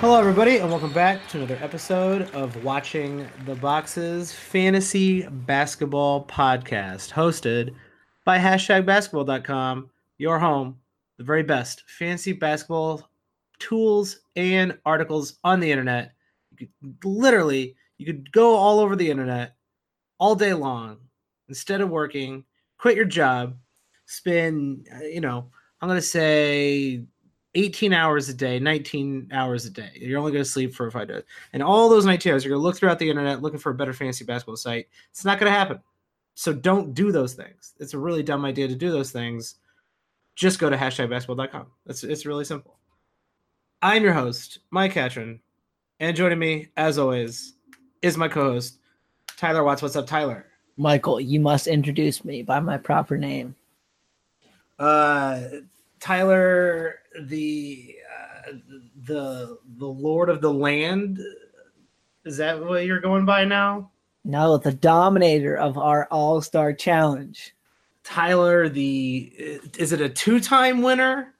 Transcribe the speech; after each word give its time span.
Hello, 0.00 0.18
everybody, 0.18 0.56
and 0.56 0.70
welcome 0.70 0.94
back 0.94 1.28
to 1.28 1.36
another 1.36 1.58
episode 1.60 2.22
of 2.34 2.64
Watching 2.64 3.28
the 3.44 3.54
Boxes 3.56 4.32
Fantasy 4.32 5.26
Basketball 5.28 6.24
Podcast, 6.24 7.10
hosted 7.12 7.74
by 8.24 8.38
hashtag 8.38 8.86
basketball.com, 8.86 9.90
your 10.16 10.38
home, 10.38 10.78
the 11.18 11.24
very 11.24 11.42
best 11.42 11.84
fantasy 11.86 12.32
basketball 12.32 13.10
tools 13.58 14.20
and 14.36 14.78
articles 14.86 15.38
on 15.44 15.60
the 15.60 15.70
internet. 15.70 16.12
You 16.58 16.66
could 16.66 17.04
literally, 17.04 17.76
you 17.98 18.06
could 18.06 18.32
go 18.32 18.56
all 18.56 18.80
over 18.80 18.96
the 18.96 19.10
internet 19.10 19.54
all 20.18 20.34
day 20.34 20.54
long 20.54 20.96
instead 21.50 21.82
of 21.82 21.90
working, 21.90 22.46
quit 22.78 22.96
your 22.96 23.04
job, 23.04 23.54
spend, 24.06 24.88
uh, 24.94 25.04
you 25.04 25.20
know, 25.20 25.50
I'm 25.82 25.90
going 25.90 26.00
to 26.00 26.06
say 26.06 27.02
18 27.54 27.92
hours 27.92 28.28
a 28.28 28.34
day, 28.34 28.58
19 28.58 29.28
hours 29.32 29.66
a 29.66 29.70
day. 29.70 29.90
You're 29.94 30.18
only 30.18 30.32
going 30.32 30.44
to 30.44 30.50
sleep 30.50 30.74
for 30.74 30.90
five 30.90 31.08
days. 31.08 31.22
And 31.52 31.62
all 31.62 31.88
those 31.88 32.04
19 32.04 32.32
hours, 32.32 32.44
you're 32.44 32.50
going 32.50 32.60
to 32.60 32.62
look 32.62 32.76
throughout 32.76 32.98
the 32.98 33.10
internet 33.10 33.42
looking 33.42 33.58
for 33.58 33.70
a 33.70 33.74
better 33.74 33.92
fantasy 33.92 34.24
basketball 34.24 34.56
site. 34.56 34.88
It's 35.10 35.24
not 35.24 35.38
going 35.38 35.50
to 35.50 35.58
happen. 35.58 35.80
So 36.34 36.52
don't 36.52 36.94
do 36.94 37.12
those 37.12 37.34
things. 37.34 37.74
It's 37.80 37.94
a 37.94 37.98
really 37.98 38.22
dumb 38.22 38.44
idea 38.44 38.68
to 38.68 38.74
do 38.74 38.90
those 38.90 39.10
things. 39.10 39.56
Just 40.36 40.58
go 40.58 40.70
to 40.70 40.76
hashtag 40.76 41.10
basketball.com. 41.10 41.66
It's, 41.86 42.04
it's 42.04 42.24
really 42.24 42.44
simple. 42.44 42.78
I'm 43.82 44.02
your 44.02 44.12
host, 44.12 44.60
Mike 44.70 44.92
Catron. 44.92 45.40
And 45.98 46.16
joining 46.16 46.38
me, 46.38 46.68
as 46.76 46.98
always, 46.98 47.54
is 48.00 48.16
my 48.16 48.28
co 48.28 48.52
host, 48.52 48.78
Tyler 49.36 49.64
Watts. 49.64 49.82
What's 49.82 49.96
up, 49.96 50.06
Tyler? 50.06 50.46
Michael, 50.76 51.20
you 51.20 51.40
must 51.40 51.66
introduce 51.66 52.24
me 52.24 52.42
by 52.42 52.60
my 52.60 52.78
proper 52.78 53.18
name. 53.18 53.54
Uh, 54.78 55.42
Tyler, 56.00 56.96
the 57.22 57.94
uh, 58.48 58.52
the 59.02 59.58
the 59.76 59.86
Lord 59.86 60.30
of 60.30 60.40
the 60.40 60.52
Land. 60.52 61.20
Is 62.24 62.38
that 62.38 62.64
what 62.64 62.84
you're 62.86 63.00
going 63.00 63.24
by 63.24 63.44
now? 63.44 63.90
No, 64.24 64.58
the 64.58 64.72
dominator 64.72 65.56
of 65.56 65.78
our 65.78 66.06
All 66.10 66.40
Star 66.40 66.72
Challenge. 66.72 67.54
Tyler, 68.02 68.68
the 68.68 69.32
is 69.78 69.92
it 69.92 70.00
a 70.00 70.08
two 70.08 70.40
time 70.40 70.82
winner 70.82 71.34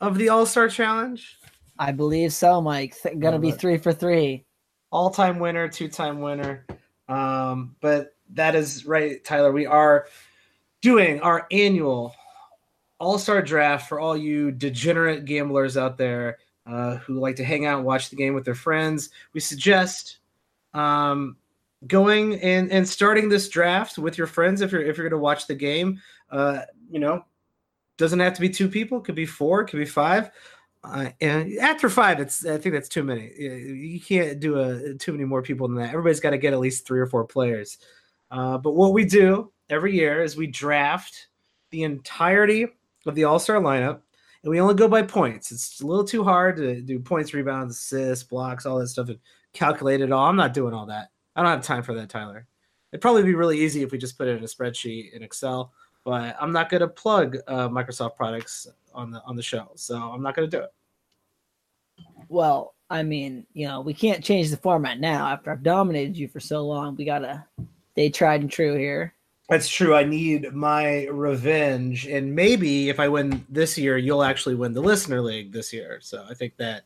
of 0.00 0.18
the 0.18 0.28
All 0.28 0.46
Star 0.46 0.68
Challenge? 0.68 1.38
I 1.78 1.92
believe 1.92 2.32
so, 2.32 2.60
Mike. 2.60 2.94
Th- 3.02 3.18
gonna 3.18 3.38
be 3.38 3.52
three 3.52 3.78
for 3.78 3.92
three. 3.92 4.44
All 4.90 5.10
time 5.10 5.38
winner, 5.38 5.68
two 5.68 5.88
time 5.88 6.20
winner. 6.20 6.66
Um, 7.08 7.76
but 7.80 8.14
that 8.34 8.54
is 8.54 8.86
right, 8.86 9.22
Tyler. 9.24 9.52
We 9.52 9.66
are 9.66 10.06
doing 10.80 11.20
our 11.20 11.46
annual 11.50 12.14
All 12.98 13.18
Star 13.18 13.42
draft 13.42 13.88
for 13.88 14.00
all 14.00 14.16
you 14.16 14.50
degenerate 14.50 15.24
gamblers 15.24 15.76
out 15.76 15.98
there 15.98 16.38
uh, 16.66 16.96
who 16.96 17.18
like 17.20 17.36
to 17.36 17.44
hang 17.44 17.66
out 17.66 17.78
and 17.78 17.86
watch 17.86 18.10
the 18.10 18.16
game 18.16 18.34
with 18.34 18.44
their 18.44 18.54
friends. 18.54 19.10
We 19.32 19.40
suggest 19.40 20.18
um, 20.72 21.36
going 21.86 22.40
and, 22.40 22.70
and 22.70 22.88
starting 22.88 23.28
this 23.28 23.48
draft 23.48 23.98
with 23.98 24.16
your 24.16 24.26
friends 24.26 24.60
if 24.60 24.72
you're 24.72 24.82
if 24.82 24.96
you're 24.96 25.08
going 25.08 25.18
to 25.18 25.22
watch 25.22 25.46
the 25.46 25.54
game. 25.54 26.00
Uh, 26.30 26.60
you 26.90 26.98
know, 26.98 27.24
doesn't 27.96 28.20
have 28.20 28.34
to 28.34 28.40
be 28.40 28.48
two 28.48 28.68
people; 28.68 29.00
could 29.00 29.14
be 29.14 29.26
four, 29.26 29.64
could 29.64 29.78
be 29.78 29.84
five. 29.84 30.30
Uh, 30.82 31.08
and 31.20 31.56
after 31.58 31.88
five, 31.88 32.20
it's 32.20 32.44
I 32.44 32.58
think 32.58 32.74
that's 32.74 32.88
too 32.88 33.02
many. 33.02 33.32
You 33.38 34.00
can't 34.00 34.38
do 34.38 34.58
a 34.58 34.94
too 34.94 35.12
many 35.12 35.24
more 35.24 35.42
people 35.42 35.66
than 35.66 35.78
that. 35.78 35.88
Everybody's 35.88 36.20
got 36.20 36.30
to 36.30 36.38
get 36.38 36.52
at 36.52 36.60
least 36.60 36.86
three 36.86 37.00
or 37.00 37.06
four 37.06 37.24
players. 37.24 37.78
Uh, 38.30 38.58
but 38.58 38.72
what 38.72 38.92
we 38.92 39.04
do 39.04 39.50
every 39.70 39.94
year 39.94 40.22
is 40.22 40.36
we 40.36 40.46
draft 40.46 41.28
the 41.70 41.84
entirety 41.84 42.66
of 43.06 43.14
the 43.14 43.24
All 43.24 43.38
Star 43.38 43.60
lineup, 43.60 44.00
and 44.42 44.50
we 44.50 44.60
only 44.60 44.74
go 44.74 44.88
by 44.88 45.02
points. 45.02 45.52
It's 45.52 45.80
a 45.80 45.86
little 45.86 46.04
too 46.04 46.24
hard 46.24 46.56
to 46.56 46.80
do 46.80 46.98
points, 46.98 47.34
rebounds, 47.34 47.76
assists, 47.76 48.24
blocks, 48.24 48.66
all 48.66 48.78
that 48.78 48.88
stuff, 48.88 49.08
and 49.08 49.18
calculate 49.52 50.00
it 50.00 50.12
all. 50.12 50.26
I'm 50.26 50.36
not 50.36 50.54
doing 50.54 50.74
all 50.74 50.86
that. 50.86 51.10
I 51.36 51.42
don't 51.42 51.50
have 51.50 51.62
time 51.62 51.82
for 51.82 51.94
that, 51.94 52.08
Tyler. 52.08 52.46
It'd 52.92 53.00
probably 53.00 53.24
be 53.24 53.34
really 53.34 53.58
easy 53.58 53.82
if 53.82 53.90
we 53.90 53.98
just 53.98 54.16
put 54.16 54.28
it 54.28 54.36
in 54.36 54.44
a 54.44 54.46
spreadsheet 54.46 55.12
in 55.12 55.22
Excel, 55.22 55.72
but 56.04 56.36
I'm 56.40 56.52
not 56.52 56.68
going 56.68 56.80
to 56.80 56.88
plug 56.88 57.36
uh, 57.48 57.68
Microsoft 57.68 58.16
products 58.16 58.68
on 58.92 59.10
the 59.10 59.22
on 59.24 59.34
the 59.36 59.42
show, 59.42 59.70
so 59.74 59.96
I'm 59.96 60.22
not 60.22 60.36
going 60.36 60.48
to 60.48 60.56
do 60.56 60.62
it. 60.62 60.70
Well, 62.28 62.74
I 62.90 63.02
mean, 63.02 63.46
you 63.54 63.66
know, 63.66 63.80
we 63.80 63.94
can't 63.94 64.22
change 64.22 64.50
the 64.50 64.56
format 64.56 65.00
now. 65.00 65.26
After 65.26 65.50
I've 65.50 65.62
dominated 65.62 66.16
you 66.16 66.28
for 66.28 66.40
so 66.40 66.64
long, 66.66 66.94
we 66.96 67.04
gotta 67.04 67.44
stay 67.92 68.10
tried 68.10 68.42
and 68.42 68.50
true 68.50 68.76
here. 68.76 69.14
That's 69.48 69.68
true. 69.68 69.94
I 69.94 70.04
need 70.04 70.54
my 70.54 71.06
revenge, 71.06 72.06
and 72.06 72.34
maybe 72.34 72.88
if 72.88 72.98
I 72.98 73.08
win 73.08 73.44
this 73.50 73.76
year, 73.76 73.98
you'll 73.98 74.22
actually 74.22 74.54
win 74.54 74.72
the 74.72 74.80
listener 74.80 75.20
league 75.20 75.52
this 75.52 75.70
year. 75.70 75.98
So 76.00 76.24
I 76.28 76.32
think 76.32 76.56
that 76.56 76.84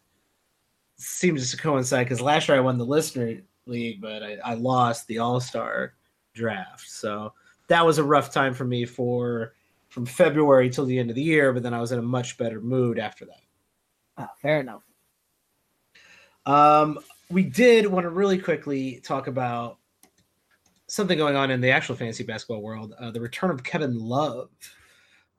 seems 0.97 1.51
to 1.53 1.57
coincide 1.57 2.07
because 2.07 2.21
last 2.21 2.49
year 2.49 2.57
I 2.57 2.61
won 2.61 2.77
the 2.77 2.85
listener 2.85 3.41
league, 3.67 4.01
but 4.01 4.25
I, 4.25 4.39
I 4.45 4.55
lost 4.55 5.07
the 5.07 5.19
All 5.19 5.41
Star 5.41 5.95
draft. 6.35 6.89
So 6.89 7.33
that 7.69 7.87
was 7.87 7.99
a 7.99 8.05
rough 8.05 8.33
time 8.33 8.55
for 8.55 8.65
me 8.65 8.85
for 8.85 9.55
from 9.89 10.05
February 10.05 10.69
till 10.69 10.85
the 10.85 10.99
end 10.99 11.11
of 11.11 11.17
the 11.17 11.23
year. 11.23 11.53
But 11.53 11.63
then 11.63 11.75
I 11.75 11.81
was 11.81 11.93
in 11.93 12.01
a 12.01 12.03
much 12.03 12.39
better 12.39 12.61
mood 12.61 12.99
after 12.99 13.25
that. 13.27 13.43
Oh, 14.19 14.29
fair 14.43 14.61
enough. 14.61 14.83
Um, 16.45 16.99
we 17.31 17.45
did 17.45 17.87
want 17.87 18.05
to 18.05 18.11
really 18.11 18.39
quickly 18.39 19.01
talk 19.05 19.29
about 19.29 19.78
something 20.89 21.19
going 21.19 21.37
on 21.37 21.51
in 21.51 21.61
the 21.61 21.71
actual 21.71 21.95
fantasy 21.95 22.25
basketball 22.25 22.63
world 22.63 22.95
uh, 22.99 23.11
the 23.11 23.21
return 23.21 23.51
of 23.51 23.63
Kevin 23.63 23.99
Love. 23.99 24.51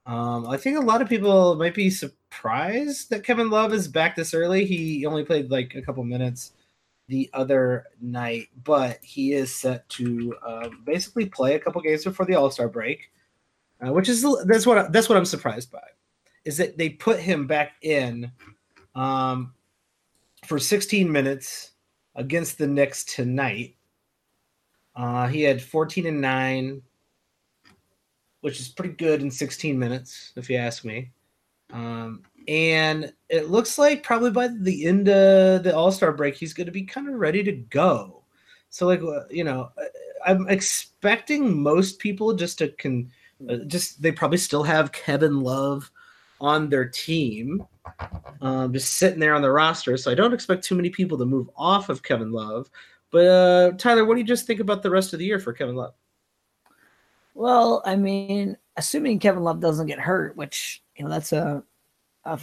Um, 0.05 0.47
I 0.47 0.57
think 0.57 0.77
a 0.77 0.81
lot 0.81 1.01
of 1.01 1.09
people 1.09 1.55
might 1.55 1.75
be 1.75 1.89
surprised 1.89 3.09
that 3.09 3.23
Kevin 3.23 3.49
Love 3.49 3.73
is 3.73 3.87
back 3.87 4.15
this 4.15 4.33
early. 4.33 4.65
He 4.65 5.05
only 5.05 5.23
played 5.23 5.51
like 5.51 5.75
a 5.75 5.81
couple 5.81 6.03
minutes 6.03 6.53
the 7.09 7.29
other 7.33 7.87
night, 7.99 8.47
but 8.63 8.99
he 9.03 9.33
is 9.33 9.53
set 9.53 9.87
to 9.89 10.35
uh, 10.45 10.69
basically 10.85 11.25
play 11.25 11.55
a 11.55 11.59
couple 11.59 11.81
games 11.81 12.03
before 12.03 12.25
the 12.25 12.35
All 12.35 12.51
Star 12.51 12.69
break, 12.69 13.11
uh, 13.85 13.91
which 13.91 14.07
is 14.07 14.25
that's 14.45 14.65
what 14.65 14.91
that's 14.93 15.09
what 15.09 15.17
I'm 15.17 15.25
surprised 15.25 15.71
by, 15.71 15.83
is 16.45 16.57
that 16.57 16.77
they 16.77 16.89
put 16.89 17.19
him 17.19 17.47
back 17.47 17.73
in 17.81 18.31
um, 18.95 19.53
for 20.45 20.59
16 20.59 21.11
minutes 21.11 21.71
against 22.15 22.57
the 22.57 22.67
Knicks 22.67 23.03
tonight. 23.03 23.75
Uh, 24.99 25.27
he 25.27 25.41
had 25.41 25.61
14 25.61 26.07
and 26.07 26.19
9, 26.19 26.81
which 28.41 28.59
is 28.59 28.67
pretty 28.67 28.93
good 28.93 29.21
in 29.21 29.31
16 29.31 29.79
minutes, 29.79 30.33
if 30.35 30.49
you 30.49 30.57
ask 30.57 30.83
me. 30.83 31.11
Um, 31.71 32.23
and 32.49 33.13
it 33.29 33.49
looks 33.49 33.77
like 33.77 34.03
probably 34.03 34.31
by 34.31 34.49
the 34.49 34.85
end 34.85 35.07
of 35.07 35.63
the 35.63 35.73
All 35.73 35.93
Star 35.93 36.11
break, 36.11 36.35
he's 36.35 36.53
going 36.53 36.65
to 36.65 36.73
be 36.73 36.83
kind 36.83 37.07
of 37.07 37.15
ready 37.15 37.43
to 37.43 37.53
go. 37.53 38.23
So, 38.71 38.87
like, 38.87 39.01
uh, 39.01 39.21
you 39.29 39.45
know, 39.45 39.71
I'm 40.25 40.49
expecting 40.49 41.61
most 41.61 41.99
people 41.99 42.33
just 42.33 42.57
to 42.57 42.67
can 42.69 43.09
uh, 43.49 43.57
just 43.67 44.01
they 44.01 44.11
probably 44.11 44.37
still 44.37 44.63
have 44.63 44.91
Kevin 44.91 45.39
Love 45.39 45.89
on 46.41 46.69
their 46.69 46.85
team, 46.89 47.65
um, 48.41 48.73
just 48.73 48.95
sitting 48.95 49.19
there 49.19 49.35
on 49.35 49.41
the 49.41 49.51
roster. 49.51 49.95
So 49.95 50.11
I 50.11 50.15
don't 50.15 50.33
expect 50.33 50.63
too 50.63 50.75
many 50.75 50.89
people 50.89 51.17
to 51.17 51.25
move 51.25 51.49
off 51.55 51.87
of 51.87 52.03
Kevin 52.03 52.31
Love. 52.31 52.69
But 53.11 53.25
uh, 53.25 53.71
Tyler, 53.77 54.05
what 54.05 54.15
do 54.15 54.21
you 54.21 54.27
just 54.27 54.45
think 54.45 54.59
about 54.59 54.83
the 54.83 54.89
rest 54.89 55.13
of 55.13 55.19
the 55.19 55.25
year 55.25 55.39
for 55.39 55.53
Kevin 55.53 55.75
Love? 55.75 55.93
Well, 57.33 57.81
I 57.85 57.95
mean, 57.95 58.57
assuming 58.77 59.19
Kevin 59.19 59.43
Love 59.43 59.59
doesn't 59.59 59.87
get 59.87 59.99
hurt, 59.99 60.35
which 60.35 60.83
you 60.95 61.03
know 61.03 61.09
that's 61.09 61.31
a, 61.31 61.63
a 62.25 62.39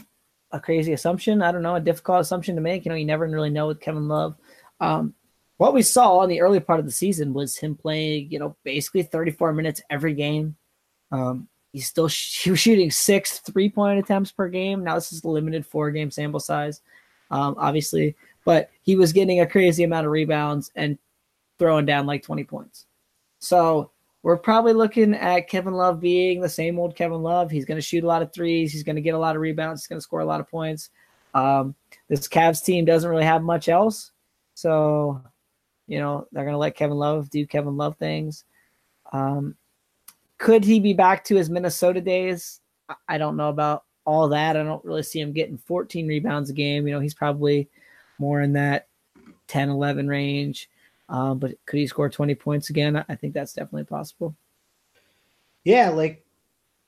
a, 0.53 0.61
crazy 0.61 0.93
assumption. 0.93 1.43
I 1.43 1.53
don't 1.53 1.63
know, 1.63 1.75
a 1.75 1.81
difficult 1.81 2.21
assumption 2.21 2.55
to 2.55 2.61
make. 2.61 2.85
You 2.85 2.91
know, 2.91 2.97
you 2.97 3.05
never 3.05 3.27
really 3.27 3.51
know 3.51 3.67
with 3.67 3.81
Kevin 3.81 4.09
Love. 4.09 4.37
Um, 4.81 5.15
what 5.59 5.75
we 5.75 5.83
saw 5.83 6.23
in 6.23 6.31
the 6.31 6.41
early 6.41 6.61
part 6.61 6.81
of 6.81 6.87
the 6.87 6.93
season 6.93 7.33
was 7.33 7.57
him 7.57 7.77
playing, 7.77 8.31
you 8.31 8.39
know, 8.39 8.57
basically 8.63 9.03
34 9.03 9.53
minutes 9.53 9.81
every 9.89 10.15
game. 10.15 10.57
Um, 11.11 11.49
he's 11.73 11.87
still 11.87 12.09
sh- 12.09 12.45
he 12.45 12.51
was 12.51 12.61
shooting 12.61 12.91
six 12.91 13.39
three 13.41 13.69
point 13.69 13.99
attempts 13.99 14.33
per 14.33 14.49
game. 14.49 14.85
Now 14.85 14.95
this 14.95 15.13
is 15.13 15.25
limited 15.25 15.67
four 15.67 15.91
game 15.91 16.11
sample 16.11 16.41
size, 16.41 16.81
um, 17.31 17.55
obviously, 17.59 18.17
but 18.47 18.71
he 18.83 18.95
was 18.95 19.13
getting 19.13 19.41
a 19.41 19.47
crazy 19.47 19.83
amount 19.83 20.07
of 20.07 20.13
rebounds 20.13 20.71
and 20.77 20.97
throwing 21.59 21.85
down 21.85 22.07
like 22.07 22.23
20 22.23 22.45
points. 22.45 22.87
So 23.41 23.91
we're 24.23 24.37
probably 24.37 24.73
looking 24.73 25.15
at 25.15 25.49
Kevin 25.49 25.75
Love 25.75 26.01
being 26.01 26.41
the 26.41 26.49
same 26.49 26.79
old 26.79 26.95
Kevin 26.95 27.23
Love. 27.23 27.51
He's 27.51 27.65
going 27.65 27.77
to 27.77 27.83
shoot 27.83 28.05
a 28.05 28.07
lot 28.07 28.23
of 28.23 28.33
threes. 28.33 28.73
He's 28.73 28.85
going 28.85 28.95
to 28.95 29.03
get 29.03 29.15
a 29.15 29.19
lot 29.19 29.35
of 29.35 29.43
rebounds. 29.43 29.83
He's 29.83 29.89
going 29.89 29.99
to 29.99 30.03
score 30.03 30.21
a 30.21 30.25
lot 30.25 30.41
of 30.41 30.49
points. 30.49 30.91
Um, 31.35 31.75
this 32.09 32.29
Cavs 32.29 32.65
team 32.65 32.85
doesn't 32.85 33.11
really 33.11 33.25
have 33.25 33.43
much 33.43 33.69
else. 33.69 34.13
So, 34.55 35.21
you 35.89 35.99
know, 35.99 36.29
they're 36.31 36.45
going 36.45 36.55
to 36.55 36.59
let 36.59 36.77
Kevin 36.77 36.97
Love 36.97 37.29
do 37.29 37.49
Kevin 37.49 37.77
Love 37.77 37.97
things. 37.97 38.45
Um, 39.13 39.57
could 40.39 40.65
he 40.65 40.79
be 40.79 40.95
back 40.95 41.25
to 41.25 41.35
his 41.35 41.51
Minnesota 41.51 42.01
days? 42.01 42.61
I 43.09 43.19
don't 43.19 43.37
know 43.37 43.49
about 43.49 43.83
all 44.05 44.29
that. 44.29 44.57
I 44.57 44.63
don't 44.63 44.85
really 44.85 45.03
see 45.03 45.21
him 45.21 45.33
getting 45.33 45.59
14 45.59 46.07
rebounds 46.07 46.49
a 46.49 46.53
game. 46.53 46.87
You 46.87 46.95
know, 46.95 47.01
he's 47.01 47.15
probably 47.15 47.69
more 48.19 48.41
in 48.41 48.53
that 48.55 48.89
10, 49.49 49.69
11 49.69 50.09
range. 50.09 50.71
Um, 51.09 51.39
but 51.39 51.55
could 51.67 51.79
he 51.79 51.87
score 51.87 52.09
20 52.09 52.35
points 52.35 52.71
again? 52.71 53.05
I 53.09 53.15
think 53.15 53.33
that's 53.33 53.53
definitely 53.53 53.85
possible. 53.85 54.35
Yeah, 55.65 55.91
like 55.91 56.25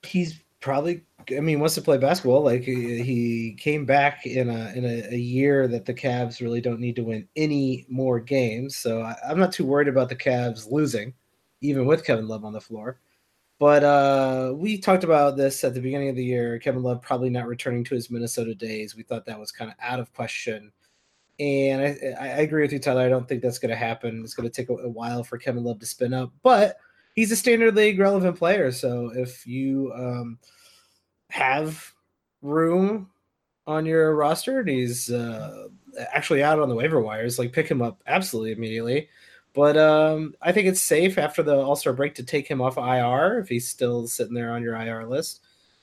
he's 0.02 0.40
probably 0.60 1.02
I 1.36 1.40
mean, 1.40 1.60
wants 1.60 1.75
to 1.75 1.82
play 1.82 1.98
basketball. 1.98 2.42
Like 2.42 2.62
he 2.62 3.54
came 3.58 3.84
back 3.84 4.25
in 4.26 4.48
a 4.48 4.72
in 4.75 4.84
a, 4.84 5.14
a, 5.14 5.16
year 5.16 5.69
that 5.69 5.84
the 5.84 5.94
Cavs 5.94 6.40
really 6.40 6.60
don't 6.60 6.80
need 6.80 6.96
to 6.96 7.04
win 7.04 7.28
any 7.36 7.86
more 7.88 8.20
games. 8.20 8.76
So 8.76 9.02
I, 9.02 9.16
am 9.28 9.38
not 9.38 9.52
too 9.52 9.66
worried 9.66 9.88
about 9.88 10.08
the 10.08 10.16
Cavs 10.16 10.70
losing, 10.70 11.14
even 11.60 11.86
with 11.86 12.04
Kevin 12.04 12.28
Love 12.28 12.44
on 12.44 12.52
the 12.52 12.60
floor. 12.60 13.00
But 13.58 13.82
uh, 13.82 14.54
we 14.56 14.78
talked 14.78 15.04
about 15.04 15.36
this 15.36 15.64
at 15.64 15.75
the 15.75 15.80
beginning 15.80 16.08
of 16.08 16.16
the 16.16 16.25
year. 16.25 16.58
Kevin 16.60 16.82
Love 16.82 17.02
probably 17.02 17.30
not 17.30 17.48
returning 17.48 17.84
to 17.84 17.94
his 17.94 18.10
Minnesota 18.10 18.54
days. 18.54 18.94
We 18.94 19.02
thought 19.02 19.26
that 19.26 19.40
was 19.40 19.50
kind 19.50 19.70
of 19.70 19.76
out 19.82 20.00
of 20.00 20.12
question. 20.14 20.72
And 21.40 21.82
I, 21.82 22.17
I 22.20 22.26
agree 22.40 22.62
with 22.62 22.73
you, 22.73 22.79
Tyler. 22.79 23.02
I 23.02 23.08
don't 23.08 23.29
think 23.29 23.43
that's 23.43 23.58
going 23.58 23.70
to 23.70 23.76
happen. 23.76 24.23
It's 24.25 24.35
going 24.35 24.49
to 24.49 24.55
take 24.55 24.70
a, 24.70 24.88
while 24.88 25.23
for 25.23 25.38
Kevin 25.38 25.64
Love 25.64 25.79
to 25.79 25.87
spin 25.87 26.12
up, 26.12 26.32
but 26.43 26.79
he's 27.14 27.31
a 27.31 27.37
standard 27.37 27.76
league 27.76 27.99
relevant 27.99 28.37
player. 28.37 28.73
So 28.73 29.12
if 29.14 29.46
you 29.46 29.93
um,– 29.94 30.38
have 31.31 31.93
room 32.43 33.11
on 33.67 33.85
your 33.85 34.14
roster 34.14 34.61
and 34.61 34.69
he's 34.69 35.11
uh, 35.11 35.69
actually 36.12 36.43
out 36.43 36.58
on 36.58 36.69
the 36.69 36.75
waiver 36.75 37.00
wires, 37.00 37.38
like 37.38 37.52
pick 37.52 37.69
him 37.69 37.82
up 37.82 38.02
absolutely 38.06 38.52
immediately. 38.52 39.08
But 39.55 39.76
um, 39.76 40.35
I 40.40 40.52
think 40.52 40.69
it's 40.69 40.81
safe 40.81 41.19
after 41.19 41.43
the 41.43 41.56
All 41.56 41.76
Star 41.76 41.93
break 41.93 42.14
to 42.17 42.23
take 42.23 42.46
him 42.46 42.61
off 42.61 42.76
IR 42.76 43.38
if 43.38 43.49
he's 43.49 43.69
still 43.69 44.06
sitting 44.06 44.35
there 44.35 44.52
on 44.52 44.62
your 44.62 44.75
IR 44.75 45.06
list 45.06 45.40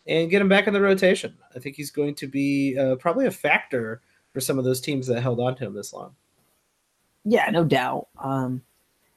and 0.08 0.30
get 0.30 0.42
him 0.42 0.50
back 0.50 0.68
in 0.68 0.74
the 0.74 0.82
rotation. 0.82 1.36
I 1.56 1.60
think 1.60 1.76
he's 1.76 1.92
going 1.92 2.16
to 2.16 2.28
be 2.28 2.78
uh, 2.78 2.96
probably 2.96 3.26
a 3.26 3.32
factor 3.32 4.02
for 4.36 4.42
some 4.42 4.60
of 4.60 4.66
those 4.66 4.82
teams 4.82 5.08
that 5.08 5.22
held 5.22 5.40
on 5.40 5.56
to 5.56 5.66
him 5.66 5.74
this 5.74 5.94
long. 5.94 6.16
Yeah, 7.24 7.50
no 7.50 7.64
doubt. 7.64 8.10
Um, 8.20 8.62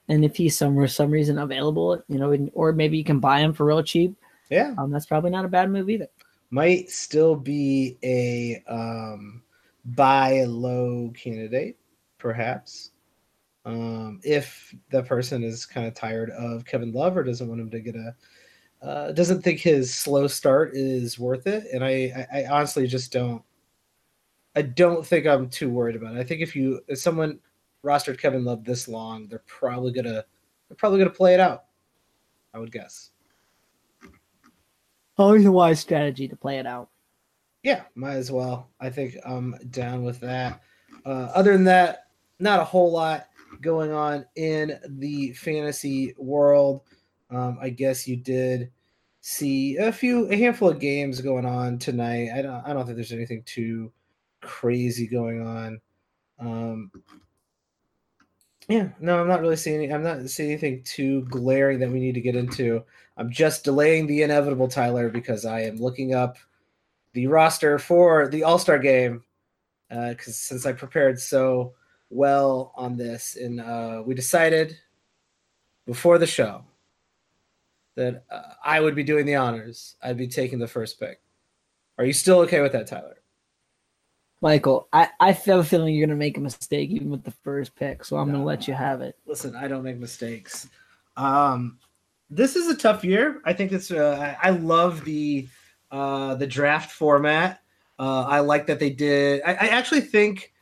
and 0.08 0.24
if 0.24 0.34
he's 0.36 0.56
some 0.56 0.74
for 0.74 0.88
some 0.88 1.10
reason 1.10 1.36
available, 1.36 2.02
you 2.08 2.18
know, 2.18 2.48
or 2.54 2.72
maybe 2.72 2.96
you 2.96 3.04
can 3.04 3.20
buy 3.20 3.40
him 3.40 3.52
for 3.52 3.66
real 3.66 3.82
cheap. 3.82 4.16
Yeah, 4.48 4.74
um, 4.78 4.90
that's 4.90 5.04
probably 5.04 5.30
not 5.30 5.44
a 5.44 5.48
bad 5.48 5.70
move 5.70 5.90
either 5.90 6.08
might 6.50 6.90
still 6.90 7.36
be 7.36 7.98
a 8.02 8.62
um, 8.68 9.42
buy 9.84 10.44
low 10.44 11.12
candidate, 11.16 11.78
perhaps. 12.18 12.90
Um, 13.64 14.20
if 14.24 14.74
the 14.90 15.02
person 15.02 15.44
is 15.44 15.66
kind 15.66 15.86
of 15.86 15.94
tired 15.94 16.30
of 16.30 16.64
Kevin 16.64 16.92
Love 16.92 17.16
or 17.16 17.22
doesn't 17.22 17.48
want 17.48 17.60
him 17.60 17.70
to 17.70 17.80
get 17.80 17.96
a, 17.96 18.14
uh, 18.80 19.12
doesn't 19.12 19.42
think 19.42 19.60
his 19.60 19.92
slow 19.92 20.26
start 20.26 20.70
is 20.74 21.18
worth 21.18 21.46
it, 21.46 21.64
and 21.72 21.84
I, 21.84 22.26
I, 22.32 22.40
I 22.40 22.46
honestly 22.46 22.86
just 22.86 23.12
don't. 23.12 23.42
I 24.58 24.62
don't 24.62 25.06
think 25.06 25.24
I'm 25.24 25.48
too 25.48 25.70
worried 25.70 25.94
about 25.94 26.16
it. 26.16 26.18
I 26.18 26.24
think 26.24 26.40
if 26.40 26.56
you 26.56 26.80
if 26.88 26.98
someone 26.98 27.38
rostered 27.84 28.18
Kevin 28.18 28.44
Love 28.44 28.64
this 28.64 28.88
long, 28.88 29.28
they're 29.28 29.44
probably 29.46 29.92
gonna 29.92 30.24
they're 30.68 30.76
probably 30.76 30.98
gonna 30.98 31.10
play 31.10 31.32
it 31.32 31.38
out. 31.38 31.66
I 32.52 32.58
would 32.58 32.72
guess. 32.72 33.10
Always 35.16 35.44
a 35.46 35.52
wise 35.52 35.78
strategy 35.78 36.26
to 36.26 36.34
play 36.34 36.58
it 36.58 36.66
out. 36.66 36.90
Yeah, 37.62 37.82
might 37.94 38.14
as 38.14 38.32
well. 38.32 38.70
I 38.80 38.90
think 38.90 39.14
I'm 39.24 39.54
down 39.70 40.02
with 40.02 40.18
that. 40.20 40.60
Uh, 41.06 41.30
other 41.36 41.52
than 41.52 41.64
that, 41.64 42.08
not 42.40 42.58
a 42.58 42.64
whole 42.64 42.90
lot 42.90 43.28
going 43.60 43.92
on 43.92 44.26
in 44.34 44.76
the 44.88 45.34
fantasy 45.34 46.16
world. 46.18 46.82
Um, 47.30 47.58
I 47.62 47.68
guess 47.68 48.08
you 48.08 48.16
did 48.16 48.72
see 49.20 49.76
a 49.76 49.92
few, 49.92 50.28
a 50.32 50.36
handful 50.36 50.68
of 50.68 50.80
games 50.80 51.20
going 51.20 51.46
on 51.46 51.78
tonight. 51.78 52.30
I 52.34 52.42
don't, 52.42 52.66
I 52.66 52.72
don't 52.72 52.86
think 52.86 52.96
there's 52.96 53.12
anything 53.12 53.44
too 53.44 53.92
crazy 54.48 55.06
going 55.06 55.46
on. 55.46 55.80
Um, 56.40 56.90
yeah, 58.68 58.88
no, 58.98 59.20
I'm 59.20 59.28
not 59.28 59.40
really 59.40 59.56
seeing. 59.56 59.92
I'm 59.92 60.02
not 60.02 60.28
seeing 60.28 60.50
anything 60.50 60.82
too 60.84 61.22
glaring 61.26 61.78
that 61.80 61.90
we 61.90 62.00
need 62.00 62.14
to 62.14 62.20
get 62.20 62.36
into. 62.36 62.84
I'm 63.16 63.30
just 63.30 63.64
delaying 63.64 64.06
the 64.06 64.22
inevitable, 64.22 64.68
Tyler, 64.68 65.08
because 65.08 65.44
I 65.44 65.60
am 65.62 65.76
looking 65.76 66.14
up 66.14 66.36
the 67.12 67.26
roster 67.26 67.78
for 67.78 68.28
the 68.28 68.44
All 68.44 68.58
Star 68.58 68.78
game. 68.78 69.22
Because 69.88 70.28
uh, 70.28 70.32
since 70.32 70.66
I 70.66 70.72
prepared 70.72 71.18
so 71.18 71.74
well 72.10 72.72
on 72.76 72.96
this, 72.96 73.36
and 73.36 73.60
uh, 73.60 74.02
we 74.04 74.14
decided 74.14 74.76
before 75.86 76.18
the 76.18 76.26
show 76.26 76.64
that 77.96 78.24
uh, 78.30 78.54
I 78.62 78.80
would 78.80 78.94
be 78.94 79.02
doing 79.02 79.26
the 79.26 79.34
honors. 79.34 79.96
I'd 80.02 80.16
be 80.16 80.28
taking 80.28 80.58
the 80.58 80.68
first 80.68 81.00
pick. 81.00 81.20
Are 81.98 82.04
you 82.04 82.12
still 82.12 82.38
okay 82.40 82.60
with 82.60 82.72
that, 82.72 82.86
Tyler? 82.86 83.17
Michael, 84.40 84.88
I, 84.92 85.08
I 85.18 85.32
have 85.32 85.58
a 85.58 85.64
feeling 85.64 85.94
you're 85.94 86.06
going 86.06 86.16
to 86.16 86.18
make 86.18 86.36
a 86.36 86.40
mistake 86.40 86.90
even 86.90 87.10
with 87.10 87.24
the 87.24 87.32
first 87.42 87.74
pick, 87.74 88.04
so 88.04 88.16
I'm 88.16 88.28
no, 88.28 88.34
going 88.34 88.42
to 88.42 88.46
let 88.46 88.68
you 88.68 88.74
have 88.74 89.00
it. 89.00 89.16
Listen, 89.26 89.56
I 89.56 89.66
don't 89.66 89.82
make 89.82 89.98
mistakes. 89.98 90.68
Um, 91.16 91.78
this 92.30 92.54
is 92.54 92.68
a 92.68 92.76
tough 92.76 93.04
year. 93.04 93.40
I 93.44 93.52
think 93.52 93.72
it's. 93.72 93.90
Uh, 93.90 94.36
I 94.40 94.50
love 94.50 95.04
the 95.04 95.48
uh, 95.90 96.36
the 96.36 96.46
draft 96.46 96.92
format. 96.92 97.62
Uh, 97.98 98.22
I 98.24 98.40
like 98.40 98.66
that 98.68 98.78
they 98.78 98.90
did. 98.90 99.42
I, 99.44 99.54
I 99.54 99.66
actually 99.68 100.02
think 100.02 100.52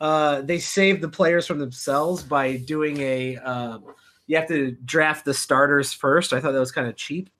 uh, 0.00 0.42
they 0.42 0.58
saved 0.58 1.00
the 1.00 1.08
players 1.08 1.46
from 1.46 1.58
themselves 1.58 2.22
by 2.22 2.56
doing 2.56 3.00
a. 3.00 3.36
Uh, 3.36 3.78
you 4.26 4.36
have 4.36 4.48
to 4.48 4.72
draft 4.84 5.24
the 5.24 5.32
starters 5.32 5.92
first. 5.92 6.32
I 6.32 6.40
thought 6.40 6.52
that 6.52 6.60
was 6.60 6.72
kind 6.72 6.88
of 6.88 6.96
cheap. 6.96 7.30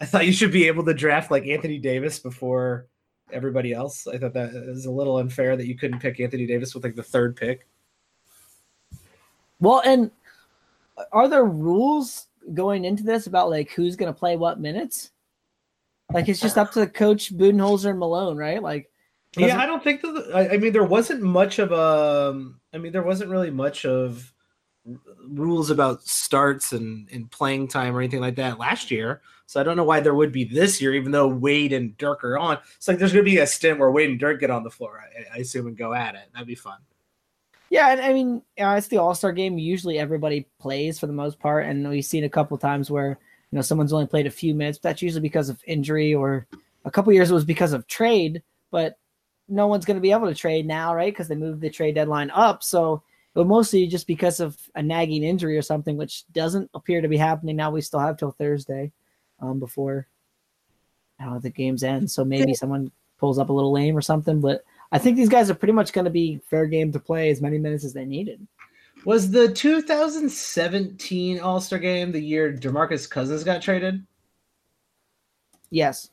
I 0.00 0.06
thought 0.06 0.26
you 0.26 0.32
should 0.32 0.52
be 0.52 0.66
able 0.68 0.84
to 0.84 0.94
draft 0.94 1.30
like 1.30 1.46
Anthony 1.46 1.78
Davis 1.78 2.18
before 2.18 2.86
everybody 3.32 3.72
else. 3.72 4.06
I 4.06 4.18
thought 4.18 4.34
that 4.34 4.50
is 4.50 4.86
a 4.86 4.90
little 4.90 5.18
unfair 5.18 5.56
that 5.56 5.66
you 5.66 5.76
couldn't 5.76 6.00
pick 6.00 6.20
Anthony 6.20 6.46
Davis 6.46 6.74
with 6.74 6.84
like 6.84 6.96
the 6.96 7.02
third 7.02 7.36
pick. 7.36 7.66
Well, 9.60 9.82
and 9.84 10.10
are 11.12 11.28
there 11.28 11.44
rules 11.44 12.26
going 12.54 12.84
into 12.84 13.02
this 13.02 13.26
about 13.26 13.50
like 13.50 13.70
who's 13.70 13.96
going 13.96 14.12
to 14.12 14.18
play 14.18 14.36
what 14.36 14.60
minutes? 14.60 15.10
Like 16.12 16.28
it's 16.28 16.40
just 16.40 16.58
up 16.58 16.72
to 16.72 16.80
the 16.80 16.86
coach 16.86 17.36
Budenholzer 17.36 17.90
and 17.90 17.98
Malone, 17.98 18.36
right? 18.36 18.62
Like, 18.62 18.90
yeah, 19.36 19.60
I 19.60 19.66
don't 19.66 19.84
think 19.84 20.00
that. 20.02 20.30
I, 20.34 20.54
I 20.54 20.56
mean, 20.56 20.72
there 20.72 20.84
wasn't 20.84 21.22
much 21.22 21.60
of 21.60 21.70
a. 21.70 22.30
Um, 22.30 22.60
mean, 22.78 22.90
there 22.92 23.02
wasn't 23.02 23.30
really 23.30 23.50
much 23.50 23.84
of 23.84 24.32
rules 25.28 25.70
about 25.70 26.02
starts 26.02 26.72
and, 26.72 27.08
and 27.12 27.30
playing 27.30 27.68
time 27.68 27.94
or 27.94 28.00
anything 28.00 28.20
like 28.20 28.36
that 28.36 28.58
last 28.58 28.90
year. 28.90 29.20
So 29.50 29.58
I 29.58 29.64
don't 29.64 29.76
know 29.76 29.82
why 29.82 29.98
there 29.98 30.14
would 30.14 30.30
be 30.30 30.44
this 30.44 30.80
year, 30.80 30.94
even 30.94 31.10
though 31.10 31.26
Wade 31.26 31.72
and 31.72 31.98
Dirk 31.98 32.22
are 32.22 32.38
on. 32.38 32.58
It's 32.76 32.86
like 32.86 32.98
there's 32.98 33.12
going 33.12 33.24
to 33.24 33.28
be 33.28 33.38
a 33.38 33.46
stint 33.48 33.80
where 33.80 33.90
Wade 33.90 34.08
and 34.08 34.16
Dirk 34.16 34.38
get 34.38 34.48
on 34.48 34.62
the 34.62 34.70
floor, 34.70 35.02
I, 35.02 35.38
I 35.38 35.40
assume, 35.40 35.66
and 35.66 35.76
go 35.76 35.92
at 35.92 36.14
it. 36.14 36.30
That'd 36.32 36.46
be 36.46 36.54
fun. 36.54 36.78
Yeah, 37.68 37.90
and 37.90 38.00
I 38.00 38.12
mean, 38.12 38.42
it's 38.56 38.86
the 38.86 38.98
All 38.98 39.12
Star 39.12 39.32
game. 39.32 39.58
Usually, 39.58 39.98
everybody 39.98 40.46
plays 40.60 41.00
for 41.00 41.08
the 41.08 41.12
most 41.12 41.40
part, 41.40 41.66
and 41.66 41.88
we've 41.88 42.04
seen 42.04 42.22
a 42.22 42.28
couple 42.28 42.56
times 42.58 42.92
where 42.92 43.18
you 43.50 43.56
know 43.56 43.60
someone's 43.60 43.92
only 43.92 44.06
played 44.06 44.28
a 44.28 44.30
few 44.30 44.54
minutes. 44.54 44.78
But 44.78 44.90
that's 44.90 45.02
usually 45.02 45.20
because 45.20 45.48
of 45.48 45.60
injury, 45.66 46.14
or 46.14 46.46
a 46.84 46.90
couple 46.92 47.12
years 47.12 47.32
it 47.32 47.34
was 47.34 47.44
because 47.44 47.72
of 47.72 47.88
trade. 47.88 48.44
But 48.70 49.00
no 49.48 49.66
one's 49.66 49.84
going 49.84 49.96
to 49.96 50.00
be 50.00 50.12
able 50.12 50.28
to 50.28 50.34
trade 50.36 50.64
now, 50.64 50.94
right? 50.94 51.12
Because 51.12 51.26
they 51.26 51.34
moved 51.34 51.60
the 51.60 51.70
trade 51.70 51.96
deadline 51.96 52.30
up. 52.30 52.62
So 52.62 53.02
but 53.34 53.48
mostly 53.48 53.88
just 53.88 54.06
because 54.06 54.38
of 54.38 54.56
a 54.76 54.82
nagging 54.82 55.24
injury 55.24 55.58
or 55.58 55.62
something, 55.62 55.96
which 55.96 56.24
doesn't 56.30 56.70
appear 56.72 57.00
to 57.00 57.08
be 57.08 57.16
happening 57.16 57.56
now. 57.56 57.72
We 57.72 57.80
still 57.80 57.98
have 57.98 58.16
till 58.16 58.30
Thursday 58.30 58.92
um, 59.40 59.58
before 59.58 60.06
uh, 61.22 61.38
the 61.38 61.50
games 61.50 61.82
end. 61.82 62.10
So 62.10 62.24
maybe 62.24 62.54
someone 62.54 62.90
pulls 63.18 63.38
up 63.38 63.50
a 63.50 63.52
little 63.52 63.72
lame 63.72 63.96
or 63.96 64.02
something. 64.02 64.40
But 64.40 64.64
I 64.92 64.98
think 64.98 65.16
these 65.16 65.28
guys 65.28 65.50
are 65.50 65.54
pretty 65.54 65.72
much 65.72 65.92
going 65.92 66.06
to 66.06 66.10
be 66.10 66.40
fair 66.48 66.66
game 66.66 66.92
to 66.92 67.00
play 67.00 67.30
as 67.30 67.40
many 67.40 67.58
minutes 67.58 67.84
as 67.84 67.92
they 67.92 68.04
needed. 68.04 68.46
Was 69.04 69.30
the 69.30 69.52
2017 69.52 71.40
All 71.40 71.60
Star 71.60 71.78
game 71.78 72.12
the 72.12 72.20
year 72.20 72.52
Demarcus 72.52 73.08
Cousins 73.08 73.44
got 73.44 73.62
traded? 73.62 74.04
Yes. 75.70 76.10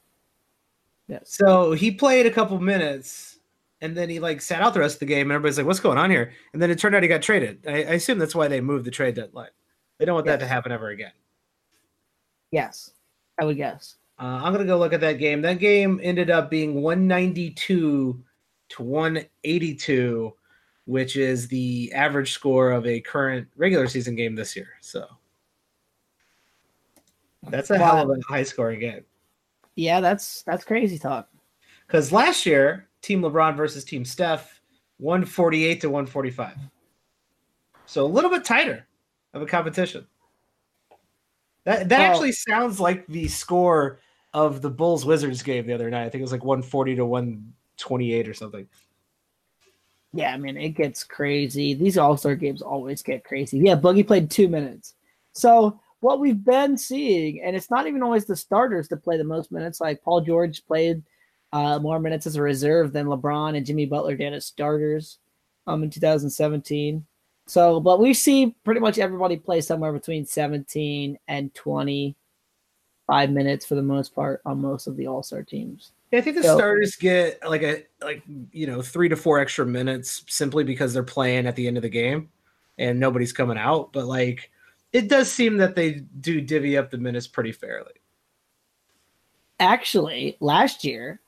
Yes. 1.08 1.22
So 1.26 1.74
he 1.74 1.92
played 1.92 2.26
a 2.26 2.32
couple 2.32 2.60
minutes 2.60 3.38
and 3.82 3.96
then 3.96 4.10
he 4.10 4.20
like 4.20 4.42
sat 4.42 4.62
out 4.62 4.74
the 4.74 4.80
rest 4.80 4.96
of 4.96 5.00
the 5.02 5.06
game, 5.06 5.30
and 5.30 5.34
everybody's 5.34 5.58
like, 5.58 5.68
"What's 5.68 5.80
going 5.80 5.98
on 5.98 6.10
here?" 6.10 6.34
And 6.54 6.62
then 6.62 6.72
it 6.72 6.80
turned 6.80 6.96
out 6.96 7.04
he 7.04 7.10
got 7.10 7.22
traded. 7.22 7.66
I, 7.68 7.84
I 7.84 7.94
assume 7.94 8.18
that's 8.18 8.36
why 8.36 8.48
they 8.48 8.62
moved 8.62 8.86
the 8.86 8.92
trade 8.92 9.16
deadline. 9.16 9.50
They 9.98 10.06
don't 10.06 10.16
want 10.16 10.26
yes. 10.26 10.34
that 10.34 10.46
to 10.46 10.48
happen 10.48 10.72
ever 10.72 10.90
again. 10.90 11.12
Yes, 12.52 12.92
I 13.39 13.46
would 13.46 13.58
guess. 13.58 13.96
Uh, 14.20 14.39
I'm 14.44 14.51
gonna 14.51 14.65
go 14.65 14.77
look 14.77 14.94
at 14.94 15.01
that 15.01 15.20
game. 15.20 15.41
That 15.41 15.60
game 15.60 16.00
ended 16.01 16.29
up 16.29 16.50
being 16.50 16.82
192 16.82 18.24
to 18.70 18.84
182, 18.84 20.34
which 20.86 21.15
is 21.15 21.48
the 21.48 21.91
average 21.94 22.32
score 22.32 22.72
of 22.72 22.86
a 22.88 23.00
current 23.00 23.48
regular 23.56 23.88
season 23.88 24.15
game 24.15 24.36
this 24.36 24.56
year. 24.56 24.70
So 24.82 25.06
that's 27.44 27.70
a 27.70 27.77
wow. 27.77 27.96
hell 27.96 28.12
of 28.12 28.17
a 28.17 28.22
high 28.27 28.44
scoring 28.44 28.79
game. 28.79 29.06
Yeah, 29.75 30.00
that's 30.00 30.41
that's 30.44 30.65
crazy 30.65 30.98
talk. 30.98 31.29
Because 31.86 32.12
last 32.12 32.46
year 32.46 32.88
Team 33.01 33.22
LeBron 33.22 33.56
versus 33.56 33.84
Team 33.84 34.03
Steph, 34.03 34.62
148 34.98 35.82
to 35.82 35.89
145. 35.89 36.56
So 37.86 38.03
a 38.03 38.08
little 38.08 38.29
bit 38.29 38.44
tighter 38.44 38.86
of 39.34 39.41
a 39.41 39.46
competition. 39.46 40.08
That 41.68 41.90
that 41.90 42.00
actually 42.00 42.32
sounds 42.32 42.80
like 42.80 43.06
the 43.08 43.28
score 43.28 44.00
of 44.34 44.62
the 44.62 44.70
Bulls 44.70 45.04
Wizards 45.04 45.44
game 45.44 45.68
the 45.68 45.74
other 45.74 45.90
night. 45.90 46.06
I 46.06 46.10
think 46.10 46.22
it 46.22 46.24
was 46.24 46.32
like 46.32 46.46
140 46.46 46.96
to 46.96 47.06
128 47.06 48.30
or 48.30 48.34
something. 48.34 48.66
Yeah, 50.14 50.34
I 50.34 50.38
mean 50.38 50.56
it 50.56 50.70
gets 50.70 51.04
crazy. 51.04 51.74
These 51.74 51.98
All 51.98 52.16
Star 52.16 52.36
games 52.36 52.62
always 52.62 53.04
get 53.04 53.26
crazy. 53.26 53.58
Yeah, 53.58 53.76
Boogie 53.76 54.08
played 54.08 54.32
two 54.32 54.48
minutes. 54.48 54.94
So 55.34 55.78
what 56.00 56.22
we've 56.22 56.42
been 56.42 56.78
seeing, 56.78 57.42
and 57.42 57.54
it's 57.54 57.70
not 57.70 57.86
even 57.86 58.02
always 58.02 58.24
the 58.24 58.38
starters 58.38 58.88
that 58.88 59.04
play 59.04 59.18
the 59.18 59.26
most 59.26 59.52
minutes. 59.52 59.82
Like 59.82 60.02
Paul 60.02 60.22
George 60.22 60.66
played 60.68 61.04
uh, 61.52 61.80
more 61.80 62.00
minutes 62.00 62.26
as 62.26 62.38
a 62.38 62.42
reserve 62.42 62.94
than 62.94 63.08
LeBron 63.08 63.58
and 63.58 63.66
Jimmy 63.66 63.86
Butler 63.86 64.16
did 64.16 64.32
as 64.32 64.46
starters 64.46 65.20
um, 65.68 65.84
in 65.84 65.90
2017. 65.90 67.06
So, 67.48 67.80
but 67.80 68.00
we 68.00 68.13
see 68.13 68.56
pretty 68.66 68.82
much 68.82 69.00
everybody 69.00 69.38
play 69.38 69.62
somewhere 69.62 69.94
between 69.94 70.25
17 70.25 71.18
and 71.30 71.54
25 71.56 73.32
minutes 73.32 73.66
for 73.66 73.75
the 73.75 73.82
most 73.82 74.13
part 74.13 74.42
on 74.46 74.62
most 74.62 74.86
of 74.86 74.98
the 74.98 75.08
All 75.08 75.24
Star 75.24 75.44
teams. 75.44 75.92
Yeah, 76.12 76.20
I 76.20 76.22
think 76.22 76.36
the 76.36 76.44
so, 76.44 76.58
starters 76.58 76.96
get 76.98 77.39
like 77.48 77.63
a 77.63 77.84
like 78.01 78.22
you 78.51 78.68
know 78.68 78.82
three 78.82 79.10
to 79.10 79.16
four 79.16 79.39
extra 79.39 79.66
minutes 79.66 80.24
simply 80.27 80.66
because 80.66 80.94
they're 80.94 81.04
playing 81.04 81.48
at 81.48 81.56
the 81.56 81.68
end 81.68 81.77
of 81.77 81.84
the 81.84 81.89
game 81.89 82.30
and 82.77 83.00
nobody's 83.00 83.34
coming 83.34 83.58
out. 83.58 83.94
But 83.94 84.06
like, 84.06 84.51
it 84.92 85.08
does 85.08 85.32
seem 85.32 85.58
that 85.58 85.75
they 85.75 86.01
do 86.20 86.42
divvy 86.42 86.77
up 86.77 86.92
the 86.92 86.98
minutes 86.98 87.27
pretty 87.27 87.54
fairly. 87.54 87.94
Actually, 89.60 90.36
last 90.42 90.84
year, 90.84 91.22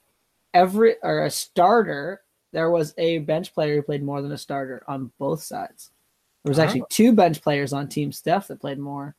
every 0.53 0.95
or 1.01 1.25
a 1.25 1.31
starter, 1.31 2.23
there 2.51 2.69
was 2.69 2.93
a 2.97 3.19
bench 3.19 3.53
player 3.53 3.77
who 3.77 3.83
played 3.83 4.03
more 4.03 4.21
than 4.21 4.33
a 4.33 4.37
starter 4.37 4.83
on 4.87 5.11
both 5.17 5.41
sides. 5.41 5.91
There 6.43 6.51
was 6.51 6.59
uh-huh. 6.59 6.67
actually 6.67 6.83
two 6.89 7.13
bench 7.13 7.41
players 7.41 7.73
on 7.73 7.87
Team 7.87 8.11
Steph 8.11 8.47
that 8.47 8.61
played 8.61 8.79
more 8.79 9.15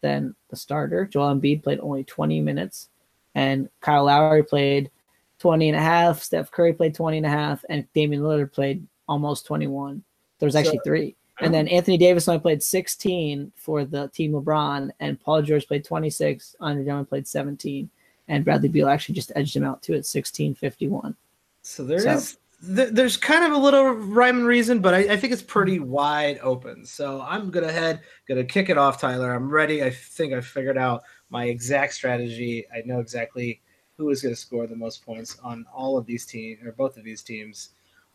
than 0.00 0.34
the 0.50 0.56
starter. 0.56 1.06
Joel 1.06 1.34
Embiid 1.34 1.62
played 1.62 1.80
only 1.80 2.04
20 2.04 2.40
minutes, 2.40 2.88
and 3.34 3.68
Kyle 3.80 4.04
Lowry 4.04 4.42
played 4.42 4.90
20 5.38 5.70
and 5.70 5.78
a 5.78 5.80
half. 5.80 6.22
Steph 6.22 6.50
Curry 6.50 6.72
played 6.72 6.94
20 6.94 7.18
and 7.18 7.26
a 7.26 7.30
half, 7.30 7.64
and 7.68 7.90
Damian 7.94 8.22
Lillard 8.22 8.52
played 8.52 8.86
almost 9.08 9.46
21. 9.46 10.02
There 10.38 10.46
was 10.46 10.56
actually 10.56 10.78
so, 10.78 10.82
three. 10.84 11.16
And 11.40 11.54
then 11.54 11.68
Anthony 11.68 11.96
Davis 11.96 12.26
only 12.26 12.40
played 12.40 12.62
16 12.62 13.52
for 13.54 13.84
the 13.84 14.08
team 14.08 14.32
LeBron, 14.32 14.90
and 14.98 15.20
Paul 15.20 15.42
George 15.42 15.66
played 15.66 15.84
26. 15.84 16.56
Andre 16.60 16.84
Drummond 16.84 17.08
played 17.08 17.28
17, 17.28 17.88
and 18.26 18.44
Bradley 18.44 18.68
Beal 18.68 18.88
actually 18.88 19.14
just 19.14 19.32
edged 19.36 19.54
him 19.54 19.64
out 19.64 19.82
too 19.82 19.94
at 19.94 20.02
16:51. 20.02 21.14
So 21.62 21.84
there 21.84 22.00
so, 22.00 22.10
is, 22.12 22.38
there's 22.60 23.16
kind 23.16 23.44
of 23.44 23.52
a 23.52 23.56
little 23.56 23.92
rhyme 23.92 24.38
and 24.38 24.46
reason, 24.46 24.80
but 24.80 24.92
I, 24.92 24.98
I, 25.12 25.16
think 25.16 25.32
it's 25.32 25.42
pretty 25.42 25.78
wide 25.78 26.40
open. 26.42 26.84
So 26.84 27.20
I'm 27.22 27.50
gonna 27.50 27.70
head, 27.70 28.00
gonna 28.26 28.44
kick 28.44 28.68
it 28.68 28.76
off, 28.76 29.00
Tyler. 29.00 29.32
I'm 29.32 29.48
ready. 29.48 29.82
I 29.82 29.90
think 29.90 30.32
I 30.32 30.40
figured 30.40 30.76
out 30.76 31.02
my 31.30 31.44
exact 31.44 31.94
strategy. 31.94 32.66
I 32.74 32.82
know 32.84 32.98
exactly 32.98 33.60
who 33.96 34.10
is 34.10 34.22
going 34.22 34.34
to 34.34 34.40
score 34.40 34.66
the 34.66 34.76
most 34.76 35.04
points 35.04 35.38
on 35.42 35.66
all 35.74 35.98
of 35.98 36.06
these 36.06 36.24
teams 36.24 36.64
or 36.64 36.72
both 36.72 36.96
of 36.96 37.04
these 37.04 37.22
teams, 37.22 37.70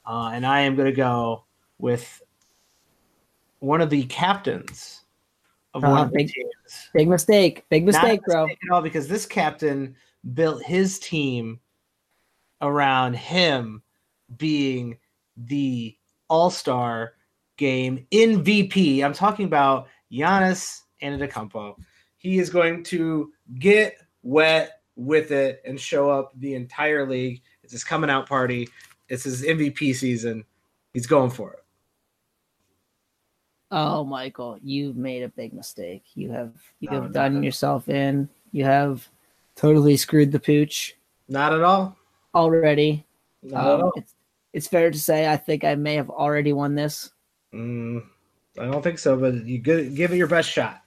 uh, 0.06 0.32
and 0.34 0.46
I 0.46 0.62
am 0.62 0.76
going 0.76 0.90
to 0.90 0.96
go 0.96 1.44
with 1.78 2.22
one 3.60 3.82
of 3.82 3.90
the 3.90 4.04
captains 4.04 5.02
of 5.74 5.84
uh, 5.84 5.90
one 5.90 6.02
of 6.08 6.14
big, 6.14 6.28
the 6.28 6.34
teams. 6.34 6.90
Big 6.94 7.08
mistake. 7.08 7.66
Big 7.70 7.86
mistake, 7.86 8.22
Not 8.28 8.34
bro. 8.34 8.48
Mistake 8.48 8.60
at 8.70 8.74
all 8.74 8.82
because 8.82 9.08
this 9.08 9.26
captain 9.26 9.96
built 10.34 10.64
his 10.64 11.00
team 11.00 11.60
around 12.62 13.16
him 13.16 13.82
being 14.38 14.98
the 15.38 15.96
All-Star 16.30 17.14
game 17.58 18.06
MVP. 18.12 19.04
I'm 19.04 19.14
talking 19.14 19.46
about 19.46 19.88
Giannis 20.12 20.82
Antetokounmpo. 21.02 21.76
He 22.18 22.40
is 22.40 22.50
going 22.50 22.84
to 22.86 23.32
get 23.60 23.98
wet 24.24 24.82
with 24.96 25.32
it 25.32 25.62
and 25.66 25.80
show 25.80 26.10
up 26.10 26.32
the 26.40 26.56
entire 26.56 27.08
league. 27.08 27.42
It's 27.64 27.74
his 27.74 27.84
coming 27.84 28.10
out 28.10 28.28
party. 28.28 28.70
It's 29.10 29.24
his 29.24 29.44
MVP 29.44 29.96
season. 29.96 30.46
He's 30.94 31.08
going 31.08 31.32
for 31.32 31.54
it. 31.54 31.60
Oh, 33.72 34.04
Michael, 34.04 34.60
you've 34.64 34.98
made 34.98 35.24
a 35.24 35.30
big 35.30 35.52
mistake. 35.52 36.04
You 36.14 36.32
have 36.32 36.54
you 36.80 36.92
no, 36.92 37.02
have 37.02 37.12
done 37.12 37.42
yourself 37.42 37.90
in. 37.90 38.30
You 38.52 38.66
have 38.66 39.08
totally 39.56 39.98
screwed 39.98 40.32
the 40.32 40.40
pooch. 40.40 40.96
Not 41.28 41.54
at 41.54 41.62
all. 41.64 41.98
Already. 42.36 43.04
Not 43.42 43.66
um, 43.66 43.80
at 43.80 43.84
all. 43.84 43.94
It's, 43.96 44.14
it's 44.54 44.68
fair 44.68 44.92
to 44.92 45.00
say 45.00 45.28
I 45.28 45.38
think 45.38 45.64
I 45.64 45.76
may 45.76 45.96
have 45.96 46.10
already 46.10 46.54
won 46.54 46.76
this. 46.76 47.12
Mm, 47.54 48.04
I 48.60 48.66
don't 48.66 48.82
think 48.82 49.00
so, 49.00 49.18
but 49.18 49.46
you 49.46 49.58
give, 49.58 49.96
give 49.96 50.12
it 50.12 50.18
your 50.18 50.28
best 50.28 50.50
shot. 50.50 50.82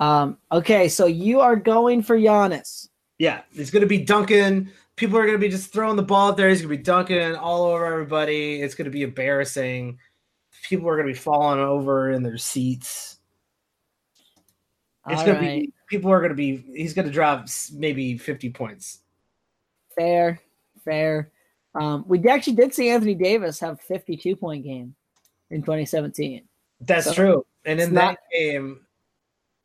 Um, 0.00 0.38
okay, 0.50 0.88
so 0.88 1.06
you 1.06 1.40
are 1.40 1.56
going 1.56 2.02
for 2.02 2.16
Giannis. 2.16 2.88
Yeah, 3.18 3.42
it's 3.54 3.70
going 3.70 3.82
to 3.82 3.86
be 3.86 4.04
dunking. 4.04 4.70
People 4.96 5.18
are 5.18 5.26
going 5.26 5.38
to 5.38 5.38
be 5.38 5.48
just 5.48 5.72
throwing 5.72 5.96
the 5.96 6.02
ball 6.02 6.30
up 6.30 6.36
there. 6.36 6.48
He's 6.48 6.60
going 6.60 6.70
to 6.70 6.76
be 6.76 6.82
dunking 6.82 7.34
all 7.36 7.64
over 7.64 7.86
everybody. 7.86 8.60
It's 8.60 8.74
going 8.74 8.86
to 8.86 8.90
be 8.90 9.02
embarrassing 9.02 9.98
people 10.68 10.88
are 10.88 10.96
going 10.96 11.06
to 11.06 11.12
be 11.12 11.18
falling 11.18 11.60
over 11.60 12.10
in 12.10 12.22
their 12.22 12.38
seats. 12.38 13.18
It's 15.08 15.22
going 15.22 15.36
right. 15.36 15.60
to 15.60 15.60
be 15.60 15.72
people 15.88 16.10
are 16.10 16.18
going 16.18 16.30
to 16.30 16.36
be. 16.36 16.64
He's 16.74 16.94
going 16.94 17.06
to 17.06 17.12
drop 17.12 17.46
maybe 17.72 18.18
fifty 18.18 18.50
points. 18.50 19.02
Fair, 19.96 20.40
fair. 20.84 21.30
Um, 21.78 22.04
we 22.08 22.26
actually 22.28 22.54
did 22.54 22.74
see 22.74 22.88
Anthony 22.88 23.14
Davis 23.14 23.60
have 23.60 23.80
fifty-two 23.80 24.36
point 24.36 24.64
game 24.64 24.94
in 25.50 25.62
2017. 25.62 26.42
That's 26.80 27.06
so 27.06 27.12
true, 27.12 27.46
and 27.64 27.80
in 27.80 27.94
that 27.94 28.18
game, 28.32 28.80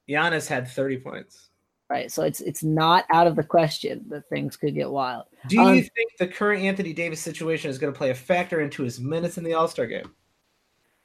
Giannis 0.10 0.48
had 0.48 0.68
30 0.68 0.98
points. 0.98 1.50
Right, 1.90 2.10
so 2.10 2.24
it's 2.24 2.40
it's 2.40 2.64
not 2.64 3.04
out 3.12 3.28
of 3.28 3.36
the 3.36 3.44
question 3.44 4.06
that 4.08 4.28
things 4.30 4.56
could 4.56 4.74
get 4.74 4.90
wild. 4.90 5.26
Do 5.50 5.58
you 5.58 5.62
um, 5.62 5.74
think 5.76 6.12
the 6.18 6.28
current 6.28 6.64
Anthony 6.64 6.94
Davis 6.94 7.20
situation 7.20 7.70
is 7.70 7.78
going 7.78 7.92
to 7.92 7.98
play 7.98 8.12
a 8.12 8.16
factor 8.16 8.62
into 8.62 8.84
his 8.84 9.02
minutes 9.02 9.38
in 9.38 9.44
the 9.44 9.54
All 9.54 9.68
Star 9.68 9.86
game? 9.88 10.10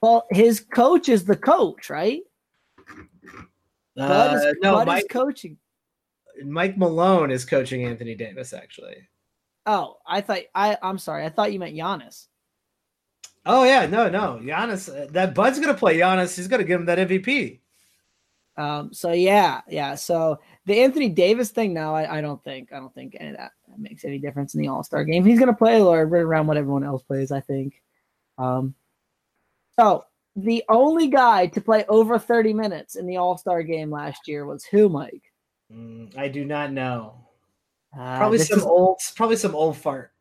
Well, 0.00 0.26
his 0.30 0.60
coach 0.60 1.08
is 1.08 1.24
the 1.24 1.34
coach, 1.34 1.90
right? 1.90 2.22
Uh, 3.98 4.08
Bud 4.08 4.36
is, 4.36 4.56
no, 4.62 4.74
Bud 4.74 4.86
Mike, 4.86 5.02
is 5.02 5.08
coaching. 5.10 5.56
Mike 6.44 6.78
Malone 6.78 7.32
is 7.32 7.44
coaching 7.44 7.84
Anthony 7.84 8.14
Davis, 8.14 8.52
actually. 8.52 9.08
Oh, 9.66 9.98
I 10.06 10.20
thought 10.20 10.40
I. 10.54 10.78
I'm 10.82 10.98
sorry. 10.98 11.24
I 11.24 11.28
thought 11.28 11.52
you 11.52 11.58
meant 11.58 11.74
Giannis. 11.76 12.26
Oh 13.44 13.64
yeah, 13.64 13.86
no, 13.86 14.08
no, 14.08 14.40
Giannis. 14.42 14.88
Uh, 14.88 15.06
that 15.10 15.34
Bud's 15.34 15.58
gonna 15.58 15.74
play 15.74 15.98
Giannis. 15.98 16.36
He's 16.36 16.48
gonna 16.48 16.64
give 16.64 16.80
him 16.80 16.86
that 16.86 16.98
MVP. 16.98 17.60
Um. 18.56 18.92
So 18.92 19.12
yeah, 19.12 19.60
yeah. 19.68 19.96
So 19.96 20.38
the 20.66 20.80
Anthony 20.82 21.08
Davis 21.08 21.50
thing 21.50 21.74
now, 21.74 21.94
I, 21.94 22.18
I 22.18 22.20
don't 22.20 22.42
think 22.42 22.72
I 22.72 22.78
don't 22.78 22.94
think 22.94 23.16
any 23.18 23.30
of 23.30 23.36
that, 23.36 23.52
that 23.68 23.78
makes 23.78 24.04
any 24.04 24.18
difference 24.18 24.54
in 24.54 24.60
the 24.60 24.68
All 24.68 24.84
Star 24.84 25.04
game. 25.04 25.24
He's 25.24 25.40
gonna 25.40 25.52
play 25.54 25.80
right 25.80 26.22
around 26.22 26.46
what 26.46 26.56
everyone 26.56 26.84
else 26.84 27.02
plays. 27.02 27.32
I 27.32 27.40
think. 27.40 27.82
Um. 28.38 28.74
So 29.78 30.04
the 30.36 30.64
only 30.68 31.08
guy 31.08 31.46
to 31.48 31.60
play 31.60 31.84
over 31.88 32.18
30 32.18 32.52
minutes 32.52 32.94
in 32.94 33.06
the 33.06 33.16
All 33.16 33.36
Star 33.36 33.62
game 33.62 33.90
last 33.90 34.28
year 34.28 34.46
was 34.46 34.64
who, 34.64 34.88
Mike? 34.88 35.22
Mm, 35.72 36.16
I 36.16 36.28
do 36.28 36.44
not 36.44 36.72
know. 36.72 37.25
Uh, 37.98 38.18
probably 38.18 38.38
some 38.38 38.58
is, 38.58 38.64
old, 38.64 39.00
probably 39.14 39.36
some 39.36 39.54
old 39.54 39.76
fart. 39.76 40.12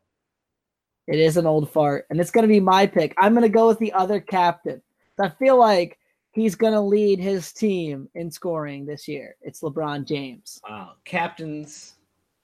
It 1.07 1.19
is 1.19 1.37
an 1.37 1.45
old 1.45 1.69
fart, 1.69 2.05
and 2.09 2.19
it's 2.19 2.31
going 2.31 2.43
to 2.43 2.47
be 2.47 2.59
my 2.59 2.87
pick. 2.87 3.13
I'm 3.17 3.33
going 3.33 3.43
to 3.43 3.49
go 3.49 3.67
with 3.67 3.79
the 3.79 3.93
other 3.93 4.19
captain. 4.19 4.81
I 5.19 5.29
feel 5.29 5.57
like 5.57 5.99
he's 6.31 6.55
going 6.55 6.73
to 6.73 6.81
lead 6.81 7.19
his 7.19 7.51
team 7.53 8.09
in 8.15 8.31
scoring 8.31 8.85
this 8.85 9.07
year. 9.07 9.35
It's 9.41 9.61
LeBron 9.61 10.05
James. 10.05 10.59
Wow, 10.67 10.93
captains 11.05 11.95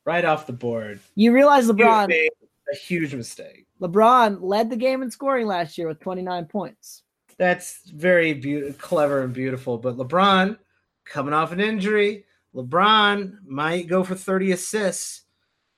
right 0.05 0.25
off 0.25 0.47
the 0.47 0.53
board. 0.53 1.00
You 1.15 1.33
realize 1.33 1.67
LeBron 1.67 2.07
made 2.09 2.29
a 2.71 2.75
huge 2.75 3.13
mistake. 3.13 3.67
LeBron 3.81 4.39
led 4.41 4.69
the 4.69 4.75
game 4.75 5.01
in 5.01 5.09
scoring 5.09 5.47
last 5.47 5.77
year 5.77 5.88
with 5.88 6.00
29 6.00 6.45
points. 6.45 7.03
That's 7.38 7.81
very 7.89 8.33
be- 8.33 8.73
clever 8.73 9.23
and 9.23 9.33
beautiful. 9.33 9.77
But 9.77 9.97
LeBron, 9.97 10.57
coming 11.05 11.33
off 11.33 11.51
an 11.51 11.59
injury, 11.59 12.25
LeBron 12.55 13.38
might 13.46 13.88
go 13.88 14.03
for 14.03 14.15
30 14.15 14.51
assists 14.51 15.24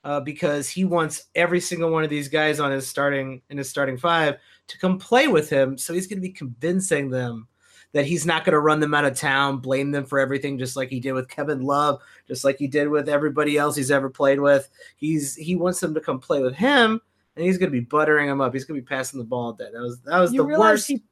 uh, 0.02 0.20
because 0.20 0.68
he 0.68 0.84
wants 0.84 1.26
every 1.34 1.60
single 1.60 1.90
one 1.90 2.04
of 2.04 2.10
these 2.10 2.28
guys 2.28 2.60
on 2.60 2.70
his 2.70 2.86
starting 2.86 3.40
in 3.48 3.58
his 3.58 3.70
starting 3.70 3.96
five 3.96 4.36
to 4.66 4.78
come 4.78 4.98
play 4.98 5.28
with 5.28 5.48
him. 5.48 5.78
So 5.78 5.94
he's 5.94 6.06
going 6.06 6.18
to 6.18 6.28
be 6.28 6.32
convincing 6.32 7.10
them 7.10 7.48
that 7.92 8.06
he's 8.06 8.26
not 8.26 8.44
going 8.44 8.54
to 8.54 8.60
run 8.60 8.80
them 8.80 8.92
out 8.92 9.04
of 9.04 9.16
town, 9.16 9.58
blame 9.58 9.92
them 9.92 10.04
for 10.04 10.18
everything, 10.18 10.58
just 10.58 10.76
like 10.76 10.88
he 10.88 10.98
did 10.98 11.12
with 11.12 11.28
Kevin 11.28 11.62
Love, 11.62 12.00
just 12.26 12.44
like 12.44 12.58
he 12.58 12.66
did 12.66 12.88
with 12.88 13.08
everybody 13.08 13.56
else 13.56 13.76
he's 13.76 13.92
ever 13.92 14.10
played 14.10 14.40
with. 14.40 14.68
He's 14.96 15.36
he 15.36 15.54
wants 15.54 15.80
them 15.80 15.94
to 15.94 16.00
come 16.00 16.18
play 16.18 16.42
with 16.42 16.56
him 16.56 17.00
and 17.36 17.44
he's 17.44 17.58
going 17.58 17.70
to 17.70 17.78
be 17.78 17.84
buttering 17.84 18.28
him 18.28 18.40
up. 18.40 18.52
He's 18.52 18.64
going 18.64 18.78
to 18.78 18.82
be 18.82 18.86
passing 18.86 19.18
the 19.18 19.24
ball 19.24 19.52
dead. 19.52 19.70
That 19.72 19.80
was 19.80 20.00
that 20.00 20.18
was 20.18 20.32
you 20.32 20.38
the 20.38 20.58
worst. 20.58 20.88
He, 20.88 21.02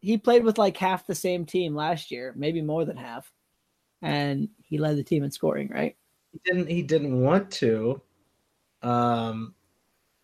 he 0.00 0.16
played 0.16 0.44
with 0.44 0.58
like 0.58 0.76
half 0.76 1.06
the 1.06 1.14
same 1.14 1.44
team 1.44 1.74
last 1.74 2.10
year, 2.10 2.32
maybe 2.36 2.62
more 2.62 2.84
than 2.84 2.96
half, 2.96 3.32
and 4.02 4.48
he 4.66 4.78
led 4.78 4.96
the 4.96 5.04
team 5.04 5.24
in 5.24 5.30
scoring. 5.30 5.68
Right? 5.68 5.96
He 6.32 6.40
didn't. 6.44 6.68
He 6.68 6.82
didn't 6.82 7.20
want 7.20 7.50
to. 7.52 8.00
Um, 8.82 9.54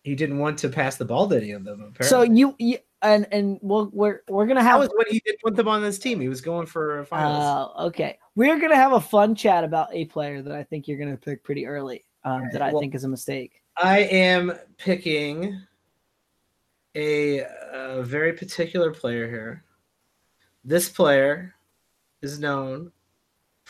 he 0.03 0.15
didn't 0.15 0.37
want 0.37 0.59
to 0.59 0.69
pass 0.69 0.97
the 0.97 1.05
ball 1.05 1.27
to 1.29 1.37
any 1.37 1.51
of 1.51 1.63
them. 1.63 1.79
Apparently. 1.79 2.07
So 2.07 2.21
you, 2.21 2.55
you 2.59 2.77
and 3.01 3.27
and 3.31 3.59
we'll, 3.61 3.89
we're 3.93 4.21
we're 4.27 4.45
gonna 4.45 4.63
have. 4.63 4.79
That 4.79 4.89
was 4.89 4.97
when 4.97 5.07
he 5.09 5.21
didn't 5.25 5.43
want 5.43 5.55
them 5.55 5.67
on 5.67 5.81
this 5.81 5.99
team. 5.99 6.19
He 6.19 6.29
was 6.29 6.41
going 6.41 6.67
for 6.67 7.05
finals. 7.05 7.71
Uh, 7.75 7.85
okay, 7.85 8.17
we're 8.35 8.59
gonna 8.59 8.75
have 8.75 8.93
a 8.93 9.01
fun 9.01 9.35
chat 9.35 9.63
about 9.63 9.89
a 9.93 10.05
player 10.05 10.41
that 10.41 10.53
I 10.53 10.63
think 10.63 10.87
you're 10.87 10.97
gonna 10.97 11.17
pick 11.17 11.43
pretty 11.43 11.65
early. 11.65 12.05
Um, 12.25 12.47
that 12.53 12.61
I 12.61 12.71
well, 12.71 12.79
think 12.79 12.95
is 12.95 13.03
a 13.03 13.09
mistake. 13.09 13.61
I 13.75 13.99
am 13.99 14.53
picking 14.77 15.59
a, 16.95 17.39
a 17.73 18.03
very 18.03 18.33
particular 18.33 18.91
player 18.91 19.27
here. 19.27 19.63
This 20.63 20.87
player 20.87 21.55
is 22.21 22.39
known 22.39 22.91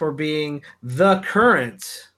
for 0.04 0.12
being 0.12 0.62
the 0.82 1.22
current 1.22 2.10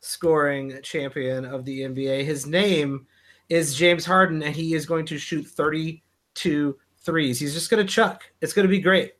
scoring 0.00 0.78
champion 0.82 1.46
of 1.46 1.64
the 1.64 1.80
NBA. 1.80 2.26
His 2.26 2.44
name 2.44 3.06
is 3.48 3.74
James 3.74 4.04
Harden, 4.04 4.42
and 4.42 4.54
he 4.54 4.74
is 4.74 4.84
going 4.84 5.06
to 5.06 5.16
shoot 5.16 5.46
32 5.46 6.78
threes. 6.98 7.40
He's 7.40 7.54
just 7.54 7.70
going 7.70 7.84
to 7.84 7.90
chuck. 7.90 8.24
It's 8.42 8.52
going 8.52 8.66
to 8.66 8.70
be 8.70 8.80
great. 8.80 9.14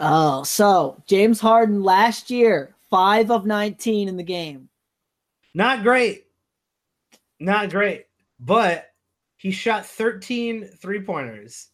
Oh, 0.00 0.42
so 0.42 1.00
James 1.06 1.38
Harden 1.38 1.84
last 1.84 2.30
year, 2.30 2.74
five 2.90 3.30
of 3.30 3.46
19 3.46 4.08
in 4.08 4.16
the 4.16 4.24
game. 4.24 4.68
Not 5.54 5.84
great. 5.84 6.26
Not 7.38 7.70
great. 7.70 8.06
But 8.40 8.86
he 9.36 9.52
shot 9.52 9.86
13 9.86 10.64
three 10.64 11.00
pointers. 11.00 11.68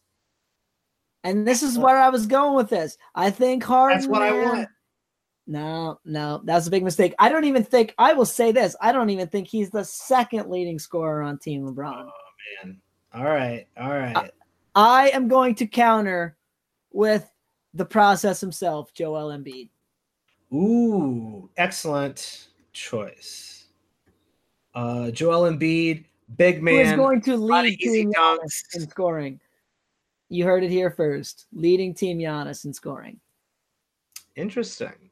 And 1.23 1.47
this 1.47 1.63
is 1.63 1.79
where 1.79 1.97
I 1.97 2.09
was 2.09 2.27
going 2.27 2.55
with 2.55 2.69
this. 2.69 2.95
I 3.15 3.31
think 3.31 3.63
Harden. 3.63 3.97
That's 3.97 4.07
what 4.07 4.19
man, 4.19 4.33
I 4.33 4.45
want. 4.45 4.69
No, 5.45 5.99
no, 6.05 6.41
that's 6.45 6.67
a 6.67 6.71
big 6.71 6.83
mistake. 6.83 7.13
I 7.19 7.27
don't 7.27 7.43
even 7.43 7.63
think 7.63 7.93
I 7.97 8.13
will 8.13 8.25
say 8.25 8.51
this. 8.53 8.75
I 8.79 8.93
don't 8.93 9.09
even 9.09 9.27
think 9.27 9.47
he's 9.47 9.69
the 9.69 9.83
second 9.83 10.49
leading 10.49 10.79
scorer 10.79 11.21
on 11.21 11.37
Team 11.37 11.63
LeBron. 11.67 12.07
Oh 12.07 12.63
man. 12.63 12.77
All 13.13 13.25
right. 13.25 13.67
All 13.77 13.89
right. 13.89 14.15
I, 14.15 14.29
I 14.75 15.09
am 15.09 15.27
going 15.27 15.55
to 15.55 15.67
counter 15.67 16.37
with 16.91 17.29
the 17.73 17.85
process 17.85 18.39
himself, 18.39 18.93
Joel 18.93 19.37
Embiid. 19.37 19.69
Ooh, 20.53 21.49
excellent 21.57 22.47
choice. 22.71 23.65
Uh 24.73 25.11
Joel 25.11 25.51
Embiid, 25.51 26.05
big 26.37 26.63
man. 26.63 26.85
Who 26.85 26.91
is 26.91 26.95
going 26.95 27.21
to 27.23 27.35
lead 27.35 27.77
Team 27.79 28.13
Giannis 28.13 28.63
in 28.75 28.89
scoring? 28.89 29.39
You 30.29 30.45
heard 30.45 30.63
it 30.63 30.71
here 30.71 30.89
first. 30.89 31.47
Leading 31.51 31.93
Team 31.93 32.17
Giannis 32.17 32.63
in 32.63 32.73
scoring. 32.73 33.19
Interesting. 34.37 35.11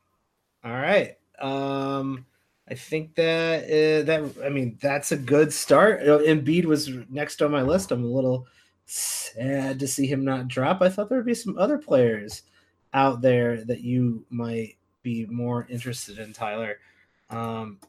All 0.64 0.72
right. 0.72 1.18
Um, 1.40 2.26
I 2.70 2.76
think 2.76 3.16
that 3.16 3.64
uh, 3.64 4.06
that 4.06 4.46
I 4.46 4.50
mean 4.50 4.78
that's 4.82 5.12
a 5.12 5.18
good 5.18 5.52
start. 5.52 6.02
Embiid 6.02 6.66
was 6.66 6.90
next 7.10 7.42
on 7.42 7.52
my 7.52 7.62
list. 7.62 7.92
I'm 7.92 8.04
a 8.04 8.08
little 8.08 8.48
sad 8.86 9.80
to 9.80 9.88
see 9.88 10.06
him 10.06 10.24
not 10.24 10.48
drop. 10.48 10.82
I 10.82 10.90
thought 10.90 11.10
there 11.10 11.18
would 11.18 11.26
be 11.26 11.34
some 11.34 11.58
other 11.58 11.78
players 11.78 12.44
out 12.94 13.22
there 13.22 13.64
that 13.66 13.82
you 13.82 14.26
might 14.30 14.78
be 15.02 15.26
more 15.28 15.66
interested 15.70 16.20
in, 16.20 16.34
Tyler. 16.34 16.78
Um, 17.30 17.80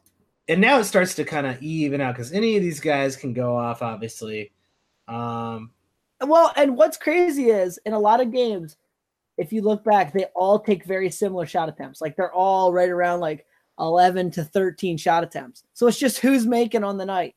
and 0.47 0.59
now 0.59 0.79
it 0.79 0.85
starts 0.85 1.15
to 1.15 1.23
kind 1.23 1.47
of 1.47 1.61
even 1.61 2.01
out 2.01 2.15
because 2.15 2.31
any 2.31 2.55
of 2.55 2.63
these 2.63 2.79
guys 2.79 3.15
can 3.15 3.33
go 3.33 3.55
off, 3.55 3.81
obviously. 3.81 4.51
Um, 5.07 5.71
well, 6.21 6.51
and 6.55 6.77
what's 6.77 6.97
crazy 6.97 7.49
is 7.49 7.79
in 7.85 7.93
a 7.93 7.99
lot 7.99 8.21
of 8.21 8.31
games, 8.31 8.77
if 9.37 9.51
you 9.51 9.61
look 9.61 9.83
back, 9.83 10.13
they 10.13 10.25
all 10.35 10.59
take 10.59 10.85
very 10.85 11.09
similar 11.09 11.45
shot 11.45 11.69
attempts. 11.69 12.01
Like 12.01 12.15
they're 12.15 12.33
all 12.33 12.71
right 12.71 12.89
around 12.89 13.19
like 13.19 13.45
11 13.79 14.31
to 14.31 14.43
13 14.43 14.97
shot 14.97 15.23
attempts. 15.23 15.63
So 15.73 15.87
it's 15.87 15.99
just 15.99 16.19
who's 16.19 16.45
making 16.45 16.83
on 16.83 16.97
the 16.97 17.05
night. 17.05 17.35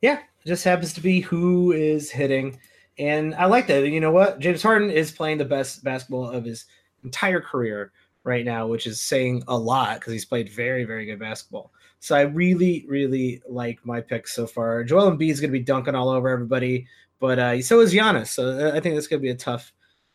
Yeah, 0.00 0.18
it 0.18 0.48
just 0.48 0.64
happens 0.64 0.92
to 0.94 1.00
be 1.00 1.20
who 1.20 1.72
is 1.72 2.10
hitting. 2.10 2.58
And 2.98 3.34
I 3.34 3.46
like 3.46 3.66
that. 3.66 3.88
You 3.88 4.00
know 4.00 4.12
what? 4.12 4.38
James 4.38 4.62
Harden 4.62 4.90
is 4.90 5.10
playing 5.10 5.38
the 5.38 5.44
best 5.44 5.82
basketball 5.82 6.30
of 6.30 6.44
his 6.44 6.66
entire 7.02 7.40
career 7.40 7.92
right 8.22 8.44
now, 8.44 8.66
which 8.66 8.86
is 8.86 9.00
saying 9.00 9.42
a 9.48 9.56
lot 9.56 9.98
because 9.98 10.12
he's 10.12 10.24
played 10.24 10.48
very, 10.48 10.84
very 10.84 11.06
good 11.06 11.18
basketball. 11.18 11.72
So 12.00 12.14
I 12.14 12.22
really, 12.22 12.84
really 12.86 13.42
like 13.48 13.84
my 13.84 14.00
picks 14.00 14.34
so 14.34 14.46
far. 14.46 14.84
Joel 14.84 15.10
Embiid 15.10 15.30
is 15.30 15.40
going 15.40 15.50
to 15.50 15.58
be 15.58 15.64
dunking 15.64 15.94
all 15.94 16.10
over 16.10 16.28
everybody, 16.28 16.86
but 17.18 17.38
uh, 17.38 17.62
so 17.62 17.80
is 17.80 17.94
Giannis. 17.94 18.28
So 18.28 18.68
I 18.74 18.80
think 18.80 18.94
that's 18.94 19.06
going 19.06 19.20
to 19.20 19.26
be 19.26 19.30
a 19.30 19.34
tough 19.34 19.72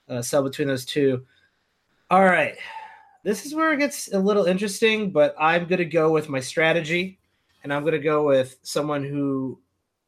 uh, 0.09 0.21
sell 0.21 0.43
between 0.43 0.67
those 0.67 0.85
two. 0.85 1.25
All 2.09 2.25
right. 2.25 2.57
This 3.23 3.45
is 3.45 3.53
where 3.53 3.73
it 3.73 3.79
gets 3.79 4.11
a 4.13 4.19
little 4.19 4.45
interesting, 4.45 5.11
but 5.11 5.35
I'm 5.39 5.67
going 5.67 5.79
to 5.79 5.85
go 5.85 6.11
with 6.11 6.29
my 6.29 6.39
strategy, 6.39 7.19
and 7.63 7.73
I'm 7.73 7.83
going 7.83 7.93
to 7.93 7.99
go 7.99 8.25
with 8.25 8.57
someone 8.63 9.03
who 9.03 9.59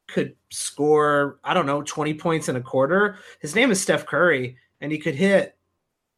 could 0.08 0.34
score, 0.50 1.38
I 1.44 1.54
don't 1.54 1.66
know, 1.66 1.82
20 1.82 2.14
points 2.14 2.48
in 2.48 2.56
a 2.56 2.60
quarter. 2.60 3.18
His 3.40 3.54
name 3.54 3.70
is 3.70 3.80
Steph 3.80 4.06
Curry, 4.06 4.56
and 4.80 4.90
he 4.90 4.98
could 4.98 5.14
hit 5.14 5.56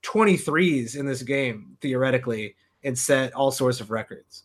23s 0.02 0.96
in 0.96 1.06
this 1.06 1.22
game, 1.22 1.76
theoretically, 1.80 2.54
and 2.84 2.98
set 2.98 3.32
all 3.34 3.50
sorts 3.50 3.80
of 3.80 3.90
records. 3.90 4.44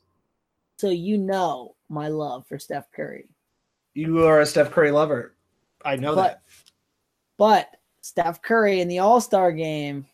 So 0.78 0.90
you 0.90 1.18
know 1.18 1.76
my 1.90 2.08
love 2.08 2.48
for 2.48 2.58
Steph 2.58 2.92
Curry. 2.92 3.30
You 3.94 4.26
are 4.26 4.40
a 4.40 4.46
Steph 4.46 4.72
Curry 4.72 4.92
lover. 4.92 5.36
I 5.84 5.98
know 5.98 6.16
but, 6.16 6.24
that. 6.24 6.42
But 7.38 7.76
Steph 8.10 8.42
Curry 8.42 8.82
in 8.82 8.88
the 8.88 9.00
All 9.00 9.22
Star 9.22 9.52
game. 9.52 10.08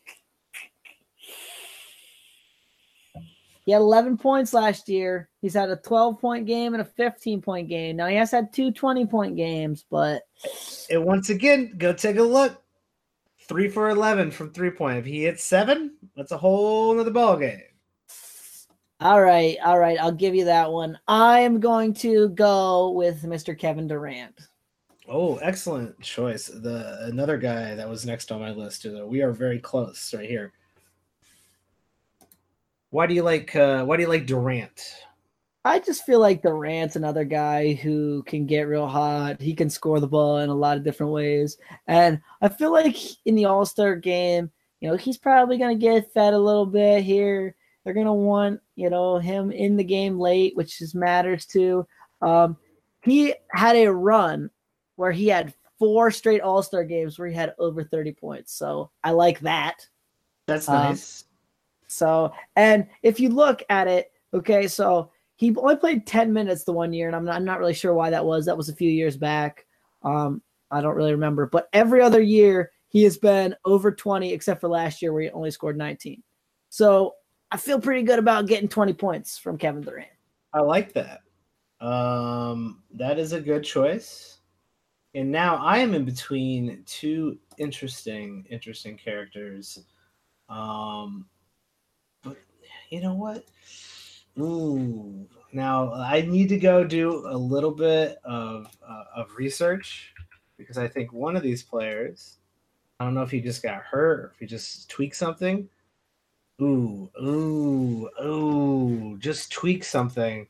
He 3.64 3.72
had 3.72 3.80
11 3.80 4.18
points 4.18 4.52
last 4.52 4.88
year. 4.88 5.30
He's 5.40 5.54
had 5.54 5.70
a 5.70 5.76
12 5.76 6.20
point 6.20 6.46
game 6.46 6.74
and 6.74 6.82
a 6.82 6.84
15 6.84 7.40
point 7.40 7.68
game. 7.68 7.96
Now 7.96 8.06
he 8.06 8.14
has 8.16 8.30
had 8.30 8.52
two 8.52 8.70
20 8.70 9.06
point 9.06 9.34
games, 9.34 9.86
but. 9.90 10.22
And 10.90 11.04
once 11.04 11.30
again, 11.30 11.74
go 11.78 11.94
take 11.94 12.18
a 12.18 12.22
look. 12.22 12.62
Three 13.48 13.68
for 13.68 13.88
11 13.88 14.30
from 14.30 14.52
three 14.52 14.70
point. 14.70 14.98
If 14.98 15.06
he 15.06 15.24
hits 15.24 15.42
seven, 15.42 15.96
that's 16.14 16.32
a 16.32 16.38
whole 16.38 17.00
other 17.00 17.10
ball 17.10 17.38
game. 17.38 17.62
All 19.00 19.22
right. 19.22 19.56
All 19.64 19.78
right. 19.78 19.98
I'll 19.98 20.12
give 20.12 20.34
you 20.34 20.44
that 20.44 20.70
one. 20.70 20.98
I'm 21.08 21.60
going 21.60 21.94
to 21.94 22.28
go 22.30 22.90
with 22.90 23.22
Mr. 23.22 23.58
Kevin 23.58 23.86
Durant. 23.88 24.48
Oh, 25.08 25.36
excellent 25.36 26.00
choice. 26.00 26.46
The 26.48 27.04
another 27.04 27.36
guy 27.36 27.74
that 27.74 27.88
was 27.88 28.04
next 28.04 28.32
on 28.32 28.40
my 28.40 28.50
list. 28.50 28.86
We 29.06 29.22
are 29.22 29.32
very 29.32 29.60
close 29.60 30.12
right 30.12 30.28
here. 30.28 30.52
Why 32.90 33.06
do 33.06 33.14
you 33.14 33.22
like 33.22 33.54
uh, 33.54 33.84
Why 33.84 33.96
do 33.96 34.02
you 34.02 34.08
like 34.08 34.26
Durant? 34.26 34.82
I 35.64 35.80
just 35.80 36.04
feel 36.06 36.20
like 36.20 36.42
Durant's 36.42 36.96
another 36.96 37.24
guy 37.24 37.74
who 37.74 38.22
can 38.24 38.46
get 38.46 38.68
real 38.68 38.86
hot. 38.86 39.40
He 39.40 39.54
can 39.54 39.68
score 39.68 40.00
the 40.00 40.06
ball 40.06 40.38
in 40.38 40.48
a 40.48 40.54
lot 40.54 40.76
of 40.76 40.84
different 40.84 41.12
ways, 41.12 41.56
and 41.86 42.20
I 42.42 42.48
feel 42.48 42.72
like 42.72 42.96
in 43.26 43.36
the 43.36 43.44
All 43.44 43.64
Star 43.64 43.94
game, 43.94 44.50
you 44.80 44.88
know, 44.88 44.96
he's 44.96 45.18
probably 45.18 45.56
gonna 45.56 45.76
get 45.76 46.12
fed 46.12 46.34
a 46.34 46.38
little 46.38 46.66
bit 46.66 47.04
here. 47.04 47.54
They're 47.84 47.94
gonna 47.94 48.14
want 48.14 48.60
you 48.74 48.90
know 48.90 49.18
him 49.18 49.52
in 49.52 49.76
the 49.76 49.84
game 49.84 50.18
late, 50.18 50.56
which 50.56 50.78
just 50.78 50.96
matters 50.96 51.46
too. 51.46 51.86
Um, 52.22 52.56
he 53.02 53.34
had 53.52 53.76
a 53.76 53.92
run 53.92 54.50
where 54.96 55.12
he 55.12 55.28
had 55.28 55.54
four 55.78 56.10
straight 56.10 56.40
All 56.40 56.62
Star 56.62 56.84
games 56.84 57.18
where 57.18 57.28
he 57.28 57.34
had 57.34 57.54
over 57.58 57.84
30 57.84 58.12
points. 58.12 58.52
So 58.52 58.90
I 59.04 59.12
like 59.12 59.40
that. 59.40 59.86
That's 60.46 60.68
um, 60.68 60.74
nice. 60.74 61.22
Um, 61.22 61.28
so, 61.88 62.32
and 62.56 62.86
if 63.02 63.20
you 63.20 63.28
look 63.28 63.62
at 63.68 63.86
it, 63.88 64.10
okay, 64.34 64.66
so 64.66 65.10
he 65.36 65.54
only 65.56 65.76
played 65.76 66.06
10 66.06 66.32
minutes 66.32 66.64
the 66.64 66.72
one 66.72 66.92
year, 66.92 67.06
and 67.06 67.16
I'm 67.16 67.24
not, 67.24 67.36
I'm 67.36 67.44
not 67.44 67.58
really 67.58 67.74
sure 67.74 67.94
why 67.94 68.10
that 68.10 68.24
was. 68.24 68.46
That 68.46 68.56
was 68.56 68.68
a 68.68 68.74
few 68.74 68.90
years 68.90 69.16
back. 69.16 69.66
Um, 70.02 70.42
I 70.70 70.80
don't 70.80 70.96
really 70.96 71.12
remember. 71.12 71.46
But 71.46 71.68
every 71.72 72.00
other 72.00 72.20
year, 72.20 72.72
he 72.88 73.02
has 73.04 73.18
been 73.18 73.54
over 73.64 73.92
20, 73.92 74.32
except 74.32 74.60
for 74.60 74.68
last 74.68 75.02
year 75.02 75.12
where 75.12 75.22
he 75.22 75.30
only 75.30 75.50
scored 75.50 75.76
19. 75.76 76.22
So 76.70 77.14
I 77.50 77.56
feel 77.56 77.80
pretty 77.80 78.02
good 78.02 78.18
about 78.18 78.46
getting 78.46 78.68
20 78.68 78.94
points 78.94 79.38
from 79.38 79.58
Kevin 79.58 79.82
Durant. 79.82 80.08
I 80.52 80.60
like 80.60 80.94
that. 80.94 81.20
Um, 81.80 82.82
that 82.94 83.18
is 83.18 83.32
a 83.32 83.40
good 83.40 83.62
choice. 83.62 84.35
And 85.16 85.32
now 85.32 85.56
I 85.56 85.78
am 85.78 85.94
in 85.94 86.04
between 86.04 86.82
two 86.84 87.38
interesting, 87.56 88.44
interesting 88.50 88.98
characters. 88.98 89.78
Um, 90.50 91.24
but 92.22 92.36
you 92.90 93.00
know 93.00 93.14
what? 93.14 93.46
Ooh, 94.38 95.26
now 95.54 95.94
I 95.94 96.20
need 96.20 96.50
to 96.50 96.58
go 96.58 96.84
do 96.84 97.26
a 97.28 97.36
little 97.36 97.70
bit 97.70 98.18
of 98.24 98.76
uh, 98.86 99.04
of 99.16 99.34
research 99.38 100.12
because 100.58 100.76
I 100.76 100.86
think 100.86 101.14
one 101.14 101.34
of 101.34 101.42
these 101.42 101.62
players, 101.62 102.36
I 103.00 103.06
don't 103.06 103.14
know 103.14 103.22
if 103.22 103.30
he 103.30 103.40
just 103.40 103.62
got 103.62 103.80
hurt 103.84 104.20
or 104.20 104.32
if 104.34 104.38
he 104.38 104.44
just 104.44 104.90
tweaked 104.90 105.16
something. 105.16 105.66
Ooh, 106.60 107.10
ooh, 107.22 108.10
ooh, 108.22 109.16
just 109.18 109.50
tweak 109.50 109.82
something. 109.82 110.46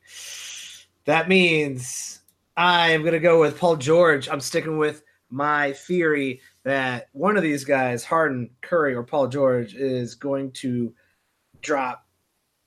That 1.05 1.29
means 1.29 2.16
I'm 2.57 3.03
gonna 3.03 3.19
go 3.19 3.39
with 3.39 3.59
Paul 3.59 3.75
George. 3.75 4.27
I'm 4.27 4.41
sticking 4.41 4.79
with 4.79 5.03
my 5.29 5.73
theory 5.73 6.41
that 6.63 7.09
one 7.11 7.37
of 7.37 7.43
these 7.43 7.63
guys, 7.63 8.03
Harden, 8.03 8.49
Curry, 8.61 8.95
or 8.95 9.03
Paul 9.03 9.27
George, 9.27 9.75
is 9.75 10.15
going 10.15 10.51
to 10.53 10.93
drop 11.61 12.05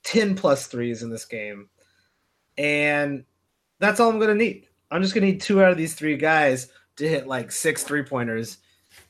10 0.03 0.35
plus 0.35 0.67
threes 0.67 1.03
in 1.03 1.09
this 1.09 1.25
game. 1.25 1.69
And 2.57 3.25
that's 3.79 3.99
all 3.99 4.09
I'm 4.09 4.19
gonna 4.19 4.33
need. 4.33 4.67
I'm 4.91 5.01
just 5.01 5.13
gonna 5.13 5.25
need 5.25 5.41
two 5.41 5.61
out 5.61 5.71
of 5.71 5.77
these 5.77 5.93
three 5.93 6.15
guys 6.15 6.69
to 6.95 7.07
hit 7.07 7.27
like 7.27 7.51
six 7.51 7.83
three 7.83 8.03
pointers. 8.03 8.59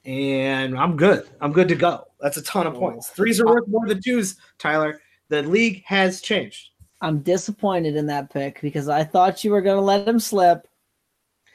And 0.05 0.77
I'm 0.77 0.97
good. 0.97 1.29
I'm 1.41 1.51
good 1.51 1.67
to 1.67 1.75
go. 1.75 2.05
That's 2.19 2.37
a 2.37 2.43
ton 2.43 2.65
of 2.65 2.73
points. 2.73 3.09
Threes 3.09 3.39
are 3.39 3.45
worth 3.45 3.67
more 3.67 3.87
than 3.87 4.01
twos, 4.01 4.35
Tyler. 4.57 4.99
The 5.29 5.43
league 5.43 5.83
has 5.85 6.21
changed. 6.21 6.69
I'm 7.01 7.19
disappointed 7.19 7.95
in 7.95 8.05
that 8.07 8.31
pick 8.31 8.61
because 8.61 8.87
I 8.87 9.03
thought 9.03 9.43
you 9.43 9.51
were 9.51 9.61
going 9.61 9.77
to 9.77 9.81
let 9.81 10.07
him 10.07 10.19
slip. 10.19 10.67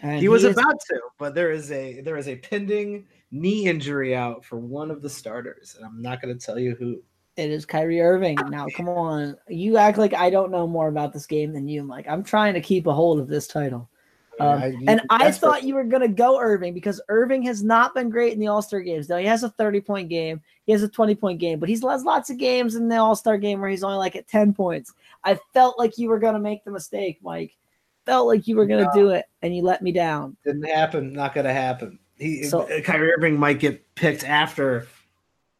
And 0.00 0.20
he 0.20 0.28
was 0.28 0.44
is, 0.44 0.56
about 0.56 0.78
to, 0.88 1.00
but 1.18 1.34
there 1.34 1.50
is 1.50 1.70
a 1.72 2.00
there 2.02 2.16
is 2.16 2.28
a 2.28 2.36
pending 2.36 3.06
knee 3.30 3.66
injury 3.66 4.14
out 4.14 4.44
for 4.44 4.58
one 4.58 4.90
of 4.90 5.02
the 5.02 5.10
starters, 5.10 5.74
and 5.76 5.86
I'm 5.86 6.02
not 6.02 6.20
going 6.20 6.36
to 6.36 6.44
tell 6.46 6.58
you 6.58 6.74
who. 6.74 7.02
It 7.36 7.50
is 7.50 7.66
Kyrie 7.66 8.00
Irving. 8.00 8.38
Now, 8.48 8.66
come 8.74 8.88
on. 8.88 9.36
You 9.48 9.76
act 9.76 9.98
like 9.98 10.14
I 10.14 10.30
don't 10.30 10.50
know 10.50 10.66
more 10.66 10.88
about 10.88 11.12
this 11.12 11.26
game 11.26 11.52
than 11.52 11.68
you, 11.68 11.82
Mike. 11.82 12.06
I'm 12.08 12.24
trying 12.24 12.54
to 12.54 12.60
keep 12.60 12.86
a 12.86 12.94
hold 12.94 13.20
of 13.20 13.28
this 13.28 13.46
title. 13.46 13.90
Um, 14.38 14.62
I, 14.62 14.76
and 14.86 15.00
I 15.08 15.30
thought 15.30 15.62
you 15.62 15.74
were 15.74 15.84
going 15.84 16.02
to 16.02 16.08
go 16.08 16.38
Irving 16.38 16.74
because 16.74 17.00
Irving 17.08 17.42
has 17.44 17.62
not 17.62 17.94
been 17.94 18.10
great 18.10 18.34
in 18.34 18.38
the 18.38 18.48
All 18.48 18.60
Star 18.60 18.80
games. 18.80 19.08
Now, 19.08 19.16
he 19.16 19.26
has 19.26 19.42
a 19.42 19.50
30 19.50 19.80
point 19.80 20.08
game, 20.08 20.40
he 20.66 20.72
has 20.72 20.82
a 20.82 20.88
20 20.88 21.14
point 21.14 21.40
game, 21.40 21.58
but 21.58 21.68
he's 21.68 21.82
has 21.82 22.04
lots 22.04 22.28
of 22.28 22.36
games 22.36 22.74
in 22.74 22.88
the 22.88 22.96
All 22.96 23.16
Star 23.16 23.38
game 23.38 23.60
where 23.60 23.70
he's 23.70 23.84
only 23.84 23.96
like 23.96 24.16
at 24.16 24.28
10 24.28 24.52
points. 24.52 24.92
I 25.24 25.38
felt 25.54 25.78
like 25.78 25.96
you 25.96 26.08
were 26.08 26.18
going 26.18 26.34
to 26.34 26.40
make 26.40 26.64
the 26.64 26.70
mistake, 26.70 27.18
Mike. 27.22 27.56
Felt 28.06 28.28
like 28.28 28.46
you 28.46 28.56
were 28.56 28.66
going 28.66 28.84
to 28.84 28.90
no, 28.94 29.00
do 29.00 29.10
it, 29.10 29.26
and 29.42 29.54
you 29.54 29.62
let 29.62 29.82
me 29.82 29.92
down. 29.92 30.36
Didn't 30.44 30.62
happen. 30.62 31.12
Not 31.12 31.34
going 31.34 31.46
to 31.46 31.52
happen. 31.52 31.98
He, 32.16 32.44
so, 32.44 32.66
Kyrie 32.82 33.12
Irving 33.12 33.38
might 33.38 33.58
get 33.58 33.94
picked 33.94 34.24
after 34.24 34.86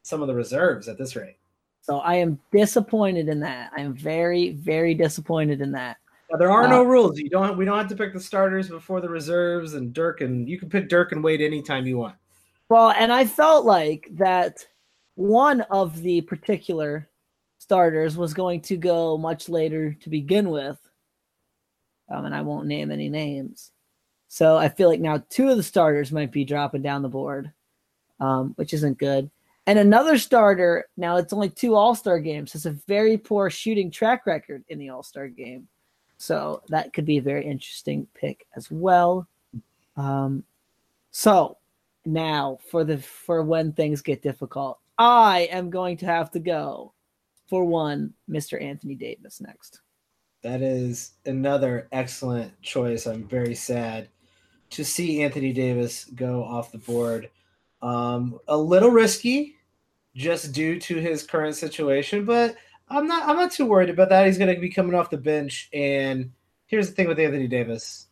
some 0.03 0.23
of 0.23 0.29
the 0.29 0.35
reserves 0.35 0.89
at 0.89 0.97
this 0.97 1.17
rate. 1.17 1.37
So 1.83 1.99
I 1.99 2.15
am 2.15 2.39
disappointed 2.53 3.29
in 3.29 3.41
that. 3.41 3.73
I 3.77 3.81
am 3.81 3.95
very, 3.95 4.51
very 4.51 4.95
disappointed 4.95 5.61
in 5.61 5.73
that. 5.73 5.99
Now, 6.31 6.39
there 6.39 6.51
are 6.51 6.65
uh, 6.65 6.69
no 6.69 6.83
rules. 6.83 7.19
You 7.19 7.31
don't. 7.31 7.57
We 7.57 7.65
don't 7.65 7.79
have 7.79 7.89
to 7.89 7.97
pick 7.97 8.13
the 8.13 8.21
starters 8.21 8.69
before 8.69 9.01
the 9.01 9.09
reserves 9.09 9.75
and 9.75 9.93
Dirk, 9.93 10.21
and 10.21 10.49
you 10.49 10.59
can 10.59 10.69
pick 10.69 10.89
Dirk 10.89 11.13
and 11.13 11.23
Wade 11.23 11.41
anytime 11.41 11.87
you 11.87 11.99
want. 11.99 12.17
Well, 12.69 12.91
and 12.91 13.13
I 13.13 13.25
felt 13.25 13.65
like 13.65 14.09
that 14.15 14.67
one 15.15 15.61
of 15.63 16.03
the 16.03 16.23
particular 16.23 17.09
starters 17.59 18.17
was 18.17 18.35
going 18.35 18.61
to 18.63 18.77
go 18.77 19.17
much 19.17 19.49
later 19.49 19.95
to 19.95 20.11
begin 20.11 20.51
with, 20.51 20.79
um, 22.09 22.25
and 22.25 22.35
I 22.35 22.43
won't 22.43 22.67
name 22.67 22.91
any 22.91 23.09
names. 23.09 23.73
So 24.29 24.57
I 24.57 24.69
feel 24.69 24.89
like 24.89 25.01
now 25.01 25.23
two 25.29 25.49
of 25.49 25.57
the 25.57 25.63
starters 25.63 26.13
might 26.13 26.33
be 26.33 26.45
dropping 26.45 26.83
down 26.83 27.03
the 27.03 27.09
board, 27.09 27.53
um, 28.21 28.53
which 28.57 28.75
isn't 28.75 28.99
good. 28.99 29.31
And 29.67 29.79
another 29.79 30.17
starter, 30.17 30.89
now 30.97 31.17
it's 31.17 31.33
only 31.33 31.51
two 31.51 31.75
All 31.75 31.95
Star 31.95 32.21
games, 32.21 32.53
has 32.53 32.67
a 32.67 32.71
very 32.71 33.17
poor 33.17 33.51
shooting 33.51 33.91
track 33.91 34.27
record 34.27 34.65
in 34.69 34.79
the 34.79 34.91
All 34.91 35.03
Star 35.03 35.29
game. 35.29 35.69
So 36.19 36.63
that 36.69 36.93
could 36.93 37.05
be 37.05 37.19
a 37.19 37.23
very 37.23 37.45
interesting 37.45 38.07
pick 38.15 38.47
as 38.57 38.71
well. 38.71 39.29
Um, 39.97 40.45
so 41.11 41.59
now 42.05 42.59
for 42.71 42.85
the 42.85 42.99
for 42.99 43.43
when 43.43 43.73
things 43.73 44.03
get 44.03 44.23
difficult, 44.23 44.79
I 44.99 45.49
am 45.51 45.71
going 45.71 45.97
to 45.99 46.07
have 46.07 46.31
to 46.33 46.39
go 46.39 46.93
for 47.49 47.65
one, 47.65 48.15
Mr. 48.29 48.61
Anthony 48.63 48.95
Davis 48.95 49.41
next. 49.41 49.81
That 50.47 50.63
is 50.63 51.11
another 51.25 51.89
excellent 51.91 52.63
choice. 52.63 53.07
I'm 53.07 53.27
very 53.27 53.57
sad 53.57 54.11
to 54.71 54.85
see 54.85 55.25
Anthony 55.25 55.53
Davis 55.53 56.05
go 56.05 56.45
off 56.45 56.71
the 56.71 56.79
board. 56.79 57.31
Um, 57.83 58.39
a 58.47 58.57
little 58.57 58.91
risky, 58.91 59.57
just 60.15 60.53
due 60.53 60.79
to 60.79 61.01
his 61.01 61.25
current 61.25 61.57
situation, 61.57 62.25
but 62.25 62.55
I'm 62.89 63.09
not. 63.09 63.29
I'm 63.29 63.35
not 63.35 63.51
too 63.51 63.67
worried 63.67 63.91
about 63.91 64.11
that. 64.11 64.25
He's 64.25 64.39
going 64.39 64.55
to 64.55 64.61
be 64.61 64.71
coming 64.71 64.95
off 64.95 65.11
the 65.11 65.17
bench, 65.17 65.69
and 65.73 66.31
here's 66.67 66.89
the 66.89 66.95
thing 66.95 67.09
with 67.09 67.19
Anthony 67.19 67.49
Davis: 67.49 68.07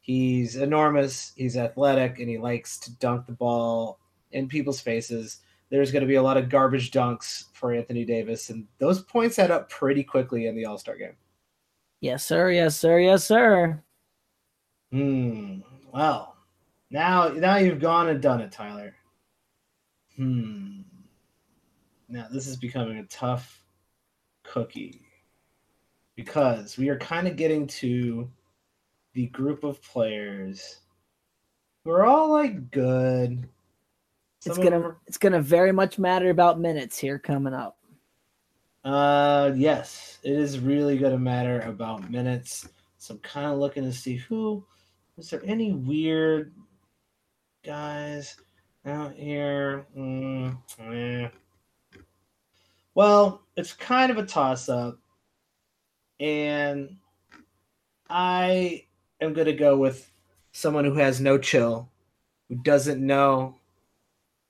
he's 0.00 0.56
enormous, 0.56 1.34
he's 1.36 1.54
athletic, 1.54 2.18
and 2.18 2.30
he 2.30 2.38
likes 2.38 2.78
to 2.78 2.96
dunk 2.96 3.26
the 3.26 3.32
ball 3.32 4.00
in 4.32 4.48
people's 4.48 4.80
faces. 4.80 5.42
There's 5.68 5.92
going 5.92 6.00
to 6.00 6.08
be 6.08 6.14
a 6.14 6.22
lot 6.22 6.38
of 6.38 6.48
garbage 6.48 6.92
dunks 6.92 7.44
for 7.52 7.74
Anthony 7.74 8.06
Davis, 8.06 8.48
and 8.48 8.68
those 8.78 9.02
points 9.02 9.38
add 9.38 9.50
up 9.50 9.68
pretty 9.68 10.02
quickly 10.02 10.46
in 10.46 10.56
the 10.56 10.64
All 10.64 10.78
Star 10.78 10.96
game. 10.96 11.16
Yes, 12.00 12.24
sir. 12.24 12.50
Yes, 12.50 12.76
sir. 12.76 12.98
Yes, 12.98 13.24
sir. 13.24 13.82
Hmm. 14.92 15.60
Well, 15.92 16.36
now 16.90 17.28
now 17.28 17.56
you've 17.56 17.80
gone 17.80 18.08
and 18.08 18.20
done 18.20 18.40
it, 18.40 18.52
Tyler. 18.52 18.94
Hmm. 20.16 20.82
Now 22.08 22.26
this 22.30 22.46
is 22.46 22.56
becoming 22.56 22.98
a 22.98 23.04
tough 23.04 23.64
cookie 24.44 25.02
because 26.14 26.76
we 26.76 26.88
are 26.88 26.98
kind 26.98 27.26
of 27.26 27.36
getting 27.36 27.66
to 27.66 28.30
the 29.14 29.26
group 29.26 29.64
of 29.64 29.82
players 29.82 30.80
who 31.84 31.90
are 31.90 32.04
all 32.04 32.30
like 32.30 32.70
good. 32.70 33.48
Some 34.40 34.50
it's 34.50 34.58
gonna 34.58 34.80
are... 34.80 34.96
it's 35.06 35.18
gonna 35.18 35.40
very 35.40 35.72
much 35.72 35.98
matter 35.98 36.30
about 36.30 36.60
minutes 36.60 36.98
here 36.98 37.18
coming 37.18 37.54
up. 37.54 37.78
Uh 38.84 39.52
yes, 39.56 40.18
it 40.22 40.32
is 40.32 40.58
really 40.60 40.98
gonna 40.98 41.18
matter 41.18 41.60
about 41.60 42.10
minutes. 42.10 42.68
So 42.98 43.14
I'm 43.14 43.20
kind 43.20 43.46
of 43.46 43.58
looking 43.58 43.84
to 43.84 43.92
see 43.92 44.16
who 44.16 44.64
is 45.16 45.30
there 45.30 45.42
any 45.44 45.72
weird 45.72 46.52
guys 47.64 48.36
out 48.84 49.14
here? 49.14 49.86
Mm, 49.96 50.58
eh. 50.80 51.28
Well, 52.94 53.42
it's 53.56 53.72
kind 53.72 54.10
of 54.10 54.18
a 54.18 54.26
toss 54.26 54.68
up. 54.68 54.98
And 56.20 56.96
I 58.08 58.84
am 59.20 59.32
going 59.32 59.46
to 59.46 59.52
go 59.52 59.76
with 59.76 60.10
someone 60.52 60.84
who 60.84 60.94
has 60.94 61.20
no 61.20 61.38
chill, 61.38 61.90
who 62.48 62.56
doesn't 62.56 63.04
know 63.04 63.56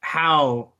how 0.00 0.73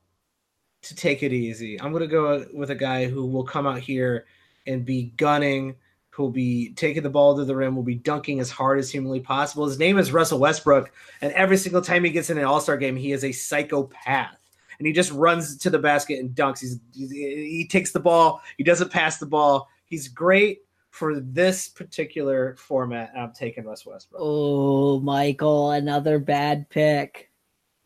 to 0.85 0.95
take 0.95 1.23
it 1.23 1.33
easy. 1.33 1.79
I'm 1.79 1.91
going 1.91 2.01
to 2.01 2.07
go 2.07 2.45
with 2.53 2.71
a 2.71 2.75
guy 2.75 3.05
who 3.05 3.25
will 3.25 3.43
come 3.43 3.67
out 3.67 3.79
here 3.79 4.25
and 4.65 4.85
be 4.85 5.13
gunning 5.17 5.75
who'll 6.15 6.31
be 6.31 6.71
taking 6.75 7.03
the 7.03 7.09
ball 7.09 7.35
to 7.35 7.43
the 7.43 7.53
rim, 7.53 7.75
will 7.75 7.83
be 7.83 7.93
dunking 7.93 8.39
as 8.39 8.49
hard 8.49 8.79
as 8.79 8.89
humanly 8.89 9.19
possible. 9.19 9.65
His 9.65 9.77
name 9.77 9.97
is 9.97 10.13
Russell 10.13 10.39
Westbrook, 10.39 10.89
and 11.19 11.33
every 11.33 11.57
single 11.57 11.81
time 11.81 12.05
he 12.05 12.09
gets 12.09 12.29
in 12.29 12.37
an 12.37 12.45
All 12.45 12.61
Star 12.61 12.77
game, 12.77 12.95
he 12.95 13.11
is 13.11 13.25
a 13.25 13.33
psychopath. 13.33 14.37
And 14.79 14.87
he 14.87 14.93
just 14.93 15.11
runs 15.11 15.57
to 15.57 15.69
the 15.69 15.79
basket 15.79 16.19
and 16.19 16.29
dunks. 16.29 16.61
He's, 16.61 16.79
he's 16.93 17.11
he 17.11 17.67
takes 17.69 17.91
the 17.91 17.99
ball. 17.99 18.41
He 18.57 18.63
doesn't 18.63 18.91
pass 18.91 19.17
the 19.17 19.25
ball. 19.25 19.67
He's 19.85 20.07
great 20.07 20.59
for 20.89 21.19
this 21.19 21.67
particular 21.67 22.55
format. 22.57 23.11
I'm 23.17 23.33
taking 23.33 23.65
Russ 23.65 23.85
Westbrook. 23.85 24.21
Oh, 24.23 25.01
Michael, 25.01 25.71
another 25.71 26.17
bad 26.17 26.69
pick. 26.69 27.29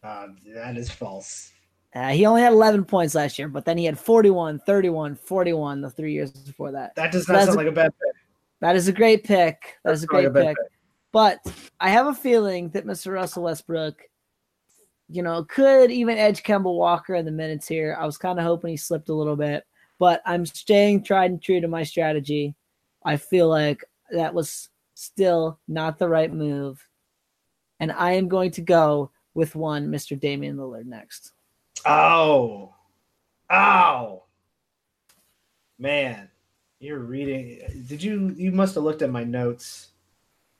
Uh, 0.03 0.27
that 0.53 0.77
is 0.77 0.91
false. 0.91 1.51
Uh, 1.93 2.09
he 2.09 2.25
only 2.25 2.41
had 2.41 2.53
11 2.53 2.85
points 2.85 3.15
last 3.15 3.39
year, 3.39 3.47
but 3.47 3.65
then 3.65 3.77
he 3.77 3.85
had 3.85 3.97
41, 3.97 4.59
31, 4.59 5.15
41 5.15 5.81
the 5.81 5.89
three 5.89 6.13
years 6.13 6.31
before 6.31 6.71
that. 6.71 6.95
That 6.95 7.11
does 7.11 7.27
not 7.27 7.45
sound 7.45 7.57
like 7.57 7.67
a 7.67 7.71
bad 7.71 7.91
pick. 7.99 8.15
That 8.61 8.75
is 8.75 8.87
a 8.87 8.93
great 8.93 9.23
pick. 9.23 9.77
That 9.83 9.91
That's 9.91 9.99
is 9.99 10.03
a 10.03 10.07
great 10.07 10.25
a 10.25 10.31
pick. 10.31 10.47
pick. 10.49 10.57
But 11.11 11.39
I 11.79 11.89
have 11.89 12.05
a 12.07 12.13
feeling 12.13 12.69
that 12.69 12.85
Mr. 12.85 13.13
Russell 13.13 13.43
Westbrook, 13.43 13.99
you 15.07 15.23
know, 15.23 15.43
could 15.45 15.89
even 15.89 16.19
edge 16.19 16.43
Kemba 16.43 16.71
Walker 16.71 17.15
in 17.15 17.25
the 17.25 17.31
minutes 17.31 17.67
here. 17.67 17.97
I 17.99 18.05
was 18.05 18.17
kind 18.17 18.37
of 18.37 18.45
hoping 18.45 18.69
he 18.69 18.77
slipped 18.77 19.09
a 19.09 19.13
little 19.13 19.35
bit, 19.35 19.65
but 19.97 20.21
I'm 20.25 20.45
staying 20.45 21.03
tried 21.03 21.31
and 21.31 21.41
true 21.41 21.59
to 21.59 21.67
my 21.67 21.81
strategy. 21.81 22.53
I 23.03 23.17
feel 23.17 23.49
like 23.49 23.83
that 24.11 24.33
was 24.35 24.69
still 24.93 25.59
not 25.67 25.97
the 25.97 26.09
right 26.09 26.31
move. 26.31 26.85
And 27.79 27.91
I 27.91 28.11
am 28.11 28.27
going 28.27 28.51
to 28.51 28.61
go 28.61 29.09
with 29.33 29.55
one 29.55 29.87
Mr. 29.87 30.19
Damian 30.19 30.57
Lillard 30.57 30.85
next. 30.85 31.33
Oh, 31.85 32.73
oh, 33.49 34.23
man, 35.77 36.29
you're 36.79 36.99
reading. 36.99 37.85
Did 37.87 38.03
you? 38.03 38.33
You 38.37 38.51
must 38.51 38.75
have 38.75 38.83
looked 38.83 39.01
at 39.01 39.09
my 39.09 39.23
notes. 39.23 39.89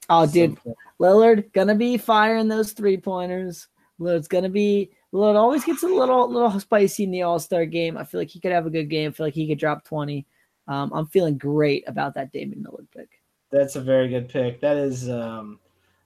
Oh, 0.10 0.26
dude, 0.26 0.58
Lillard 1.00 1.52
gonna 1.54 1.76
be 1.76 1.98
firing 1.98 2.48
those 2.48 2.72
three 2.72 2.98
pointers. 2.98 3.68
Lillard's 4.00 4.28
gonna 4.28 4.50
be. 4.50 4.92
Lillard 5.14 5.36
always 5.36 5.64
gets 5.64 5.84
a 5.84 5.88
little 5.88 6.32
little 6.32 6.60
spicy 6.60 7.04
in 7.04 7.12
the 7.12 7.24
All 7.24 7.40
Star 7.40 7.66
game. 7.66 7.98
I 7.98 8.04
feel 8.04 8.22
like 8.22 8.30
he 8.30 8.40
could 8.40 8.52
have 8.52 8.66
a 8.66 8.72
good 8.72 8.90
game. 8.90 9.10
I 9.10 9.14
feel 9.14 9.26
like 9.26 9.34
he 9.34 9.48
could 9.48 9.60
drop 9.60 9.84
twenty. 9.84 10.26
Um, 10.68 10.92
I'm 10.94 11.08
feeling 11.08 11.38
great 11.38 11.84
about 11.88 12.14
that 12.16 12.32
Damian 12.32 12.64
Lillard 12.64 12.88
pick. 12.96 13.10
That's 13.52 13.76
a 13.76 13.82
very 13.82 14.08
good 14.08 14.30
pick. 14.30 14.62
That 14.62 14.78
is 14.78 15.10
um, 15.10 15.60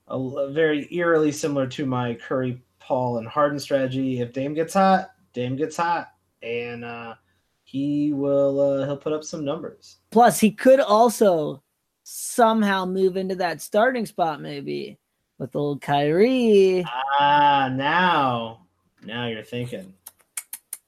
a, 0.08 0.18
a 0.18 0.50
very 0.50 0.88
eerily 0.90 1.32
similar 1.32 1.66
to 1.68 1.86
my 1.86 2.14
Curry 2.14 2.62
Paul 2.84 3.18
and 3.18 3.26
Harden 3.26 3.58
strategy. 3.58 4.20
If 4.20 4.32
Dame 4.32 4.52
gets 4.52 4.74
hot, 4.74 5.12
Dame 5.32 5.56
gets 5.56 5.76
hot, 5.76 6.08
and 6.42 6.84
uh, 6.84 7.14
he 7.62 8.12
will 8.12 8.60
uh, 8.60 8.84
he'll 8.84 8.96
put 8.96 9.14
up 9.14 9.24
some 9.24 9.44
numbers. 9.44 9.96
Plus, 10.10 10.38
he 10.38 10.50
could 10.50 10.80
also 10.80 11.62
somehow 12.02 12.84
move 12.84 13.16
into 13.16 13.34
that 13.36 13.62
starting 13.62 14.04
spot, 14.04 14.40
maybe 14.40 14.98
with 15.38 15.56
old 15.56 15.80
Kyrie. 15.80 16.84
Ah, 17.18 17.72
now, 17.72 18.66
now 19.02 19.28
you're 19.28 19.42
thinking 19.42 19.94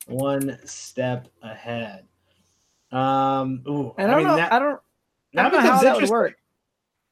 one 0.07 0.59
step 0.65 1.29
ahead. 1.43 2.05
Um, 2.93 3.65
ooh, 3.67 3.95
I 3.97 4.03
don't 4.03 4.11
I 4.11 4.17
mean, 4.19 4.27
know. 4.27 4.37
That, 4.37 4.53
I 4.53 4.59
don't. 4.59 4.81
I 5.37 5.43
don't 5.43 5.53
know 5.53 5.61
how 5.61 5.81
that 5.81 5.97
would 5.97 6.11
work. 6.11 6.37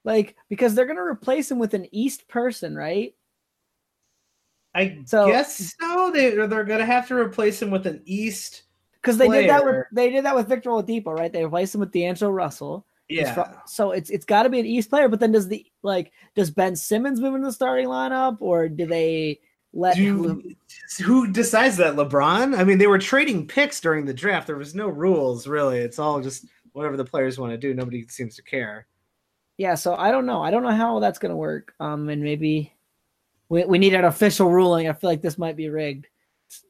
Like 0.05 0.37
because 0.51 0.75
they're 0.75 0.87
gonna 0.87 1.03
replace 1.03 1.51
him 1.51 1.59
with 1.59 1.73
an 1.73 1.89
East 1.91 2.29
person, 2.29 2.77
right? 2.77 3.15
I 4.75 5.03
so, 5.05 5.29
guess 5.29 5.75
so. 5.81 6.11
They 6.13 6.31
they're 6.31 6.65
gonna 6.65 6.85
have 6.87 7.07
to 7.09 7.17
replace 7.17 7.63
him 7.63 7.71
with 7.71 7.87
an 7.87 8.03
East 8.05 8.65
because 9.01 9.19
they 9.19 9.29
did 9.29 9.49
that 9.49 9.65
with 9.65 9.85
they 9.93 10.11
did 10.11 10.25
that 10.25 10.35
with 10.35 10.49
Victor 10.49 10.71
Oladipo, 10.71 11.17
right? 11.17 11.33
They 11.33 11.45
replaced 11.45 11.75
him 11.75 11.81
with 11.81 11.93
D'Angelo 11.93 12.31
Russell. 12.31 12.87
Yeah. 13.09 13.59
so 13.67 13.93
it's 13.93 14.11
it's 14.11 14.25
got 14.25 14.45
to 14.45 14.49
be 14.49 14.61
an 14.61 14.67
East 14.67 14.91
player, 14.91 15.09
but 15.09 15.21
then 15.21 15.33
does 15.33 15.49
the 15.49 15.65
like 15.83 16.13
does 16.35 16.51
Ben 16.51 16.75
Simmons 16.75 17.21
move 17.21 17.35
in 17.35 17.43
the 17.43 17.53
starting 17.53 17.87
lineup, 17.87 18.39
or 18.41 18.69
do 18.69 18.87
they 18.87 19.41
let 19.73 19.97
Do, 19.97 20.43
who 21.05 21.31
decides 21.31 21.77
that? 21.77 21.97
LeBron? 21.97 22.59
I 22.59 22.65
mean, 22.65 22.79
they 22.79 22.87
were 22.87 22.99
trading 22.99 23.47
picks 23.47 23.81
during 23.81 24.07
the 24.07 24.15
draft. 24.15 24.47
There 24.47 24.57
was 24.57 24.75
no 24.75 24.89
rules 24.89 25.47
really. 25.47 25.79
It's 25.79 25.99
all 25.99 26.21
just 26.21 26.47
whatever 26.73 26.97
the 26.97 27.05
players 27.05 27.39
want 27.39 27.53
to 27.53 27.59
do. 27.59 27.75
Nobody 27.75 28.07
seems 28.09 28.37
to 28.37 28.43
care. 28.43 28.87
yeah. 29.59 29.75
So 29.75 29.95
I 29.95 30.11
don't 30.11 30.27
know. 30.27 30.43
I 30.43 30.51
don't 30.51 30.63
know 30.63 30.75
how 30.75 30.99
that's 30.99 31.19
gonna 31.19 31.37
work. 31.37 31.75
Um, 31.79 32.09
and 32.09 32.23
maybe 32.23 32.73
we 33.49 33.65
we 33.65 33.79
need 33.79 33.95
an 33.95 34.05
official 34.05 34.51
ruling. 34.51 34.89
I 34.89 34.93
feel 34.93 35.11
like 35.11 35.23
this 35.23 35.39
might 35.39 35.57
be 35.57 35.69
rigged. 35.69 36.07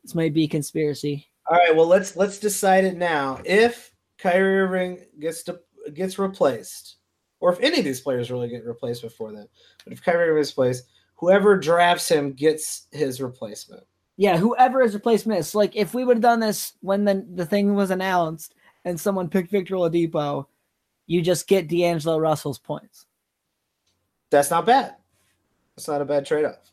This 0.02 0.14
might 0.14 0.34
be 0.34 0.48
conspiracy. 0.48 1.28
All 1.48 1.56
right, 1.56 1.74
well 1.74 1.86
let's 1.86 2.16
let's 2.16 2.38
decide 2.38 2.84
it 2.84 2.96
now. 2.96 3.40
If 3.44 3.92
Kyrie 4.18 4.60
Irving 4.60 5.00
gets 5.20 5.42
to, 5.44 5.60
gets 5.92 6.18
replaced, 6.18 6.96
or 7.40 7.52
if 7.52 7.60
any 7.60 7.78
of 7.78 7.84
these 7.84 8.00
players 8.00 8.30
really 8.30 8.48
get 8.48 8.64
replaced 8.64 9.02
before 9.02 9.32
then, 9.32 9.48
but 9.84 9.92
if 9.92 10.02
Kyrie 10.02 10.30
Irving 10.30 10.40
is 10.40 10.52
replaced, 10.52 10.84
whoever 11.16 11.56
drafts 11.56 12.10
him 12.10 12.32
gets 12.32 12.86
his 12.92 13.20
replacement. 13.20 13.82
Yeah, 14.16 14.36
whoever 14.36 14.80
his 14.82 14.94
replacement 14.94 15.40
is. 15.40 15.48
So, 15.48 15.58
like 15.58 15.76
if 15.76 15.92
we 15.92 16.04
would 16.04 16.18
have 16.18 16.22
done 16.22 16.40
this 16.40 16.74
when 16.80 17.04
the 17.04 17.26
the 17.34 17.46
thing 17.46 17.74
was 17.74 17.90
announced 17.90 18.54
and 18.84 18.98
someone 18.98 19.28
picked 19.28 19.50
Victor 19.50 19.74
Oladipo, 19.74 20.46
you 21.06 21.22
just 21.22 21.46
get 21.46 21.68
D'Angelo 21.68 22.18
Russell's 22.18 22.58
points, 22.58 23.06
That's 24.30 24.50
not 24.50 24.66
bad. 24.66 24.96
That's 25.76 25.88
not 25.88 26.00
a 26.00 26.04
bad 26.04 26.26
trade 26.26 26.44
off. 26.44 26.72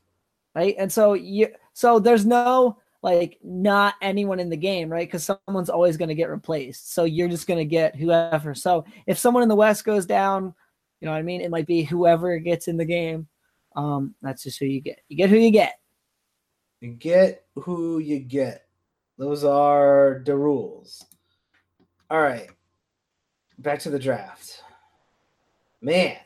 right? 0.55 0.75
And 0.77 0.91
so 0.91 1.13
you 1.13 1.49
so 1.73 1.99
there's 1.99 2.25
no 2.25 2.77
like 3.01 3.39
not 3.43 3.95
anyone 4.01 4.39
in 4.39 4.49
the 4.49 4.57
game, 4.57 4.89
right? 4.89 5.07
Because 5.07 5.23
someone's 5.47 5.69
always 5.69 5.97
going 5.97 6.09
to 6.09 6.15
get 6.15 6.29
replaced. 6.29 6.93
So 6.93 7.03
you're 7.03 7.29
just 7.29 7.47
going 7.47 7.57
to 7.57 7.65
get 7.65 7.95
whoever. 7.95 8.53
So 8.53 8.85
if 9.07 9.17
someone 9.17 9.41
in 9.43 9.49
the 9.49 9.55
West 9.55 9.85
goes 9.85 10.05
down, 10.05 10.53
you 10.99 11.07
know 11.07 11.11
what 11.11 11.17
I 11.17 11.23
mean? 11.23 11.41
It 11.41 11.49
might 11.49 11.65
be 11.65 11.83
whoever 11.83 12.37
gets 12.37 12.67
in 12.67 12.77
the 12.77 12.85
game. 12.85 13.27
Um, 13.75 14.13
that's 14.21 14.43
just 14.43 14.59
who 14.59 14.65
you 14.65 14.81
get. 14.81 14.99
You 15.09 15.17
get 15.17 15.29
who 15.29 15.37
you 15.37 15.49
get. 15.49 15.79
You 16.79 16.89
get 16.91 17.45
who 17.55 17.97
you 17.97 18.19
get. 18.19 18.67
Those 19.17 19.43
are 19.43 20.21
the 20.25 20.35
rules. 20.35 21.05
All 22.09 22.21
right. 22.21 22.49
Back 23.57 23.79
to 23.79 23.89
the 23.89 23.99
draft. 23.99 24.63
Man, 25.81 26.17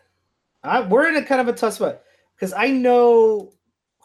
I, 0.64 0.82
we're 0.82 1.08
in 1.08 1.16
a 1.16 1.24
kind 1.24 1.40
of 1.40 1.48
a 1.48 1.54
tough 1.54 1.76
spot 1.76 2.02
because 2.36 2.54
I 2.54 2.70
know 2.70 3.54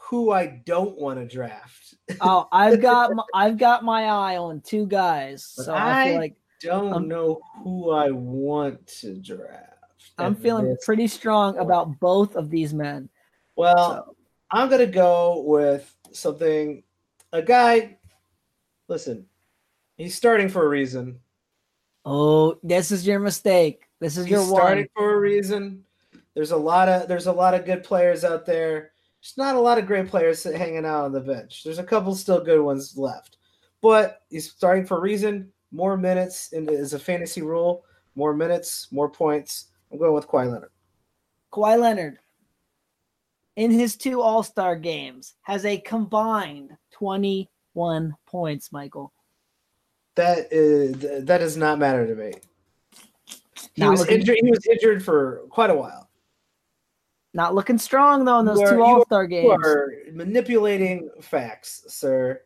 who 0.08 0.30
I 0.32 0.62
don't 0.66 0.98
want 0.98 1.18
to 1.20 1.26
draft. 1.26 1.94
Oh, 2.20 2.48
I've 2.52 2.80
got 2.90 3.14
my, 3.14 3.22
I've 3.34 3.58
got 3.58 3.84
my 3.84 4.04
eye 4.04 4.36
on 4.36 4.60
two 4.60 4.86
guys. 4.86 5.44
So 5.44 5.74
I 5.74 6.08
feel 6.08 6.16
like 6.18 6.36
don't 6.60 6.92
Um, 6.92 7.08
know 7.08 7.40
who 7.62 7.90
I 7.90 8.10
want 8.10 8.86
to 9.00 9.14
draft. 9.16 9.66
I'm 10.18 10.34
feeling 10.34 10.66
this 10.68 10.84
pretty 10.84 11.06
strong 11.06 11.56
about 11.58 11.98
both 12.00 12.34
of 12.36 12.50
these 12.50 12.74
men. 12.74 13.08
Well, 13.56 13.76
So 14.06 14.16
I'm 14.50 14.68
gonna 14.68 14.86
go 14.86 15.42
with 15.46 15.94
something. 16.12 16.82
A 17.32 17.40
guy. 17.40 17.98
Listen, 18.88 19.26
he's 19.96 20.14
starting 20.16 20.48
for 20.48 20.64
a 20.64 20.68
reason. 20.68 21.20
Oh, 22.04 22.58
this 22.62 22.90
is 22.90 23.06
your 23.06 23.20
mistake. 23.20 23.84
This 24.00 24.16
is 24.16 24.24
He's 24.24 24.32
your 24.32 24.44
starting 24.44 24.88
one. 24.94 25.04
for 25.04 25.14
a 25.14 25.20
reason. 25.20 25.84
There's 26.34 26.52
a 26.52 26.56
lot 26.56 26.88
of 26.88 27.08
there's 27.08 27.26
a 27.26 27.32
lot 27.32 27.54
of 27.54 27.64
good 27.64 27.82
players 27.82 28.24
out 28.24 28.46
there. 28.46 28.92
There's 29.20 29.36
not 29.36 29.56
a 29.56 29.60
lot 29.60 29.78
of 29.78 29.86
great 29.86 30.08
players 30.08 30.42
hanging 30.44 30.86
out 30.86 31.04
on 31.04 31.12
the 31.12 31.20
bench. 31.20 31.62
There's 31.64 31.78
a 31.78 31.84
couple 31.84 32.14
still 32.14 32.42
good 32.42 32.60
ones 32.60 32.96
left, 32.96 33.36
but 33.82 34.22
he's 34.30 34.50
starting 34.50 34.86
for 34.86 34.98
a 34.98 35.00
reason. 35.00 35.52
More 35.72 35.96
minutes 35.96 36.52
is 36.52 36.94
a 36.94 36.98
fantasy 36.98 37.42
rule. 37.42 37.84
More 38.14 38.34
minutes, 38.34 38.88
more 38.90 39.08
points. 39.08 39.66
I'm 39.92 39.98
going 39.98 40.14
with 40.14 40.26
Kawhi 40.26 40.50
Leonard. 40.50 40.70
Kawhi 41.52 41.80
Leonard, 41.80 42.18
in 43.56 43.70
his 43.70 43.96
two 43.96 44.20
All 44.20 44.42
Star 44.42 44.76
games, 44.76 45.34
has 45.42 45.64
a 45.64 45.78
combined 45.78 46.76
21 46.92 48.14
points. 48.26 48.72
Michael, 48.72 49.12
That 50.14 50.48
is 50.50 51.24
that 51.24 51.38
does 51.38 51.56
not 51.56 51.78
matter 51.78 52.06
to 52.06 52.14
me. 52.14 52.32
He 53.74 53.84
was 53.84 54.06
injured. 54.06 54.38
He 54.42 54.50
was 54.50 54.66
injured 54.66 55.04
for 55.04 55.42
quite 55.50 55.70
a 55.70 55.74
while. 55.74 56.09
Not 57.34 57.54
looking 57.54 57.78
strong 57.78 58.24
though 58.24 58.40
in 58.40 58.46
those 58.46 58.60
are- 58.60 58.74
two 58.74 58.82
All 58.82 59.04
Star 59.04 59.26
games. 59.26 59.44
You 59.44 59.50
are 59.52 59.92
manipulating 60.12 61.10
facts, 61.22 61.84
sir. 61.88 62.40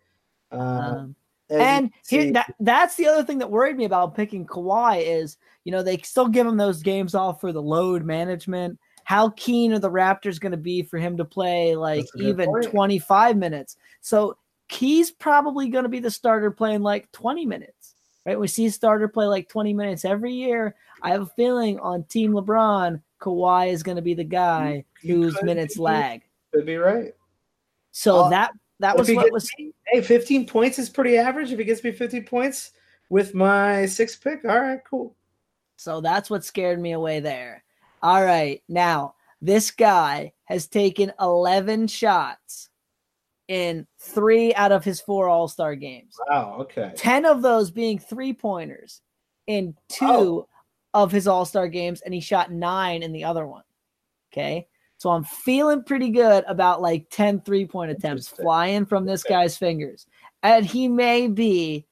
Uh, 0.52 0.56
Um, 0.56 1.16
and 1.50 1.90
here, 2.08 2.32
that 2.32 2.54
that's 2.60 2.96
the 2.96 3.06
other 3.06 3.22
thing 3.22 3.38
that 3.38 3.50
worried 3.50 3.76
me 3.76 3.84
about 3.84 4.14
picking 4.14 4.46
Kawhi 4.46 5.02
is 5.04 5.36
you 5.64 5.72
know 5.72 5.82
they 5.82 5.98
still 5.98 6.26
give 6.28 6.46
him 6.46 6.56
those 6.56 6.82
games 6.82 7.14
off 7.14 7.40
for 7.40 7.52
the 7.52 7.62
load 7.62 8.04
management. 8.04 8.78
How 9.04 9.30
keen 9.36 9.72
are 9.74 9.78
the 9.78 9.90
Raptors 9.90 10.40
going 10.40 10.52
to 10.52 10.56
be 10.58 10.82
for 10.82 10.98
him 10.98 11.16
to 11.18 11.24
play 11.24 11.76
like 11.76 12.00
That's 12.00 12.14
a 12.14 12.18
good 12.18 12.26
even 12.28 12.46
point. 12.46 12.64
25 12.70 13.36
minutes? 13.36 13.76
So 14.00 14.38
he's 14.70 15.10
probably 15.10 15.68
going 15.68 15.82
to 15.82 15.90
be 15.90 16.00
the 16.00 16.10
starter 16.10 16.50
playing 16.50 16.80
like 16.80 17.12
20 17.12 17.44
minutes, 17.44 17.94
right? 18.24 18.40
We 18.40 18.48
see 18.48 18.64
a 18.66 18.70
starter 18.70 19.06
play 19.08 19.26
like 19.26 19.46
20 19.50 19.74
minutes 19.74 20.06
every 20.06 20.32
year. 20.32 20.74
I 21.02 21.10
have 21.10 21.20
a 21.22 21.26
feeling 21.26 21.78
on 21.80 22.04
Team 22.04 22.32
LeBron, 22.32 23.02
Kawhi 23.24 23.70
is 23.72 23.82
going 23.82 23.96
to 23.96 24.02
be 24.02 24.14
the 24.14 24.24
guy 24.24 24.84
You 25.00 25.16
whose 25.22 25.42
minutes 25.42 25.76
be- 25.76 25.82
lag. 25.82 26.22
could 26.52 26.66
be 26.66 26.76
right. 26.76 27.12
So 27.92 28.14
Well, 28.14 28.30
that 28.30 28.52
that 28.80 28.96
was 28.98 29.10
what 29.10 29.32
was 29.32 29.50
me- 29.58 29.72
hey, 29.86 30.02
15 30.02 30.46
points 30.46 30.78
is 30.78 30.90
pretty 30.90 31.16
average. 31.16 31.52
If 31.52 31.58
he 31.58 31.64
gets 31.64 31.82
me 31.84 31.92
15 31.92 32.24
points 32.24 32.72
with 33.08 33.34
my 33.34 33.86
sixth 33.86 34.22
pick, 34.22 34.44
all 34.44 34.60
right, 34.60 34.80
cool. 34.88 35.16
So 35.76 36.00
that's 36.00 36.28
what 36.28 36.44
scared 36.44 36.80
me 36.80 36.92
away 36.92 37.20
there. 37.20 37.64
All 38.02 38.22
right. 38.24 38.62
Now, 38.68 39.14
this 39.40 39.70
guy 39.70 40.32
has 40.44 40.66
taken 40.66 41.12
11 41.20 41.86
shots 41.86 42.68
in 43.48 43.86
three 43.98 44.54
out 44.54 44.72
of 44.72 44.84
his 44.84 45.00
four 45.00 45.28
All 45.28 45.48
Star 45.48 45.74
games, 45.76 46.16
Wow, 46.28 46.56
okay. 46.60 46.92
10 46.96 47.24
of 47.26 47.42
those 47.42 47.70
being 47.70 47.98
three 47.98 48.32
pointers 48.32 49.00
in 49.46 49.76
two 49.88 50.06
Oh. 50.06 50.48
Of 50.94 51.12
his 51.12 51.26
All 51.26 51.44
Star 51.44 51.68
games, 51.68 52.00
and 52.00 52.14
he 52.14 52.20
shot 52.20 52.52
nine 52.52 53.02
in 53.02 53.12
the 53.12 53.24
other 53.24 53.46
one. 53.46 53.64
Okay. 54.32 54.68
So 54.96 55.10
I'm 55.10 55.24
feeling 55.24 55.82
pretty 55.82 56.10
good 56.10 56.44
about 56.46 56.80
like 56.80 57.10
10 57.10 57.42
three 57.42 57.66
point 57.66 57.90
attempts 57.90 58.28
flying 58.28 58.86
from 58.86 59.04
this 59.04 59.22
guy's 59.22 59.56
fingers. 59.56 60.06
And 60.42 60.64
he 60.64 60.88
may 60.88 61.28
be 61.28 61.86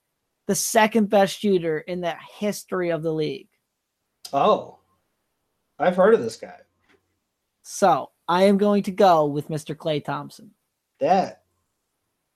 the 0.47 0.55
second 0.55 1.11
best 1.11 1.39
shooter 1.39 1.81
in 1.81 2.01
the 2.01 2.15
history 2.39 2.91
of 2.91 3.03
the 3.03 3.13
league. 3.13 3.49
Oh, 4.33 4.79
I've 5.79 5.97
heard 5.97 6.15
of 6.15 6.23
this 6.23 6.37
guy. 6.37 6.61
So 7.63 8.11
I 8.29 8.45
am 8.45 8.57
going 8.57 8.83
to 8.85 8.91
go 8.91 9.27
with 9.27 9.49
Mr. 9.49 9.77
Klay 9.77 10.03
Thompson. 10.05 10.51
That 11.01 11.43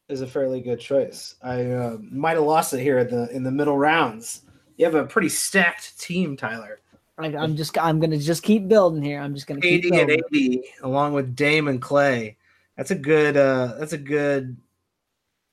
is 0.09 0.21
a 0.21 0.27
fairly 0.27 0.61
good 0.61 0.81
choice. 0.81 1.37
I 1.43 1.71
uh, 1.71 1.97
might 2.01 2.37
have 2.37 2.45
lost 2.45 2.75
it 2.75 2.81
here 2.81 2.99
in 2.99 3.09
the 3.09 3.29
in 3.31 3.43
the 3.43 3.51
middle 3.51 3.79
rounds. 3.79 4.43
You 4.77 4.85
have 4.85 4.95
a 4.95 5.05
pretty 5.05 5.29
stacked 5.29 5.99
team, 5.99 6.37
Tyler. 6.37 6.81
I, 7.19 7.27
I'm 7.29 7.57
just 7.57 7.79
I'm 7.79 7.99
gonna 7.99 8.19
just 8.19 8.43
keep 8.43 8.69
building 8.69 9.03
here. 9.03 9.21
I'm 9.21 9.35
just 9.35 9.47
gonna 9.47 9.61
keep 9.61 9.85
and 9.85 10.07
building. 10.09 10.59
AD 10.59 10.85
along 10.85 11.15
with 11.15 11.35
Dame 11.35 11.69
and 11.69 11.81
Klay. 11.81 12.37
That's 12.77 12.91
a 12.91 12.95
good. 12.95 13.37
uh 13.37 13.75
That's 13.79 13.95
a 13.95 13.99
good 13.99 14.57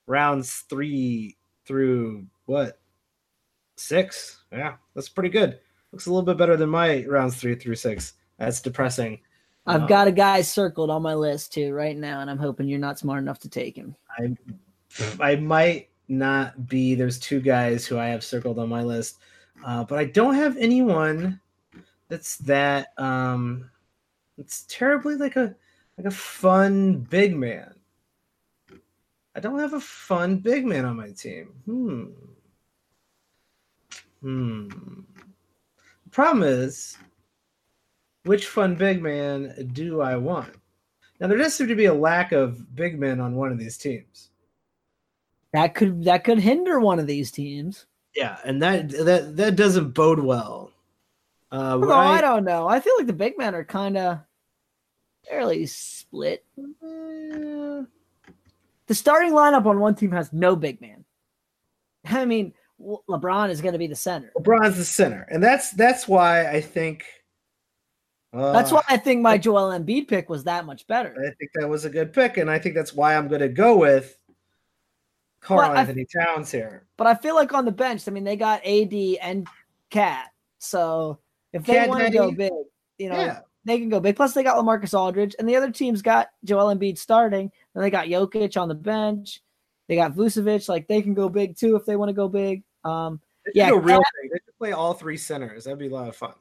rounds 0.06 0.64
three 0.68 1.36
through 1.66 2.26
what 2.44 2.78
six? 3.76 4.42
Yeah, 4.52 4.74
that's 4.94 5.08
pretty 5.08 5.30
good. 5.30 5.58
Looks 5.92 6.06
a 6.06 6.10
little 6.10 6.24
bit 6.26 6.36
better 6.36 6.56
than 6.56 6.68
my 6.68 7.04
rounds 7.06 7.36
three 7.36 7.54
through 7.54 7.76
six. 7.76 8.12
That's 8.38 8.60
depressing. 8.60 9.20
I've 9.66 9.82
Um, 9.82 9.86
got 9.88 10.08
a 10.08 10.12
guy 10.12 10.42
circled 10.42 10.90
on 10.90 11.00
my 11.00 11.14
list 11.14 11.54
too 11.54 11.72
right 11.72 11.96
now, 11.96 12.20
and 12.20 12.30
I'm 12.30 12.36
hoping 12.38 12.68
you're 12.68 12.78
not 12.78 12.98
smart 12.98 13.22
enough 13.22 13.38
to 13.40 13.48
take 13.48 13.74
him. 13.76 13.96
I 14.18 14.36
I 15.18 15.36
might 15.36 15.88
not 16.08 16.68
be. 16.68 16.94
There's 16.94 17.18
two 17.18 17.40
guys 17.40 17.86
who 17.86 17.98
I 17.98 18.06
have 18.06 18.24
circled 18.24 18.58
on 18.58 18.68
my 18.68 18.82
list, 18.82 19.18
uh, 19.64 19.84
but 19.84 19.98
I 19.98 20.04
don't 20.04 20.34
have 20.34 20.56
anyone 20.56 21.40
that's 22.08 22.36
that. 22.38 22.88
Um, 22.98 23.70
it's 24.38 24.64
terribly 24.68 25.16
like 25.16 25.36
a 25.36 25.54
like 25.96 26.06
a 26.06 26.10
fun 26.10 26.98
big 26.98 27.36
man. 27.36 27.74
I 29.36 29.40
don't 29.40 29.58
have 29.58 29.74
a 29.74 29.80
fun 29.80 30.36
big 30.38 30.64
man 30.64 30.84
on 30.84 30.96
my 30.96 31.10
team. 31.10 31.48
Hmm. 31.64 32.04
Hmm. 34.20 34.68
The 36.04 36.10
problem 36.10 36.44
is, 36.44 36.96
which 38.24 38.46
fun 38.46 38.74
big 38.76 39.02
man 39.02 39.70
do 39.72 40.00
I 40.00 40.16
want? 40.16 40.54
Now 41.20 41.26
there 41.26 41.38
does 41.38 41.54
seem 41.54 41.68
to 41.68 41.74
be 41.74 41.86
a 41.86 41.94
lack 41.94 42.32
of 42.32 42.74
big 42.74 42.98
men 42.98 43.20
on 43.20 43.34
one 43.34 43.52
of 43.52 43.58
these 43.58 43.76
teams. 43.76 44.30
That 45.54 45.74
could 45.76 46.02
that 46.04 46.24
could 46.24 46.40
hinder 46.40 46.80
one 46.80 46.98
of 46.98 47.06
these 47.06 47.30
teams. 47.30 47.86
Yeah, 48.16 48.38
and 48.44 48.60
that 48.60 48.88
that 48.90 49.36
that 49.36 49.54
doesn't 49.54 49.90
bode 49.90 50.18
well. 50.18 50.72
Uh, 51.52 51.78
Although 51.80 51.94
I 51.94 52.20
don't 52.20 52.42
know. 52.44 52.66
I 52.66 52.80
feel 52.80 52.92
like 52.98 53.06
the 53.06 53.12
big 53.12 53.38
men 53.38 53.54
are 53.54 53.62
kind 53.64 53.96
of 53.96 54.18
fairly 55.28 55.64
split. 55.66 56.44
The 56.82 57.86
starting 58.90 59.30
lineup 59.30 59.64
on 59.64 59.78
one 59.78 59.94
team 59.94 60.10
has 60.10 60.32
no 60.32 60.56
big 60.56 60.80
man. 60.80 61.04
I 62.04 62.24
mean, 62.24 62.52
LeBron 63.08 63.50
is 63.50 63.60
going 63.60 63.74
to 63.74 63.78
be 63.78 63.86
the 63.86 63.94
center. 63.94 64.32
LeBron's 64.36 64.76
the 64.76 64.84
center, 64.84 65.24
and 65.30 65.40
that's 65.40 65.70
that's 65.70 66.08
why 66.08 66.50
I 66.50 66.60
think 66.60 67.04
Uh, 68.32 68.50
That's 68.52 68.72
why 68.72 68.82
I 68.88 68.96
think 68.96 69.22
my 69.22 69.38
Joel 69.38 69.70
Embiid 69.70 70.08
pick 70.08 70.28
was 70.28 70.42
that 70.44 70.66
much 70.66 70.88
better. 70.88 71.14
I 71.16 71.30
think 71.38 71.52
that 71.54 71.68
was 71.68 71.84
a 71.84 71.90
good 71.90 72.12
pick, 72.12 72.38
and 72.38 72.50
I 72.50 72.58
think 72.58 72.74
that's 72.74 72.92
why 72.92 73.14
I'm 73.14 73.28
going 73.28 73.40
to 73.40 73.48
go 73.48 73.76
with 73.76 74.18
Carl 75.44 75.70
I- 75.70 75.80
Anthony 75.80 76.06
Towns 76.06 76.50
here. 76.50 76.86
But 76.96 77.06
I 77.06 77.14
feel 77.14 77.34
like 77.34 77.52
on 77.52 77.64
the 77.64 77.72
bench, 77.72 78.08
I 78.08 78.10
mean, 78.10 78.24
they 78.24 78.36
got 78.36 78.64
AD 78.64 79.18
and 79.20 79.46
KAT. 79.90 80.30
So 80.58 81.18
if 81.52 81.64
they 81.64 81.74
KAT 81.74 81.88
want 81.88 82.04
to 82.04 82.10
go 82.10 82.32
big, 82.32 82.52
you 82.98 83.10
know, 83.10 83.16
yeah, 83.16 83.40
they 83.64 83.78
can 83.78 83.90
go 83.90 84.00
big. 84.00 84.16
Plus, 84.16 84.32
they 84.32 84.42
got 84.42 84.56
Lamarcus 84.56 84.98
Aldridge, 84.98 85.36
and 85.38 85.48
the 85.48 85.56
other 85.56 85.70
team's 85.70 86.02
got 86.02 86.28
Joel 86.44 86.74
Embiid 86.74 86.98
starting. 86.98 87.50
Then 87.74 87.82
they 87.82 87.90
got 87.90 88.06
Jokic 88.06 88.60
on 88.60 88.68
the 88.68 88.74
bench. 88.74 89.42
They 89.86 89.96
got 89.96 90.14
Vucevic. 90.14 90.68
Like 90.68 90.88
they 90.88 91.02
can 91.02 91.14
go 91.14 91.28
big 91.28 91.56
too 91.56 91.76
if 91.76 91.84
they 91.84 91.96
want 91.96 92.08
to 92.08 92.14
go 92.14 92.28
big. 92.28 92.62
Um, 92.84 93.20
Yeah, 93.54 93.70
go 93.70 93.76
real 93.76 93.98
big. 94.22 94.30
They 94.30 94.38
should 94.44 94.58
play 94.58 94.72
all 94.72 94.94
three 94.94 95.18
centers. 95.18 95.64
That'd 95.64 95.78
be 95.78 95.88
a 95.88 95.90
lot 95.90 96.08
of 96.08 96.16
fun. 96.16 96.32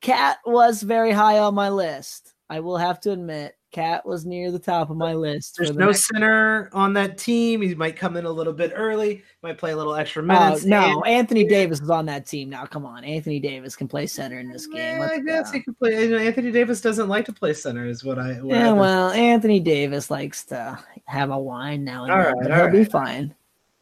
KAT 0.00 0.38
was 0.44 0.82
very 0.82 1.12
high 1.12 1.38
on 1.38 1.54
my 1.54 1.68
list. 1.68 2.34
I 2.50 2.58
will 2.60 2.76
have 2.76 2.98
to 3.02 3.12
admit, 3.12 3.56
KAT 3.70 4.04
was 4.04 4.26
near 4.26 4.50
the 4.50 4.58
top 4.58 4.90
of 4.90 4.96
my 4.96 5.14
list. 5.14 5.54
There's 5.56 5.70
the 5.70 5.78
no 5.78 5.92
center 5.92 6.68
on 6.72 6.92
that 6.94 7.16
team. 7.16 7.62
He 7.62 7.76
might 7.76 7.94
come 7.94 8.16
in 8.16 8.24
a 8.24 8.30
little 8.30 8.52
bit 8.52 8.72
early. 8.74 9.22
Might 9.44 9.56
play 9.56 9.70
a 9.70 9.76
little 9.76 9.94
extra 9.94 10.24
Oh, 10.24 10.26
minutes. 10.26 10.64
no, 10.64 11.00
And- 11.04 11.06
Anthony 11.06 11.44
Davis 11.44 11.80
is 11.80 11.88
on 11.88 12.04
that 12.06 12.26
team 12.26 12.50
now. 12.50 12.66
Come 12.66 12.84
on, 12.84 13.04
Anthony 13.04 13.38
Davis 13.38 13.76
can 13.76 13.86
play 13.86 14.08
center 14.08 14.40
in 14.40 14.50
this 14.50 14.66
game. 14.66 14.98
Yeah, 14.98 15.08
I 15.12 15.20
guess 15.20 15.52
go. 15.52 15.58
he 15.58 15.62
could 15.62 15.78
play. 15.78 16.02
you 16.02 16.10
know, 16.10 16.18
Anthony 16.18 16.50
Davis 16.50 16.80
doesn't 16.80 17.08
like 17.08 17.24
to 17.26 17.32
play 17.32 17.54
center, 17.54 17.86
is 17.86 18.02
what 18.02 18.18
I. 18.18 18.32
What 18.42 18.56
Yeah, 18.56 18.72
I've 18.72 18.76
well, 18.78 19.10
Anthony 19.12 19.60
Davis 19.60 20.10
likes 20.10 20.44
to 20.46 20.76
have 21.04 21.30
a 21.30 21.38
wine 21.38 21.84
now 21.84 22.02
and 22.02 22.12
All 22.12 22.18
then, 22.42 22.50
right, 22.50 22.72
he'll 22.72 22.84
be 22.84 22.90
fine. 22.90 23.32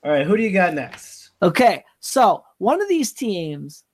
all 0.05 0.11
right. 0.13 0.27
Who 0.27 0.37
do 0.37 0.43
you 0.43 0.51
got 0.53 0.75
next? 0.75 1.31
Okay, 1.43 1.83
so 2.01 2.45
one 2.59 2.83
of 2.83 2.89
these 2.91 3.13
teams 3.13 3.85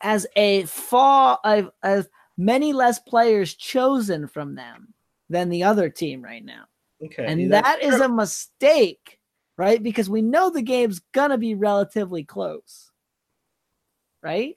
has 0.00 0.26
a 0.34 0.64
far 0.64 1.38
of 1.44 2.08
many 2.36 2.72
less 2.72 2.98
players 2.98 3.54
chosen 3.54 4.28
from 4.28 4.54
them 4.54 4.94
than 5.28 5.48
the 5.48 5.64
other 5.64 5.90
team 5.90 6.22
right 6.22 6.44
now, 6.44 6.64
Okay, 7.04 7.24
and 7.26 7.52
that 7.52 7.82
is 7.82 8.00
a 8.00 8.08
mistake, 8.08 9.18
right? 9.58 9.82
Because 9.82 10.08
we 10.08 10.22
know 10.22 10.50
the 10.50 10.62
game's 10.62 11.00
gonna 11.12 11.38
be 11.38 11.54
relatively 11.54 12.24
close, 12.24 12.90
right? 14.22 14.56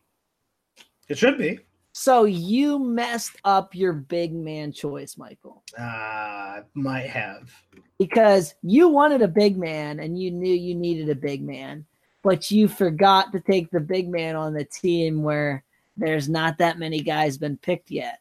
it 1.08 1.18
should 1.18 1.38
be. 1.40 1.60
So 1.92 2.26
you 2.26 2.78
messed 2.78 3.36
up 3.44 3.74
your 3.74 3.94
big 3.94 4.34
man 4.34 4.72
choice, 4.72 5.18
Michael. 5.18 5.64
Uh, 5.78 6.62
might 6.76 7.08
have. 7.10 7.52
because 7.98 8.54
you 8.62 8.90
wanted 8.90 9.24
a 9.24 9.28
big 9.28 9.58
man 9.58 10.00
and 10.00 10.18
you 10.18 10.30
knew 10.32 10.54
you 10.54 10.76
needed 10.76 11.10
a 11.10 11.16
big 11.16 11.42
man, 11.42 11.86
but 12.24 12.52
you 12.52 12.68
forgot 12.68 13.32
to 13.34 13.40
take 13.40 13.72
the 13.72 13.80
big 13.80 14.08
man 14.08 14.36
on 14.36 14.54
the 14.54 14.64
team 14.66 15.24
where 15.24 15.64
there's 16.00 16.30
not 16.30 16.58
that 16.58 16.80
many 16.80 17.02
guys 17.02 17.38
been 17.38 17.58
picked 17.58 17.92
yet. 17.92 18.20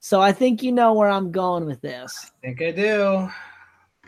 So 0.00 0.20
I 0.20 0.32
think 0.32 0.62
you 0.62 0.72
know 0.72 0.92
where 0.94 1.08
I'm 1.08 1.30
going 1.30 1.64
with 1.64 1.80
this. 1.80 2.30
I 2.42 2.46
think 2.46 2.62
I 2.62 2.70
do. 2.72 3.30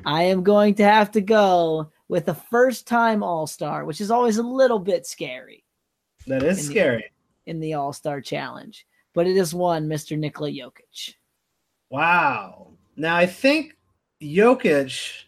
I 0.05 0.25
am 0.25 0.43
going 0.43 0.75
to 0.77 0.85
have 0.85 1.11
to 1.13 1.21
go 1.21 1.91
with 2.09 2.29
a 2.29 2.35
first 2.35 2.87
time 2.87 3.23
All 3.23 3.47
Star, 3.47 3.85
which 3.85 4.01
is 4.01 4.11
always 4.11 4.39
a 4.39 4.43
little 4.43 4.79
bit 4.81 5.07
scary 5.07 5.65
That 6.27 6.43
is 6.43 6.59
In 6.61 6.67
the- 6.67 6.73
scary. 6.73 7.13
in 7.47 7.61
the 7.61 7.75
All 7.75 7.93
Star 7.93 8.21
challenge, 8.21 8.87
but 9.15 9.27
it 9.27 9.37
is 9.37 9.55
one 9.55 9.89
Mr. 9.89 10.19
Nikola 10.19 10.51
Jokic. 10.51 11.15
Wow. 11.91 12.73
Now 12.97 13.15
I 13.17 13.27
think 13.27 13.77
Jokic, 14.21 15.25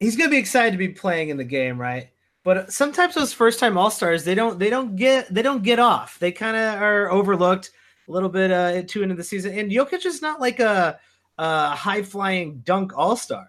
he's 0.00 0.16
gonna 0.16 0.30
be 0.30 0.38
excited 0.38 0.72
to 0.72 0.78
be 0.78 0.88
playing 0.88 1.28
in 1.28 1.36
the 1.36 1.44
game, 1.44 1.78
right? 1.78 2.08
But 2.44 2.72
sometimes 2.72 3.14
those 3.14 3.32
first 3.32 3.60
time 3.60 3.78
All 3.78 3.90
Stars, 3.90 4.24
they 4.24 4.34
don't 4.34 4.58
they 4.58 4.70
don't 4.70 4.96
get 4.96 5.32
they 5.32 5.42
don't 5.42 5.62
get 5.62 5.78
off. 5.78 6.18
They 6.18 6.32
kind 6.32 6.56
of 6.56 6.82
are 6.82 7.10
overlooked 7.10 7.70
a 8.08 8.10
little 8.10 8.28
bit 8.28 8.50
uh 8.50 8.82
too 8.82 9.02
into 9.02 9.14
the 9.14 9.22
season. 9.22 9.56
And 9.56 9.70
Jokic 9.70 10.04
is 10.04 10.20
not 10.20 10.40
like 10.40 10.58
a, 10.58 10.98
a 11.38 11.70
high 11.70 12.02
flying 12.02 12.60
dunk 12.64 12.92
All 12.96 13.16
Star. 13.16 13.48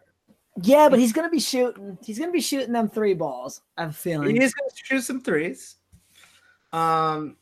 Yeah, 0.62 0.88
but 0.90 1.00
he's 1.00 1.12
going 1.12 1.28
to 1.28 1.32
be 1.32 1.40
shooting. 1.40 1.98
He's 2.04 2.20
to 2.20 2.32
be 2.32 2.40
shooting 2.40 2.74
them 2.74 2.88
three 2.88 3.16
balls. 3.16 3.62
I'm 3.76 3.92
feeling. 3.92 4.40
He's 4.40 4.54
gonna 4.54 4.70
shoot 4.76 5.02
some 5.02 5.22
threes. 5.22 5.78
Um, 6.72 7.38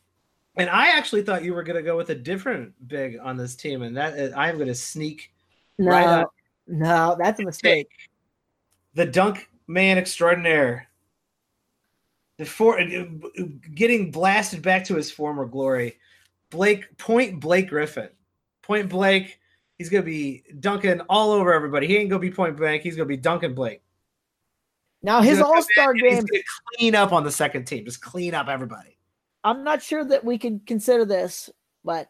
and 0.56 0.70
I 0.70 0.96
actually 0.96 1.22
thought 1.22 1.44
you 1.44 1.52
were 1.54 1.62
gonna 1.62 1.82
go 1.82 1.96
with 1.96 2.10
a 2.10 2.14
different 2.14 2.72
big 2.88 3.18
on 3.22 3.36
this 3.36 3.54
team, 3.54 3.82
and 3.82 3.96
that 3.96 4.14
is, 4.14 4.32
I'm 4.34 4.58
gonna 4.58 4.74
sneak 4.74 5.32
No, 5.78 5.90
Right 5.90 6.26
no, 6.66 7.16
that's 7.18 7.40
a 7.40 7.44
mistake. 7.44 7.88
the 8.94 9.06
dunk 9.06 9.48
man 9.66 9.98
extraordinaire. 9.98 10.88
The 12.38 12.44
for 12.44 12.80
uh, 12.80 13.04
getting 13.74 14.10
blasted 14.10 14.62
back 14.62 14.84
to 14.84 14.96
his 14.96 15.10
former 15.10 15.46
glory. 15.46 15.98
Blake 16.50 16.96
Point 16.98 17.40
Blake 17.40 17.68
Griffin. 17.68 18.08
Point 18.62 18.88
Blake, 18.88 19.38
he's 19.78 19.88
gonna 19.88 20.02
be 20.02 20.44
dunking 20.60 21.00
all 21.08 21.32
over 21.32 21.52
everybody. 21.52 21.86
He 21.86 21.96
ain't 21.96 22.10
gonna 22.10 22.20
be 22.20 22.30
point 22.30 22.56
blank, 22.56 22.82
he's 22.82 22.96
gonna 22.96 23.06
be 23.06 23.16
dunking 23.16 23.54
Blake. 23.54 23.82
Now 25.02 25.20
his 25.20 25.40
All 25.40 25.62
Star 25.62 25.94
game. 25.94 26.24
gonna 26.24 26.42
clean 26.76 26.94
up 26.94 27.12
on 27.12 27.24
the 27.24 27.30
second 27.30 27.64
team. 27.64 27.84
Just 27.84 28.00
clean 28.00 28.34
up 28.34 28.48
everybody. 28.48 28.96
I'm 29.44 29.64
not 29.64 29.82
sure 29.82 30.04
that 30.04 30.24
we 30.24 30.38
can 30.38 30.60
consider 30.60 31.04
this, 31.04 31.50
but 31.84 32.08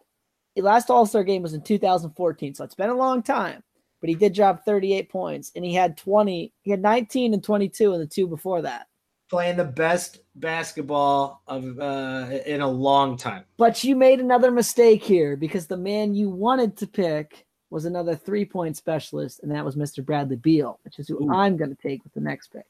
the 0.55 0.63
last 0.63 0.91
All 0.91 1.07
Star 1.07 1.25
game 1.25 1.43
was 1.43 1.55
in 1.55 1.63
2014, 1.63 2.55
so 2.55 2.65
it's 2.65 2.75
been 2.75 2.91
a 2.91 2.95
long 2.95 3.23
time. 3.23 3.63
But 4.01 4.11
he 4.11 4.15
did 4.17 4.35
drop 4.35 4.65
38 4.65 5.09
points, 5.09 5.53
and 5.55 5.65
he 5.65 5.73
had 5.73 5.97
20. 5.97 6.53
He 6.63 6.71
had 6.71 6.83
19 6.83 7.35
and 7.35 7.43
22 7.43 7.95
in 7.95 8.01
the 8.01 8.07
two 8.07 8.27
before 8.27 8.63
that. 8.63 8.89
Playing 9.33 9.57
the 9.57 9.65
best 9.65 10.19
basketball 10.35 11.43
of 11.47 11.81
uh, 11.81 12.39
in 12.45 12.61
a 12.61 12.69
long 12.69 13.17
time. 13.17 13.47
But 13.57 13.83
you 13.83 13.97
made 13.97 14.21
another 14.21 14.51
mistake 14.51 15.03
here 15.03 15.37
because 15.37 15.67
the 15.67 15.77
man 15.79 16.15
you 16.15 16.29
wanted 16.29 16.77
to 16.77 16.87
pick 16.87 17.47
was 17.71 17.87
another 17.87 18.15
three 18.15 18.45
point 18.45 18.77
specialist, 18.77 19.41
and 19.43 19.51
that 19.51 19.65
was 19.65 19.75
Mr. 19.75 20.05
Bradley 20.05 20.37
Beal, 20.37 20.79
which 20.85 20.99
is 20.99 21.09
who 21.09 21.25
Ooh. 21.25 21.33
I'm 21.33 21.57
going 21.57 21.75
to 21.75 21.83
take 21.83 22.05
with 22.05 22.13
the 22.13 22.21
next 22.21 22.49
pick. 22.49 22.67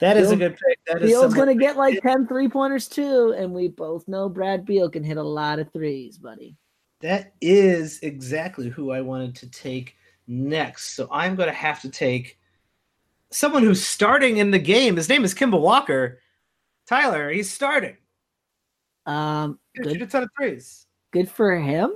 That 0.00 0.18
is 0.18 0.30
a 0.30 0.36
good 0.36 0.52
pick. 0.52 0.78
That 0.86 1.00
Beal's 1.00 1.32
going 1.32 1.48
to 1.48 1.54
get 1.54 1.78
like 1.78 2.02
10 2.02 2.26
three 2.26 2.50
pointers 2.50 2.86
too, 2.86 3.34
and 3.34 3.54
we 3.54 3.68
both 3.68 4.06
know 4.06 4.28
Brad 4.28 4.66
Beal 4.66 4.90
can 4.90 5.02
hit 5.02 5.16
a 5.16 5.22
lot 5.22 5.60
of 5.60 5.72
threes, 5.72 6.18
buddy. 6.18 6.56
That 7.00 7.32
is 7.40 8.00
exactly 8.00 8.68
who 8.68 8.90
I 8.90 9.00
wanted 9.00 9.34
to 9.36 9.48
take 9.48 9.96
next. 10.26 10.94
So 10.94 11.08
I'm 11.10 11.36
going 11.36 11.48
to 11.48 11.54
have 11.54 11.80
to 11.80 11.88
take 11.88 12.38
someone 13.34 13.62
who's 13.62 13.84
starting 13.84 14.36
in 14.38 14.50
the 14.50 14.58
game. 14.58 14.96
His 14.96 15.08
name 15.08 15.24
is 15.24 15.34
Kemba 15.34 15.60
Walker. 15.60 16.20
Tyler, 16.88 17.30
he's 17.30 17.50
starting. 17.50 17.96
Um, 19.06 19.58
good, 19.76 19.92
Shoot 19.92 20.02
a 20.02 20.06
ton 20.06 20.22
of 20.22 20.30
threes. 20.38 20.86
good 21.12 21.28
for 21.28 21.56
him. 21.56 21.92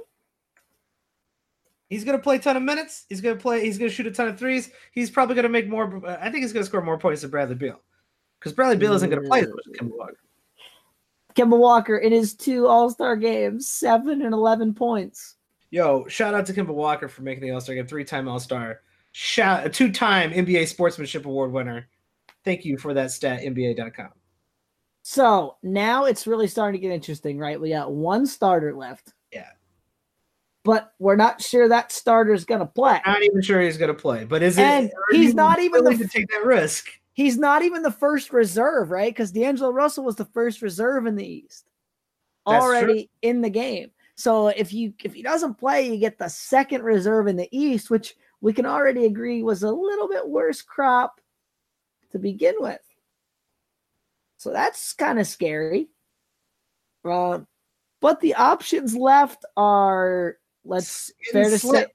He's 1.89 2.05
going 2.05 2.19
to 2.19 2.23
play 2.23 2.37
a 2.37 2.39
ton 2.39 2.57
of 2.57 2.63
minutes. 2.63 3.07
He's 3.09 3.23
going 3.23 3.37
to 3.37 3.41
play. 3.41 3.65
He's 3.65 3.79
going 3.79 3.89
to 3.89 3.95
shoot 3.95 4.07
a 4.07 4.11
ton 4.11 4.29
of 4.29 4.39
threes. 4.39 4.71
He's 4.93 5.09
probably 5.09 5.35
going 5.35 5.45
to 5.45 5.49
make 5.49 5.69
more. 5.69 6.03
I 6.07 6.31
think 6.31 6.43
he's 6.43 6.53
going 6.53 6.63
to 6.63 6.69
score 6.69 6.83
more 6.83 6.99
points 6.99 7.23
than 7.23 7.31
Bradley 7.31 7.55
Beal 7.55 7.81
because 8.39 8.53
Bradley 8.53 8.77
Beal 8.77 8.93
isn't 8.93 9.09
going 9.09 9.23
to 9.23 9.29
play 9.29 9.41
as 9.41 9.49
much 9.49 9.65
as 9.73 9.81
Kemba 9.81 9.97
Walker. 9.97 10.17
Kemba 11.35 11.59
Walker 11.59 11.99
in 11.99 12.13
his 12.13 12.35
two 12.35 12.67
All 12.67 12.91
Star 12.91 13.17
games, 13.17 13.69
seven 13.69 14.23
and 14.23 14.35
11 14.35 14.75
points. 14.75 15.37
Yo, 15.71 16.07
shout 16.09 16.35
out 16.35 16.45
to 16.47 16.53
Kemba 16.53 16.75
Walker 16.75 17.09
for 17.09 17.23
making 17.23 17.43
the 17.43 17.53
All 17.53 17.61
Star 17.61 17.75
game, 17.75 17.87
three 17.87 18.05
time 18.05 18.29
All 18.29 18.41
Star, 18.41 18.81
shout 19.19 19.67
a 19.67 19.69
two 19.69 19.91
time 19.91 20.31
NBA 20.31 20.69
Sportsmanship 20.69 21.27
Award 21.27 21.51
winner. 21.51 21.89
Thank 22.45 22.65
you 22.65 22.79
for 22.79 22.95
that 22.95 23.11
stat, 23.11 23.41
NBA.com. 23.43 24.11
So 25.03 25.57
now 25.61 26.05
it's 26.05 26.27
really 26.27 26.47
starting 26.47 26.81
to 26.81 26.87
get 26.87 26.95
interesting, 26.95 27.37
right? 27.37 27.61
We 27.61 27.71
got 27.71 27.91
one 27.91 28.27
starter 28.27 28.75
left. 28.77 29.13
Yeah. 29.33 29.49
But 30.63 30.93
we're 31.01 31.17
not 31.17 31.43
sure 31.43 31.69
that 31.69 31.91
starter's 31.91 32.45
going 32.45 32.61
to 32.61 32.67
play. 32.67 33.01
Not 33.05 33.23
even 33.23 33.43
sure 33.43 33.61
he's 33.61 33.77
going 33.77 33.93
to 33.93 34.01
play, 34.01 34.25
but 34.25 34.43
is 34.43 34.57
it? 34.57 34.63
And 34.63 34.89
are 34.91 35.17
he's 35.17 35.35
not 35.35 35.59
even 35.59 35.83
the 35.83 35.91
willing 35.91 36.07
to 36.07 36.09
take 36.09 36.29
that 36.29 36.45
risk. 36.45 36.87
He's 37.13 37.39
not 37.39 37.63
even 37.63 37.83
the 37.83 37.91
first 37.91 38.33
reserve, 38.33 38.91
right? 38.93 39.13
Because 39.13 39.33
D'Angelo 39.33 39.73
Russell 39.73 40.05
was 40.05 40.15
the 40.15 40.27
first 40.27 40.63
reserve 40.63 41.07
in 41.07 41.17
the 41.17 41.27
East, 41.27 41.69
That's 42.47 42.65
true. 42.65 42.77
already 42.77 43.11
in 43.23 43.41
the 43.41 43.51
game. 43.51 43.91
So 44.15 44.49
if 44.49 44.73
you 44.73 44.95
if 45.03 45.15
he 45.15 45.23
doesn't 45.23 45.55
play, 45.55 45.89
you 45.91 45.97
get 45.97 46.19
the 46.19 46.29
second 46.29 46.85
reserve 46.85 47.27
in 47.27 47.37
the 47.37 47.49
East, 47.51 47.91
which 47.91 48.15
we 48.41 48.53
can 48.53 48.67
already 48.67 49.05
agree 49.05 49.43
was 49.43 49.63
a 49.63 49.71
little 49.71 50.09
bit 50.09 50.29
worse 50.29 50.63
crop 50.63 51.21
to 52.13 52.19
begin 52.19 52.55
with. 52.59 52.81
So 54.37 54.53
that's 54.53 54.93
kind 54.93 55.19
of 55.19 55.27
scary. 55.27 55.89
Uh, 57.05 57.41
but 58.01 58.21
the 58.21 58.35
options 58.35 58.95
left 58.95 59.45
are 59.57 60.37
let's 60.65 61.11
fair 61.33 61.51
to 61.51 61.59
slim. 61.59 61.85
say 61.85 61.87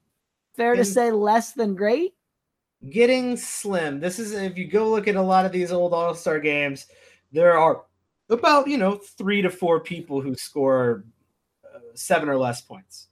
fair 0.56 0.76
to 0.76 0.86
say 0.86 1.12
less 1.12 1.54
than 1.54 1.76
great. 1.76 2.14
Getting 2.90 3.38
slim. 3.38 4.00
This 4.00 4.20
is 4.20 4.34
if 4.34 4.58
you 4.58 4.68
go 4.68 4.90
look 4.90 5.08
at 5.08 5.16
a 5.16 5.22
lot 5.22 5.46
of 5.46 5.52
these 5.52 5.72
old 5.72 5.94
All 5.94 6.14
Star 6.14 6.40
games, 6.40 6.88
there 7.32 7.58
are 7.58 7.84
about 8.30 8.68
you 8.68 8.78
know 8.78 8.96
three 8.96 9.42
to 9.42 9.50
four 9.50 9.80
people 9.80 10.20
who 10.20 10.36
score 10.36 11.06
uh, 11.64 11.80
seven 11.94 12.28
or 12.28 12.38
less 12.38 12.62
points 12.62 13.08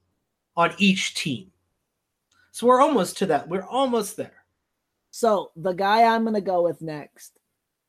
on 0.57 0.73
each 0.77 1.13
team. 1.15 1.51
So 2.61 2.67
we're 2.67 2.79
almost 2.79 3.17
to 3.17 3.25
that. 3.25 3.49
We're 3.49 3.65
almost 3.65 4.17
there. 4.17 4.45
So 5.09 5.49
the 5.55 5.73
guy 5.73 6.03
I'm 6.03 6.21
going 6.21 6.35
to 6.35 6.41
go 6.41 6.61
with 6.61 6.79
next 6.79 7.39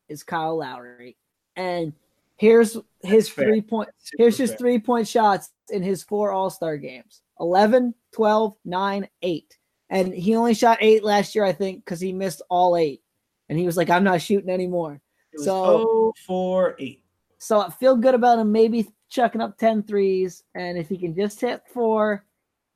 is 0.09 0.23
Kyle 0.23 0.57
Lowry. 0.57 1.19
And 1.57 1.93
Here's 2.37 2.79
his 3.03 3.29
fair. 3.29 3.49
three 3.49 3.61
point. 3.61 3.91
Super 3.99 4.23
Here's 4.23 4.39
his 4.39 4.49
fair. 4.53 4.57
three 4.57 4.79
point 4.79 5.07
shots 5.07 5.51
in 5.69 5.83
his 5.83 6.03
four 6.03 6.33
All 6.33 6.49
Star 6.49 6.79
games 6.79 7.21
11, 7.39 7.93
12, 8.13 8.57
9, 8.65 9.09
8. 9.21 9.59
And 9.91 10.15
he 10.15 10.37
only 10.37 10.55
shot 10.55 10.79
eight 10.81 11.05
last 11.05 11.35
year, 11.35 11.45
I 11.45 11.53
think, 11.53 11.85
because 11.85 12.01
he 12.01 12.15
missed 12.15 12.41
all 12.49 12.75
eight. 12.75 13.03
And 13.51 13.59
he 13.59 13.67
was 13.67 13.77
like, 13.77 13.91
I'm 13.91 14.05
not 14.05 14.23
shooting 14.23 14.49
anymore. 14.49 15.03
So- 15.37 16.15
4 16.27 16.77
8. 16.79 17.05
So 17.37 17.61
I 17.61 17.69
feel 17.69 17.95
good 17.95 18.15
about 18.15 18.39
him 18.39 18.51
maybe 18.51 18.89
chucking 19.11 19.43
up 19.43 19.59
10 19.59 19.83
threes. 19.83 20.45
And 20.55 20.79
if 20.79 20.89
he 20.89 20.97
can 20.97 21.15
just 21.15 21.43
hit 21.43 21.61
four, 21.75 22.25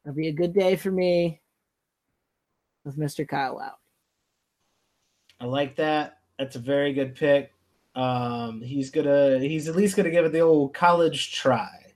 it'll 0.04 0.14
be 0.14 0.28
a 0.28 0.32
good 0.32 0.52
day 0.52 0.76
for 0.76 0.90
me 0.90 1.40
with 2.86 2.96
Mr. 2.96 3.28
Kyle 3.28 3.56
Lowry. 3.56 3.72
I 5.40 5.44
like 5.44 5.76
that. 5.76 6.20
That's 6.38 6.56
a 6.56 6.60
very 6.60 6.94
good 6.94 7.14
pick. 7.14 7.52
Um, 7.94 8.62
he's 8.62 8.90
gonna 8.90 9.38
he's 9.38 9.68
at 9.68 9.76
least 9.76 9.96
gonna 9.96 10.10
give 10.10 10.24
it 10.24 10.32
the 10.32 10.40
old 10.40 10.72
college 10.72 11.34
try. 11.34 11.94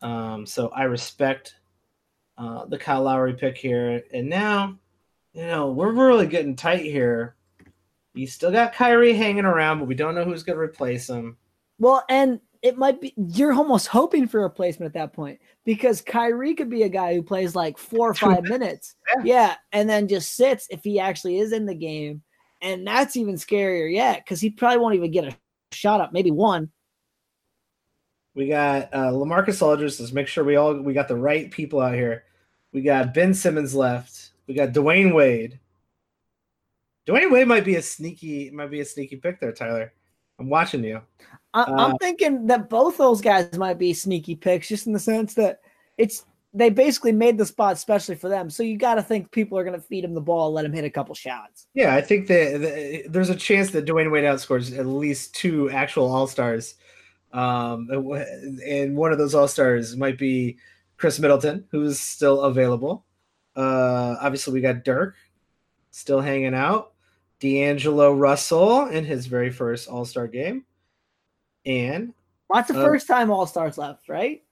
Um, 0.00 0.46
so 0.46 0.68
I 0.68 0.84
respect 0.84 1.56
uh, 2.38 2.66
the 2.66 2.78
Kyle 2.78 3.02
Lowry 3.02 3.34
pick 3.34 3.58
here. 3.58 4.02
And 4.12 4.28
now, 4.28 4.78
you 5.32 5.46
know, 5.46 5.70
we're 5.70 5.92
really 5.92 6.26
getting 6.26 6.54
tight 6.54 6.82
here. 6.82 7.34
You 8.14 8.26
still 8.26 8.52
got 8.52 8.74
Kyrie 8.74 9.14
hanging 9.14 9.44
around, 9.44 9.78
but 9.78 9.88
we 9.88 9.94
don't 9.94 10.14
know 10.14 10.24
who's 10.24 10.42
gonna 10.42 10.58
replace 10.58 11.08
him. 11.08 11.36
Well, 11.78 12.04
and 12.08 12.40
it 12.66 12.76
might 12.76 13.00
be 13.00 13.14
you're 13.16 13.52
almost 13.52 13.86
hoping 13.86 14.26
for 14.26 14.40
a 14.40 14.42
replacement 14.42 14.88
at 14.88 14.94
that 14.94 15.12
point 15.12 15.38
because 15.64 16.00
Kyrie 16.00 16.54
could 16.54 16.68
be 16.68 16.82
a 16.82 16.88
guy 16.88 17.14
who 17.14 17.22
plays 17.22 17.54
like 17.54 17.78
four 17.78 18.10
or 18.10 18.14
five 18.14 18.42
minutes. 18.42 18.96
Yeah. 19.18 19.22
Yeah. 19.24 19.54
and 19.70 19.88
then 19.88 20.08
just 20.08 20.34
sits 20.34 20.66
if 20.70 20.82
he 20.82 20.98
actually 20.98 21.38
is 21.38 21.52
in 21.52 21.64
the 21.64 21.76
game. 21.76 22.22
And 22.60 22.84
that's 22.84 23.16
even 23.16 23.36
scarier 23.36 23.92
yet 23.92 24.24
because 24.24 24.40
he 24.40 24.50
probably 24.50 24.78
won't 24.78 24.96
even 24.96 25.12
get 25.12 25.26
a 25.26 25.36
shot 25.70 26.00
up, 26.00 26.12
maybe 26.12 26.32
one. 26.32 26.70
We 28.34 28.48
got 28.48 28.92
uh, 28.92 29.12
Lamarcus 29.12 29.62
Aldridge. 29.62 30.00
Let's 30.00 30.12
make 30.12 30.26
sure 30.26 30.42
we 30.42 30.56
all 30.56 30.74
we 30.74 30.92
got 30.92 31.06
the 31.06 31.16
right 31.16 31.48
people 31.50 31.80
out 31.80 31.94
here. 31.94 32.24
We 32.72 32.82
got 32.82 33.14
Ben 33.14 33.32
Simmons 33.32 33.76
left. 33.76 34.30
We 34.48 34.54
got 34.54 34.70
Dwyane 34.70 35.14
Wade. 35.14 35.60
Dwyane 37.06 37.30
Wade 37.30 37.46
might 37.46 37.64
be 37.64 37.76
a 37.76 37.82
sneaky 37.82 38.50
might 38.50 38.70
be 38.70 38.80
a 38.80 38.84
sneaky 38.84 39.16
pick 39.16 39.38
there, 39.38 39.52
Tyler. 39.52 39.92
I'm 40.38 40.48
watching 40.48 40.84
you. 40.84 41.00
I, 41.54 41.62
Uh, 41.62 41.74
I'm 41.78 41.98
thinking 41.98 42.46
that 42.46 42.68
both 42.68 42.98
those 42.98 43.20
guys 43.20 43.56
might 43.56 43.78
be 43.78 43.94
sneaky 43.94 44.34
picks, 44.34 44.68
just 44.68 44.86
in 44.86 44.92
the 44.92 44.98
sense 44.98 45.34
that 45.34 45.60
it's 45.96 46.26
they 46.56 46.70
basically 46.70 47.12
made 47.12 47.36
the 47.36 47.44
spot 47.44 47.74
especially 47.74 48.14
for 48.14 48.30
them. 48.30 48.48
So 48.48 48.62
you 48.62 48.78
got 48.78 48.94
to 48.94 49.02
think 49.02 49.30
people 49.30 49.58
are 49.58 49.64
going 49.64 49.78
to 49.78 49.86
feed 49.86 50.04
him 50.04 50.14
the 50.14 50.22
ball, 50.22 50.52
let 50.52 50.64
him 50.64 50.72
hit 50.72 50.84
a 50.84 50.90
couple 50.90 51.14
shots. 51.14 51.66
Yeah, 51.74 51.94
I 51.94 52.00
think 52.00 52.28
that, 52.28 52.60
that 52.62 53.12
there's 53.12 53.28
a 53.28 53.36
chance 53.36 53.70
that 53.72 53.84
Dwyane 53.84 54.10
Wade 54.10 54.24
outscores 54.24 54.76
at 54.76 54.86
least 54.86 55.34
two 55.34 55.68
actual 55.70 56.10
All 56.10 56.26
Stars, 56.26 56.76
um, 57.32 57.88
and 58.66 58.96
one 58.96 59.12
of 59.12 59.18
those 59.18 59.34
All 59.34 59.48
Stars 59.48 59.96
might 59.96 60.16
be 60.16 60.56
Khris 60.96 61.20
Middleton, 61.20 61.66
who's 61.70 62.00
still 62.00 62.40
available. 62.42 63.04
Uh, 63.54 64.16
obviously, 64.20 64.54
we 64.54 64.60
got 64.60 64.84
Dirk 64.84 65.16
still 65.90 66.20
hanging 66.20 66.54
out, 66.54 66.92
D'Angelo 67.40 68.12
Russell 68.12 68.86
in 68.86 69.04
his 69.04 69.26
very 69.26 69.50
first 69.50 69.88
All 69.88 70.04
Star 70.04 70.26
game, 70.26 70.64
and 71.64 72.12
Lots 72.52 72.70
of 72.70 72.76
Uh, 72.76 72.84
first 72.84 73.06
time 73.06 73.30
All 73.30 73.46
Stars 73.46 73.76
left, 73.76 74.08
right? 74.08 74.42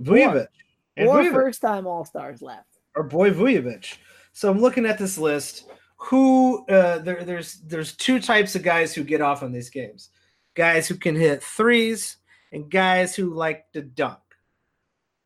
Vucevic. 0.00 0.48
Or 0.96 1.30
first 1.30 1.60
time 1.60 1.86
All 1.86 2.04
Stars 2.04 2.40
left. 2.42 2.78
our 2.96 3.02
boy 3.02 3.30
Vucevic. 3.30 3.98
So 4.32 4.50
I'm 4.50 4.60
looking 4.60 4.86
at 4.86 4.98
this 4.98 5.18
list. 5.18 5.68
Who 5.96 6.66
uh, 6.66 6.98
there, 6.98 7.24
there's 7.24 7.60
there's 7.60 7.96
two 7.96 8.20
types 8.20 8.54
of 8.56 8.62
guys 8.62 8.92
who 8.94 9.04
get 9.04 9.20
off 9.20 9.42
on 9.42 9.52
these 9.52 9.70
games: 9.70 10.10
guys 10.54 10.86
who 10.86 10.96
can 10.96 11.14
hit 11.14 11.42
threes 11.42 12.16
and 12.52 12.70
guys 12.70 13.14
who 13.14 13.32
like 13.32 13.70
to 13.72 13.82
dunk. 13.82 14.18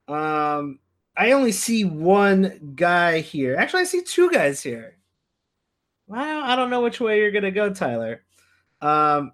Um, 0.07 0.79
I 1.17 1.33
only 1.33 1.53
see 1.53 1.85
one 1.85 2.75
guy 2.77 3.21
here. 3.21 3.57
Actually, 3.57 3.83
I 3.83 3.85
see 3.87 4.03
two 4.03 4.31
guys 4.31 4.63
here. 4.63 4.98
Well, 6.09 6.43
I 6.43 6.57
don't 6.57 6.71
know 6.71 6.81
which 6.81 7.01
way 7.01 7.19
you're 7.19 7.31
gonna 7.31 7.51
go, 7.51 7.73
Tyler. 7.73 8.23
Um, 8.81 9.33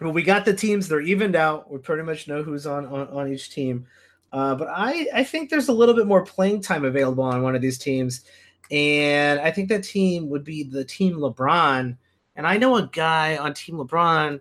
but 0.00 0.10
we 0.10 0.22
got 0.22 0.44
the 0.44 0.54
teams; 0.54 0.88
they're 0.88 1.00
evened 1.00 1.36
out. 1.36 1.70
We 1.70 1.78
pretty 1.78 2.04
much 2.04 2.28
know 2.28 2.42
who's 2.42 2.66
on 2.66 2.86
on, 2.86 3.08
on 3.08 3.32
each 3.32 3.50
team. 3.50 3.86
Uh, 4.32 4.54
but 4.54 4.68
I, 4.68 5.06
I 5.14 5.24
think 5.24 5.50
there's 5.50 5.68
a 5.68 5.72
little 5.72 5.94
bit 5.94 6.06
more 6.06 6.24
playing 6.24 6.60
time 6.60 6.84
available 6.84 7.24
on 7.24 7.42
one 7.42 7.54
of 7.54 7.62
these 7.62 7.78
teams. 7.78 8.24
And 8.70 9.40
I 9.40 9.50
think 9.50 9.68
that 9.68 9.84
team 9.84 10.28
would 10.30 10.44
be 10.44 10.64
the 10.64 10.84
team 10.84 11.16
LeBron. 11.16 11.96
And 12.34 12.46
I 12.46 12.56
know 12.56 12.76
a 12.76 12.86
guy 12.86 13.36
on 13.36 13.54
Team 13.54 13.76
LeBron 13.76 14.40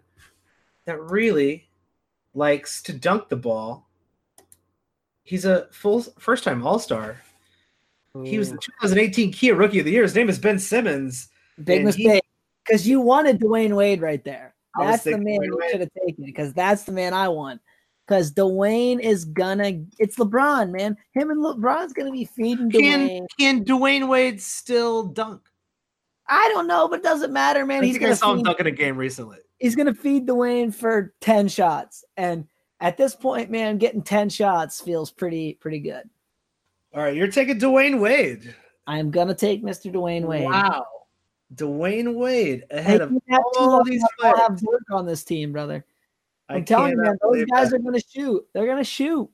that 0.86 1.00
really 1.00 1.70
likes 2.34 2.82
to 2.84 2.94
dunk 2.94 3.30
the 3.30 3.36
ball. 3.36 3.88
He's 5.24 5.46
a 5.46 5.68
full 5.72 6.02
first 6.20 6.44
time 6.44 6.66
All 6.66 6.80
Star. 6.80 7.22
He 8.24 8.38
was 8.38 8.50
the 8.50 8.58
2018 8.58 9.34
Kia 9.34 9.56
Rookie 9.56 9.80
of 9.80 9.86
the 9.86 9.92
Year. 9.92 10.04
His 10.04 10.16
name 10.16 10.30
is 10.30 10.40
Ben 10.40 10.58
Simmons. 10.58 11.28
Big 11.64 11.78
and 11.78 11.86
mistake 11.86 12.24
because 12.66 12.88
you 12.88 13.00
wanted 13.00 13.40
Dwyane 13.40 13.76
Wade 13.76 14.02
right 14.02 14.24
there. 14.24 14.56
That's 14.78 15.04
the 15.04 15.18
man 15.18 15.40
Dwyane 15.40 15.46
you 15.46 15.68
should 15.72 15.80
have 15.82 15.92
taken 16.06 16.26
because 16.26 16.54
that's 16.54 16.84
the 16.84 16.92
man 16.92 17.14
I 17.14 17.30
want. 17.30 17.62
Because 18.06 18.32
Dwyane 18.32 19.00
is 19.00 19.26
gonna, 19.26 19.84
it's 19.98 20.18
LeBron, 20.18 20.70
man. 20.72 20.96
Him 21.14 21.32
and 21.32 21.44
LeBron's 21.44 21.94
gonna 21.94 22.12
be 22.12 22.26
feeding 22.26 22.70
Can 22.70 23.10
Dwyane. 23.10 23.26
can 23.40 23.66
Dwyane 23.66 24.08
Wade 24.08 24.42
still 24.42 25.04
dunk? 25.04 25.42
I 26.28 26.50
don't 26.54 26.68
know, 26.68 26.88
but 26.88 27.00
it 27.00 27.04
doesn't 27.04 27.32
matter, 27.32 27.66
man. 27.66 27.84
I 27.84 27.88
He's 27.88 27.98
gonna 27.98 28.16
saw 28.16 28.32
him 28.32 28.40
feed, 28.40 28.46
dunk 28.46 28.60
in 28.60 28.68
a 28.68 28.72
game 28.72 28.98
recently. 28.98 29.38
he's 29.60 29.76
gonna 29.76 29.94
feed 29.94 30.28
Dwyane 30.28 30.74
for 30.74 31.14
ten 31.22 31.48
shots, 31.48 32.04
and 32.18 32.48
at 32.80 32.98
this 32.98 33.16
point, 33.16 33.50
man, 33.50 33.78
getting 33.78 34.02
ten 34.02 34.30
shots 34.30 34.82
feels 34.82 35.12
pretty 35.12 35.54
pretty 35.54 35.80
good. 35.80 36.10
All 36.94 37.02
right, 37.04 37.16
you're 37.16 37.28
taking 37.32 37.60
Dwyane 37.60 38.00
Wade. 38.00 38.54
I'm 38.88 39.10
gonna 39.12 39.36
take 39.36 39.64
Mr. 39.64 39.92
Dwyane 39.92 40.26
Wade. 40.26 40.46
Wow. 40.46 40.86
Dwyane 41.54 42.16
Wade 42.16 42.66
ahead 42.72 43.02
of 43.02 43.10
to 43.10 43.22
all 43.58 43.84
these 43.84 44.04
have 44.22 44.62
work 44.64 44.84
on 44.92 45.06
this 45.06 45.24
team, 45.24 45.52
brother. 45.52 45.86
I 46.50 46.56
I'm 46.56 46.66
telling 46.66 46.92
you, 46.92 46.98
man, 46.98 47.18
those 47.22 47.46
guys 47.46 47.70
that. 47.70 47.78
are 47.78 47.80
gonna 47.80 48.00
shoot. 48.00 48.48
They're 48.54 48.68
gonna 48.68 48.84
shoot. 48.84 49.30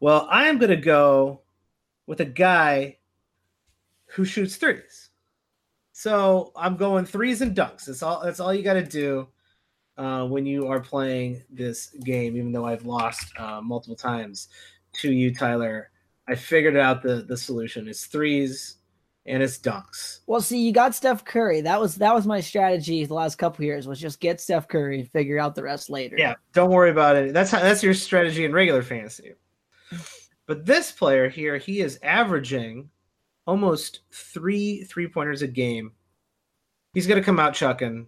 Well, 0.00 0.28
I 0.30 0.46
am 0.46 0.58
going 0.58 0.70
to 0.70 0.76
go 0.76 1.40
with 2.06 2.20
a 2.20 2.24
guy 2.24 2.98
who 4.06 4.24
shoots 4.24 4.56
threes. 4.56 5.10
So 5.92 6.52
I'm 6.54 6.76
going 6.76 7.04
threes 7.04 7.40
and 7.40 7.56
dunks. 7.56 7.86
That's 7.86 8.02
all. 8.02 8.22
That's 8.22 8.38
all 8.38 8.54
you 8.54 8.62
got 8.62 8.74
to 8.74 8.84
do 8.84 9.28
uh, 9.96 10.24
when 10.26 10.46
you 10.46 10.68
are 10.68 10.78
playing 10.78 11.42
this 11.50 11.88
game. 12.04 12.36
Even 12.36 12.52
though 12.52 12.64
I've 12.64 12.86
lost 12.86 13.26
uh, 13.38 13.60
multiple 13.60 13.96
times 13.96 14.48
to 15.00 15.12
you, 15.12 15.34
Tyler, 15.34 15.90
I 16.28 16.36
figured 16.36 16.76
out 16.76 17.02
the 17.02 17.24
the 17.28 17.36
solution. 17.36 17.88
It's 17.88 18.06
threes 18.06 18.76
and 19.28 19.42
it's 19.42 19.58
dunks. 19.58 20.20
Well, 20.26 20.40
see, 20.40 20.58
you 20.64 20.72
got 20.72 20.94
Steph 20.94 21.24
Curry. 21.24 21.60
That 21.60 21.80
was 21.80 21.96
that 21.96 22.14
was 22.14 22.26
my 22.26 22.40
strategy 22.40 23.04
the 23.04 23.14
last 23.14 23.36
couple 23.36 23.64
years 23.64 23.86
was 23.86 24.00
just 24.00 24.20
get 24.20 24.40
Steph 24.40 24.68
Curry 24.68 25.00
and 25.00 25.10
figure 25.10 25.38
out 25.38 25.54
the 25.54 25.62
rest 25.62 25.90
later. 25.90 26.16
Yeah, 26.18 26.34
don't 26.52 26.70
worry 26.70 26.90
about 26.90 27.16
it. 27.16 27.32
That's 27.32 27.50
how 27.50 27.60
that's 27.60 27.82
your 27.82 27.94
strategy 27.94 28.44
in 28.44 28.52
regular 28.52 28.82
fantasy. 28.82 29.34
But 30.46 30.64
this 30.64 30.90
player 30.92 31.28
here, 31.28 31.58
he 31.58 31.80
is 31.80 31.98
averaging 32.02 32.88
almost 33.46 34.00
three 34.12 34.84
three 34.84 35.06
pointers 35.08 35.42
a 35.42 35.46
game. 35.48 35.92
He's 36.94 37.06
gonna 37.06 37.22
come 37.22 37.38
out 37.38 37.54
chucking. 37.54 38.06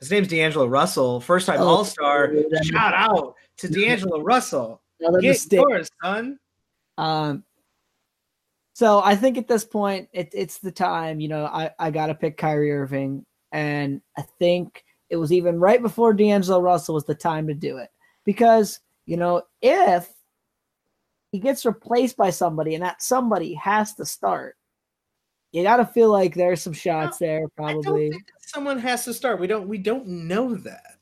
His 0.00 0.10
name's 0.10 0.28
D'Angelo 0.28 0.66
Russell, 0.66 1.20
first 1.20 1.46
time 1.46 1.60
Oh, 1.60 1.66
All 1.68 1.84
Star. 1.84 2.30
Shout 2.62 2.94
out 2.94 3.34
to 3.58 3.68
D'Angelo 3.68 4.20
Russell. 4.20 4.82
Another 5.00 5.20
Get 5.20 5.28
mistake. 5.30 5.64
yours, 5.68 5.90
son. 6.02 6.38
Um, 6.98 7.44
so 8.76 9.00
I 9.02 9.16
think 9.16 9.38
at 9.38 9.48
this 9.48 9.64
point, 9.64 10.10
it, 10.12 10.28
it's 10.34 10.58
the 10.58 10.70
time. 10.70 11.18
You 11.18 11.28
know, 11.28 11.46
I 11.46 11.70
I 11.78 11.90
got 11.90 12.08
to 12.08 12.14
pick 12.14 12.36
Kyrie 12.36 12.70
Irving, 12.70 13.24
and 13.50 14.02
I 14.18 14.22
think 14.38 14.84
it 15.08 15.16
was 15.16 15.32
even 15.32 15.58
right 15.58 15.80
before 15.80 16.12
D'Angelo 16.12 16.60
Russell 16.60 16.94
was 16.94 17.06
the 17.06 17.14
time 17.14 17.46
to 17.46 17.54
do 17.54 17.78
it 17.78 17.88
because 18.26 18.80
you 19.06 19.16
know 19.16 19.40
if 19.62 20.10
he 21.32 21.38
gets 21.38 21.64
replaced 21.64 22.18
by 22.18 22.28
somebody 22.28 22.74
and 22.74 22.84
that 22.84 23.00
somebody 23.00 23.54
has 23.54 23.94
to 23.94 24.04
start, 24.04 24.58
you 25.52 25.62
got 25.62 25.78
to 25.78 25.86
feel 25.86 26.12
like 26.12 26.34
there's 26.34 26.60
some 26.60 26.74
shots 26.74 27.16
there 27.16 27.48
probably. 27.56 28.12
someone 28.42 28.78
has 28.78 29.06
to 29.06 29.14
start. 29.14 29.40
We 29.40 29.46
don't 29.46 29.68
we 29.68 29.78
don't 29.78 30.06
know 30.06 30.54
that. 30.54 30.95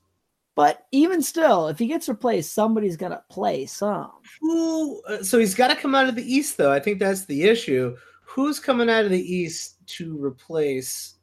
But 0.56 0.86
even 0.92 1.20
still, 1.20 1.66
if 1.68 1.78
he 1.80 1.86
gets 1.88 2.08
replaced, 2.08 2.54
somebody's 2.54 2.96
gonna 2.96 3.22
play 3.30 3.66
some. 3.66 4.10
Who 4.40 5.02
uh, 5.08 5.22
so 5.22 5.38
he's 5.38 5.54
got 5.54 5.68
to 5.68 5.76
come 5.76 5.94
out 5.94 6.08
of 6.08 6.14
the 6.14 6.22
East 6.34 6.56
though. 6.56 6.70
I 6.72 6.78
think 6.80 6.98
that's 7.00 7.24
the 7.24 7.42
issue. 7.44 7.96
Who's 8.22 8.60
coming 8.60 8.88
out 8.88 9.04
of 9.04 9.10
the 9.10 9.20
East 9.34 9.84
to 9.96 10.16
replace 10.22 11.16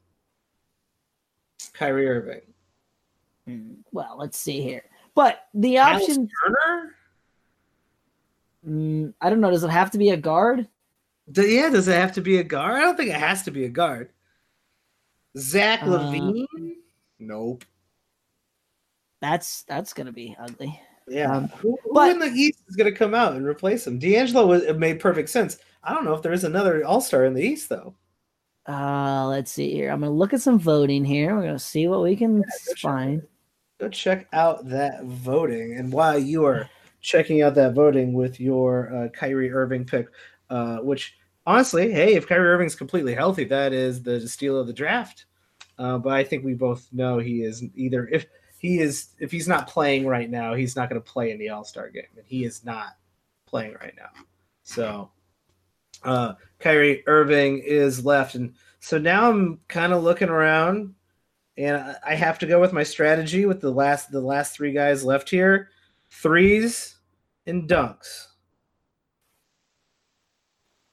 Kyrie 1.73 2.07
Irving? 2.09 2.41
Hmm, 3.47 3.73
Well, 3.91 4.15
let's 4.17 4.37
see 4.37 4.61
here. 4.61 4.83
But 5.15 5.45
the 5.53 5.75
Myles 5.75 6.01
option, 6.03 6.29
Turner? 6.45 6.95
mm, 8.67 9.13
I 9.21 9.29
don't 9.29 9.41
know. 9.41 9.51
Does 9.51 9.63
it 9.63 9.69
have 9.71 9.91
to 9.91 9.97
be 9.97 10.09
a 10.09 10.17
guard? 10.17 10.67
Do- 11.31 11.47
yeah, 11.47 11.69
does 11.69 11.87
it 11.87 11.95
have 11.95 12.13
to 12.13 12.21
be 12.21 12.37
a 12.37 12.43
guard? 12.43 12.75
I 12.77 12.81
don't 12.81 12.97
think 12.97 13.09
it 13.09 13.15
has 13.19 13.43
to 13.43 13.51
be 13.51 13.65
a 13.65 13.69
guard. 13.69 14.11
Zach 15.37 15.83
Uh, 15.83 15.87
LaVine? 15.87 16.45
Nope. 17.19 17.63
That's 19.21 19.63
that's 19.63 19.93
gonna 19.93 20.11
be 20.11 20.35
ugly. 20.39 20.79
Yeah. 21.07 21.35
Um, 21.35 21.47
who, 21.49 21.77
who 21.83 21.93
but- 21.93 22.11
in 22.11 22.19
the 22.19 22.27
East 22.27 22.59
is 22.67 22.75
going 22.75 22.91
to 22.91 22.97
come 22.97 23.13
out 23.13 23.33
and 23.35 23.45
replace 23.45 23.85
him? 23.85 23.99
D'Angelo 23.99 24.45
was, 24.45 24.63
it 24.63 24.77
made 24.77 24.99
perfect 24.99 25.29
sense. 25.29 25.57
I 25.83 25.93
don't 25.93 26.05
know 26.05 26.13
if 26.13 26.21
there 26.21 26.31
is 26.31 26.43
another 26.43 26.85
All 26.85 27.01
Star 27.01 27.25
in 27.25 27.33
the 27.33 27.41
East 27.41 27.69
though. 27.69 27.95
Uh, 28.67 29.25
let's 29.27 29.51
see 29.51 29.73
here. 29.73 29.89
I'm 29.89 30.01
gonna 30.01 30.11
look 30.11 30.33
at 30.33 30.41
some 30.41 30.59
voting 30.59 31.03
here. 31.03 31.35
We're 31.35 31.41
gonna 31.41 31.57
see 31.59 31.87
what 31.87 32.03
we 32.03 32.15
can 32.15 32.41
go 32.41 32.47
check 32.67 32.77
find. 32.77 33.21
Go 33.79 33.89
check 33.89 34.27
out 34.31 34.69
that 34.69 35.03
voting. 35.05 35.75
And 35.77 35.91
while 35.91 36.19
you 36.19 36.45
are 36.45 36.69
checking 37.01 37.41
out 37.41 37.55
that 37.55 37.73
voting 37.73 38.13
with 38.13 38.39
your 38.39 38.95
uh, 38.95 39.09
Kyrie 39.09 39.51
Irving 39.51 39.83
pick, 39.83 40.05
uh, 40.51 40.77
which 40.77 41.17
honestly, 41.47 41.91
hey, 41.91 42.13
if 42.13 42.27
Kyrie 42.27 42.47
Irving's 42.47 42.75
completely 42.75 43.15
healthy, 43.15 43.45
that 43.45 43.73
is 43.73 44.03
the 44.03 44.27
steal 44.27 44.59
of 44.59 44.67
the 44.67 44.73
draft. 44.73 45.25
Uh, 45.79 45.97
but 45.97 46.13
I 46.13 46.23
think 46.23 46.45
we 46.45 46.53
both 46.53 46.87
know 46.91 47.17
he 47.17 47.41
is 47.41 47.63
either 47.73 48.07
if 48.09 48.27
he 48.61 48.79
is 48.79 49.07
if 49.17 49.31
he's 49.31 49.47
not 49.47 49.67
playing 49.67 50.05
right 50.05 50.29
now, 50.29 50.53
he's 50.53 50.75
not 50.75 50.87
going 50.87 51.01
to 51.01 51.11
play 51.11 51.31
in 51.31 51.39
the 51.39 51.49
All 51.49 51.63
Star 51.63 51.89
game, 51.89 52.03
and 52.15 52.25
he 52.27 52.45
is 52.45 52.63
not 52.63 52.95
playing 53.47 53.73
right 53.81 53.95
now. 53.97 54.09
So, 54.61 55.09
uh, 56.03 56.33
Kyrie 56.59 57.03
Irving 57.07 57.57
is 57.57 58.05
left, 58.05 58.35
and 58.35 58.53
so 58.79 58.99
now 58.99 59.31
I'm 59.31 59.59
kind 59.67 59.93
of 59.93 60.03
looking 60.03 60.29
around, 60.29 60.93
and 61.57 61.97
I- 62.05 62.13
have 62.13 62.37
to 62.37 62.45
go 62.45 62.61
with 62.61 62.71
my 62.71 62.83
strategy 62.83 63.47
with 63.47 63.61
the 63.61 63.71
last 63.71 64.11
the 64.11 64.21
last 64.21 64.55
three 64.55 64.73
guys 64.73 65.03
left 65.03 65.31
here, 65.31 65.71
threes 66.11 66.97
and 67.47 67.67
dunks. 67.67 68.27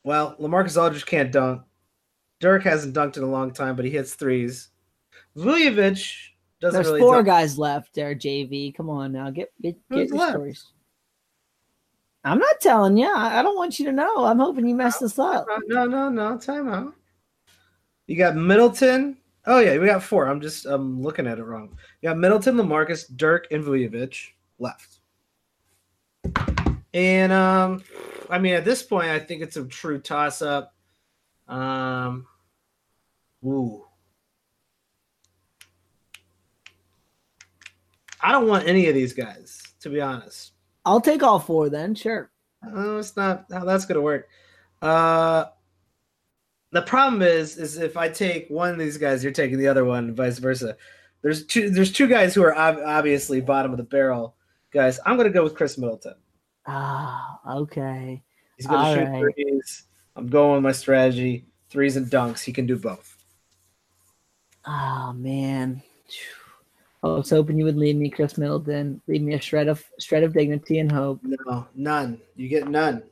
Well, 0.04 0.36
Lamarcus 0.40 0.82
Aldridge 0.82 1.04
can't 1.04 1.30
dunk. 1.30 1.64
Dirk 2.40 2.62
hasn't 2.62 2.96
dunked 2.96 3.18
in 3.18 3.24
a 3.24 3.30
long 3.30 3.52
time, 3.52 3.76
but 3.76 3.84
he 3.84 3.90
hits 3.90 4.14
threes. 4.14 4.70
Vucevic 5.36 6.27
doesn't 6.60 6.74
There's 6.74 6.86
really 6.88 7.00
four 7.00 7.16
dunk. 7.16 7.26
guys 7.26 7.58
left 7.58 7.94
there, 7.94 8.14
JV. 8.14 8.74
Come 8.74 8.90
on 8.90 9.12
now, 9.12 9.30
get 9.30 9.52
get, 9.60 9.76
get 9.90 10.08
your 10.08 10.18
left? 10.18 10.32
stories. 10.32 10.66
I'm 12.24 12.38
not 12.38 12.60
telling 12.60 12.96
you. 12.96 13.12
I, 13.12 13.38
I 13.38 13.42
don't 13.42 13.56
want 13.56 13.78
you 13.78 13.86
to 13.86 13.92
know. 13.92 14.24
I'm 14.24 14.38
hoping 14.38 14.66
you 14.66 14.74
mess 14.74 14.98
this 14.98 15.18
up. 15.18 15.46
No, 15.66 15.86
no, 15.86 16.08
no, 16.08 16.36
time 16.36 16.68
out. 16.68 16.94
You 18.06 18.16
got 18.16 18.36
Middleton. 18.36 19.16
Oh 19.46 19.60
yeah, 19.60 19.78
we 19.78 19.86
got 19.86 20.02
four. 20.02 20.26
I'm 20.26 20.40
just 20.40 20.66
I'm 20.66 21.00
looking 21.02 21.26
at 21.26 21.38
it 21.38 21.44
wrong. 21.44 21.76
You 22.02 22.10
got 22.10 22.18
Middleton, 22.18 22.56
Lamarcus, 22.56 23.04
Dirk, 23.16 23.46
and 23.50 23.64
Vucevic 23.64 24.30
left. 24.58 24.98
And 26.92 27.32
um, 27.32 27.82
I 28.28 28.38
mean, 28.38 28.54
at 28.54 28.64
this 28.64 28.82
point, 28.82 29.08
I 29.08 29.18
think 29.18 29.42
it's 29.42 29.56
a 29.56 29.64
true 29.64 29.98
toss 30.00 30.42
up. 30.42 30.74
Um, 31.46 32.26
ooh, 33.44 33.84
I 38.20 38.32
don't 38.32 38.48
want 38.48 38.66
any 38.66 38.88
of 38.88 38.94
these 38.94 39.12
guys, 39.12 39.62
to 39.80 39.88
be 39.88 40.00
honest. 40.00 40.52
I'll 40.84 41.00
take 41.00 41.22
all 41.22 41.38
four 41.38 41.68
then. 41.68 41.94
Sure. 41.94 42.30
Oh, 42.66 42.98
it's 42.98 43.16
not 43.16 43.44
how 43.52 43.64
that's 43.64 43.86
gonna 43.86 44.00
work. 44.00 44.28
Uh, 44.82 45.46
the 46.72 46.82
problem 46.82 47.22
is, 47.22 47.56
is 47.56 47.78
if 47.78 47.96
I 47.96 48.08
take 48.08 48.48
one 48.48 48.70
of 48.70 48.78
these 48.78 48.98
guys, 48.98 49.22
you're 49.22 49.32
taking 49.32 49.58
the 49.58 49.68
other 49.68 49.84
one, 49.84 50.04
and 50.08 50.16
vice 50.16 50.38
versa. 50.38 50.76
There's 51.22 51.46
two. 51.46 51.70
There's 51.70 51.92
two 51.92 52.06
guys 52.06 52.34
who 52.34 52.42
are 52.42 52.56
ob- 52.56 52.80
obviously 52.84 53.40
bottom 53.40 53.70
of 53.72 53.76
the 53.78 53.84
barrel 53.84 54.36
guys. 54.72 54.98
I'm 55.04 55.16
gonna 55.16 55.30
go 55.30 55.44
with 55.44 55.54
Khris 55.54 55.78
Middleton. 55.78 56.14
Ah, 56.66 57.40
okay. 57.56 58.22
He's 58.56 58.66
gonna 58.66 58.78
All 58.78 58.94
shoot 58.94 59.04
right. 59.04 59.34
threes. 59.36 59.84
I'm 60.16 60.26
going 60.28 60.54
with 60.54 60.62
my 60.62 60.72
strategy: 60.72 61.46
threes 61.70 61.96
and 61.96 62.06
dunks. 62.06 62.40
He 62.40 62.52
can 62.52 62.66
do 62.66 62.76
both. 62.76 63.16
Oh 64.66 65.12
man. 65.16 65.82
I 67.02 67.06
was 67.08 67.30
hoping 67.30 67.58
you 67.58 67.64
would 67.64 67.76
leave 67.76 67.96
me, 67.96 68.10
Khris 68.10 68.36
Middleton. 68.38 69.00
Leave 69.06 69.22
me 69.22 69.34
a 69.34 69.40
shred 69.40 69.68
of 69.68 69.84
shred 70.00 70.24
of 70.24 70.32
dignity 70.32 70.80
and 70.80 70.90
hope. 70.90 71.20
No, 71.22 71.66
none. 71.74 72.20
You 72.34 72.48
get 72.48 72.68
none, 72.68 73.02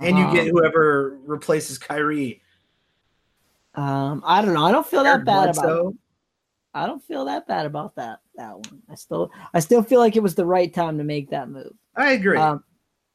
and 0.00 0.18
you 0.18 0.24
Um, 0.24 0.34
get 0.34 0.48
whoever 0.48 1.18
replaces 1.24 1.78
Kyrie. 1.78 2.42
Um, 3.74 4.22
I 4.26 4.42
don't 4.42 4.54
know. 4.54 4.64
I 4.64 4.72
don't 4.72 4.86
feel 4.86 5.04
that 5.04 5.24
bad 5.24 5.56
about. 5.56 5.94
I 6.74 6.86
don't 6.86 7.02
feel 7.02 7.24
that 7.26 7.46
bad 7.46 7.64
about 7.66 7.94
that 7.96 8.20
that 8.36 8.54
one. 8.56 8.82
I 8.90 8.94
still 8.96 9.30
I 9.54 9.60
still 9.60 9.82
feel 9.82 10.00
like 10.00 10.16
it 10.16 10.22
was 10.22 10.34
the 10.34 10.46
right 10.46 10.72
time 10.72 10.98
to 10.98 11.04
make 11.04 11.30
that 11.30 11.48
move. 11.48 11.72
I 11.96 12.12
agree. 12.12 12.36
Um, 12.38 12.64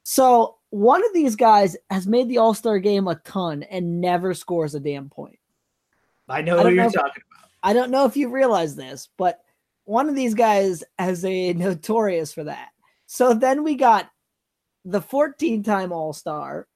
so 0.04 0.56
one 0.70 1.04
of 1.04 1.12
these 1.14 1.36
guys 1.36 1.76
has 1.90 2.06
made 2.06 2.28
the 2.28 2.38
All 2.38 2.54
Star 2.54 2.78
game 2.78 3.08
a 3.08 3.14
ton 3.16 3.62
and 3.64 4.00
never 4.00 4.32
scores 4.34 4.74
a 4.74 4.80
damn 4.80 5.08
point. 5.10 5.38
I 6.30 6.40
know 6.40 6.58
I 6.58 6.62
who 6.62 6.68
you're 6.70 6.76
know 6.76 6.86
if- 6.88 6.94
talking 6.94 7.22
about. 7.30 7.50
I 7.62 7.72
don't 7.74 7.90
know 7.90 8.04
if 8.06 8.16
you 8.16 8.28
realize 8.28 8.74
this, 8.74 9.08
but 9.16 9.40
one 9.84 10.08
of 10.08 10.14
these 10.14 10.34
guys 10.34 10.82
has 10.98 11.24
a 11.24 11.52
notorious 11.52 12.32
for 12.32 12.44
that. 12.44 12.70
So 13.06 13.34
then 13.34 13.62
we 13.62 13.74
got 13.74 14.10
the 14.84 15.00
14 15.00 15.62
time 15.62 15.92
All 15.92 16.12
Star 16.12 16.66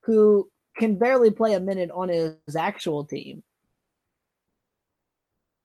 who 0.00 0.48
can 0.76 0.96
barely 0.96 1.30
play 1.30 1.54
a 1.54 1.60
minute 1.60 1.90
on 1.92 2.08
his 2.08 2.56
actual 2.56 3.04
team. 3.04 3.42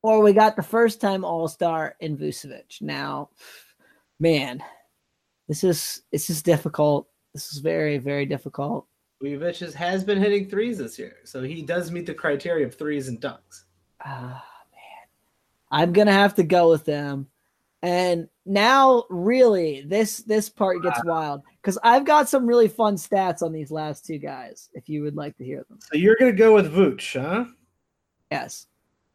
Or 0.03 0.21
we 0.21 0.33
got 0.33 0.55
the 0.55 0.63
first 0.63 1.01
time 1.01 1.25
All 1.25 1.47
Star 1.47 1.95
in 1.99 2.17
Vucevic. 2.17 2.81
Now, 2.81 3.29
man, 4.19 4.63
this 5.47 5.63
is 5.63 6.03
this 6.11 6.29
is 6.29 6.41
difficult. 6.41 7.07
This 7.33 7.51
is 7.51 7.59
very, 7.59 7.97
very 7.97 8.25
difficult. 8.25 8.87
Vucevic 9.23 9.73
has- 9.73 10.03
been 10.03 10.19
hitting 10.19 10.47
threes 10.47 10.77
this 10.77 10.99
year, 10.99 11.17
so 11.23 11.41
he 11.41 11.61
does 11.61 11.91
meet 11.91 12.05
the 12.05 12.13
criteria 12.13 12.65
of 12.65 12.75
threes 12.75 13.07
and 13.07 13.19
dunks. 13.19 13.63
Ah, 14.05 14.45
man. 14.45 14.56
I'm 15.71 15.93
gonna 15.93 16.11
have 16.13 16.35
to 16.35 16.43
go 16.43 16.69
with 16.69 16.85
them. 16.85 17.27
And 17.81 18.27
now 18.45 19.03
really 19.09 19.81
this 19.81 20.17
this 20.19 20.49
part 20.49 20.81
gets 20.81 21.03
wild 21.05 21.41
because 21.61 21.77
I've 21.83 22.05
got 22.05 22.27
some 22.29 22.47
really 22.47 22.67
fun 22.67 22.95
stats 22.95 23.41
on 23.41 23.51
these 23.51 23.71
last 23.71 24.05
two 24.05 24.17
guys, 24.17 24.69
if 24.73 24.89
you 24.89 25.03
would 25.03 25.15
like 25.15 25.37
to 25.37 25.43
hear 25.43 25.65
them. 25.69 25.79
So 25.81 25.97
you're 25.97 26.15
gonna 26.19 26.31
go 26.31 26.53
with 26.55 26.73
Vooch, 26.73 27.19
huh? 27.21 27.45
Yes. 28.31 28.67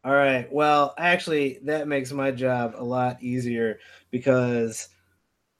All 0.05 0.13
right. 0.13 0.51
Well, 0.51 0.93
actually, 0.97 1.59
that 1.63 1.87
makes 1.87 2.11
my 2.11 2.31
job 2.31 2.73
a 2.77 2.83
lot 2.83 3.21
easier 3.23 3.79
because 4.11 4.89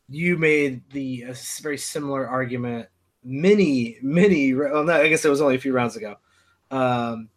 you 0.09 0.37
made 0.37 0.81
the 0.91 1.23
a 1.23 1.29
s- 1.29 1.59
very 1.59 1.77
similar 1.77 2.27
argument 2.27 2.87
many, 3.23 3.97
many. 4.01 4.53
Well, 4.53 4.83
no, 4.83 4.93
I 4.93 5.07
guess 5.07 5.23
it 5.23 5.29
was 5.29 5.39
only 5.41 5.55
a 5.55 5.59
few 5.59 5.73
rounds 5.73 5.95
ago. 5.95 6.15
Um, 6.71 7.29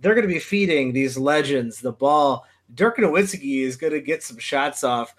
they're 0.00 0.14
going 0.14 0.26
to 0.26 0.32
be 0.32 0.40
feeding 0.40 0.92
these 0.92 1.16
legends 1.16 1.80
the 1.80 1.92
ball. 1.92 2.44
Dirk 2.74 2.98
Nowitzki 2.98 3.62
is 3.62 3.76
going 3.76 3.92
to 3.92 4.00
get 4.00 4.22
some 4.22 4.38
shots 4.38 4.84
off. 4.84 5.14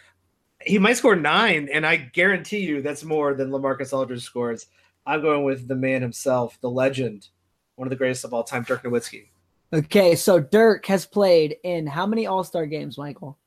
He 0.61 0.79
might 0.79 0.97
score 0.97 1.15
nine, 1.15 1.69
and 1.71 1.85
I 1.85 1.97
guarantee 1.97 2.59
you 2.59 2.81
that's 2.81 3.03
more 3.03 3.33
than 3.33 3.49
Lamarcus 3.51 3.93
Aldridge 3.93 4.23
scores. 4.23 4.67
I'm 5.05 5.21
going 5.21 5.43
with 5.43 5.67
the 5.67 5.75
man 5.75 6.01
himself, 6.01 6.57
the 6.61 6.69
legend, 6.69 7.27
one 7.75 7.87
of 7.87 7.89
the 7.89 7.97
greatest 7.97 8.23
of 8.23 8.33
all 8.33 8.43
time, 8.43 8.63
Dirk 8.63 8.83
Nowitzki. 8.83 9.27
Okay, 9.73 10.15
so 10.15 10.39
Dirk 10.39 10.85
has 10.85 11.05
played 11.05 11.57
in 11.63 11.87
how 11.87 12.05
many 12.05 12.27
All 12.27 12.43
Star 12.43 12.65
games, 12.65 12.97
Michael? 12.97 13.37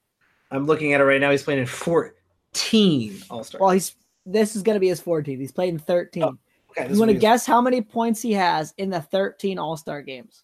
I'm 0.51 0.67
looking 0.67 0.93
at 0.93 1.01
it 1.01 1.05
right 1.05 1.21
now. 1.21 1.31
He's 1.31 1.45
playing 1.45 1.61
in 1.61 1.67
14 1.67 3.23
All 3.31 3.45
Star. 3.45 3.61
Well, 3.61 3.71
he's 3.71 3.95
this 4.27 4.57
is 4.57 4.63
gonna 4.63 4.81
be 4.81 4.89
his 4.89 5.01
14th. 5.01 5.39
He's 5.39 5.53
played 5.53 5.69
in 5.69 5.79
13. 5.79 6.23
Oh, 6.25 6.37
okay, 6.71 6.93
you 6.93 6.99
want 6.99 7.13
to 7.13 7.17
guess 7.17 7.47
how 7.47 7.61
many 7.61 7.81
points 7.81 8.21
he 8.21 8.33
has 8.33 8.75
in 8.77 8.91
the 8.91 9.01
13 9.01 9.59
All 9.59 9.77
Star 9.77 10.03
games? 10.03 10.43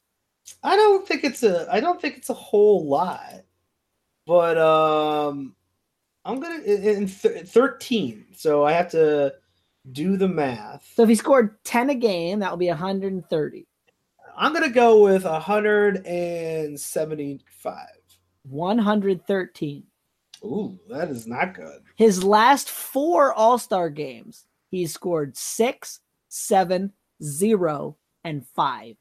I 0.62 0.76
don't 0.76 1.06
think 1.06 1.24
it's 1.24 1.42
a. 1.42 1.66
I 1.72 1.80
don't 1.80 2.00
think 2.00 2.16
it's 2.16 2.30
a 2.30 2.34
whole 2.34 2.86
lot, 2.86 3.42
but 4.26 4.56
um, 4.58 5.54
I'm 6.24 6.40
gonna 6.40 6.62
in 6.62 7.08
th- 7.08 7.46
13. 7.46 8.26
So 8.34 8.64
I 8.64 8.72
have 8.72 8.90
to 8.92 9.34
do 9.90 10.16
the 10.16 10.28
math. 10.28 10.88
So 10.94 11.02
if 11.02 11.08
he 11.08 11.16
scored 11.16 11.56
10 11.64 11.90
a 11.90 11.94
game, 11.94 12.38
that 12.40 12.50
would 12.50 12.60
be 12.60 12.68
130. 12.68 13.66
I'm 14.36 14.52
gonna 14.52 14.68
go 14.70 15.02
with 15.02 15.24
175. 15.24 17.86
113. 18.44 19.82
Ooh, 20.44 20.78
that 20.88 21.08
is 21.08 21.26
not 21.26 21.54
good. 21.54 21.82
His 21.96 22.22
last 22.24 22.70
four 22.70 23.32
All 23.32 23.58
Star 23.58 23.90
games, 23.90 24.46
he 24.70 24.86
scored 24.86 25.36
six, 25.36 26.00
seven, 26.28 26.92
zero, 27.22 27.96
and 28.24 28.46
five. 28.54 28.96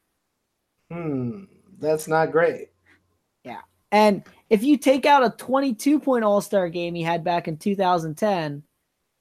Hmm, 0.92 1.44
that's 1.80 2.08
not 2.08 2.32
great. 2.32 2.70
Yeah. 3.46 3.62
And 3.92 4.24
if 4.50 4.62
you 4.62 4.78
take 4.78 5.06
out 5.06 5.24
a 5.24 5.30
22 5.30 6.00
point 6.00 6.26
All 6.26 6.42
Star 6.42 6.68
game 6.68 6.96
he 6.96 7.02
had 7.02 7.24
back 7.24 7.48
in 7.48 7.56
2010, 7.56 8.64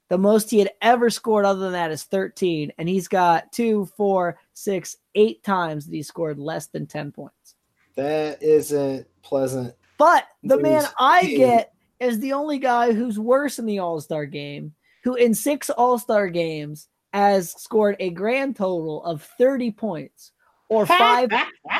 the 0.09 0.19
most 0.19 0.51
he 0.51 0.59
had 0.59 0.73
ever 0.83 1.11
scored 1.11 1.45
other 1.45 1.61
than 1.61 1.73
that 1.73 1.93
is 1.93 2.03
13. 2.03 2.73
And 2.77 2.89
he's 2.89 3.07
got 3.07 3.53
two, 3.53 3.87
four, 3.97 4.39
six, 4.53 4.97
eight 5.15 5.45
times 5.45 5.87
that 5.87 5.95
he 5.95 6.03
scored 6.03 6.41
less 6.41 6.67
than 6.67 6.87
10 6.87 7.13
points. 7.13 7.55
That 7.95 8.43
isn't 8.43 9.07
pleasant. 9.23 9.75
But 9.97 10.25
the 10.43 10.59
man 10.59 10.85
I 10.99 11.25
get 11.25 11.73
is 12.01 12.19
the 12.19 12.33
only 12.33 12.59
guy 12.59 12.93
who's 12.93 13.19
worse 13.19 13.61
in 13.61 13.67
the 13.67 13.79
All 13.79 14.01
Star 14.01 14.27
game, 14.27 14.75
who 15.05 15.15
in 15.15 15.35
six 15.35 15.71
All 15.71 15.99
Star 15.99 16.29
games 16.29 16.89
has 17.13 17.53
scored 17.53 17.95
a 18.01 18.11
grand 18.11 18.57
total 18.57 19.05
of 19.05 19.23
30 19.39 19.71
points 19.71 20.33
or 20.71 20.87
five 20.87 21.31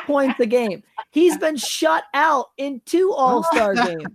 points 0.05 0.39
a 0.39 0.45
game. 0.45 0.83
He's 1.09 1.37
been 1.37 1.55
shut 1.57 2.03
out 2.13 2.51
in 2.57 2.81
two 2.85 3.11
All 3.11 3.43
Star 3.43 3.73
games. 3.87 4.13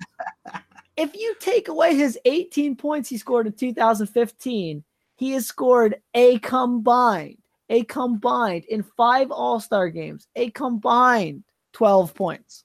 if 0.97 1.17
you 1.17 1.35
take 1.41 1.69
away 1.69 1.97
his 1.97 2.19
18 2.25 2.77
points 2.77 3.09
he 3.09 3.17
scored 3.19 3.47
in 3.47 3.55
2015, 3.55 4.85
he 5.17 5.33
has 5.33 5.47
scored 5.47 6.01
a 6.15 6.39
combined, 6.41 7.39
a 7.71 7.83
combined 7.85 8.65
in 8.67 8.85
five 8.97 9.33
All 9.33 9.59
Star 9.59 9.89
games, 9.89 10.29
a 10.37 10.51
combined 10.51 11.43
12 11.73 12.15
points. 12.15 12.65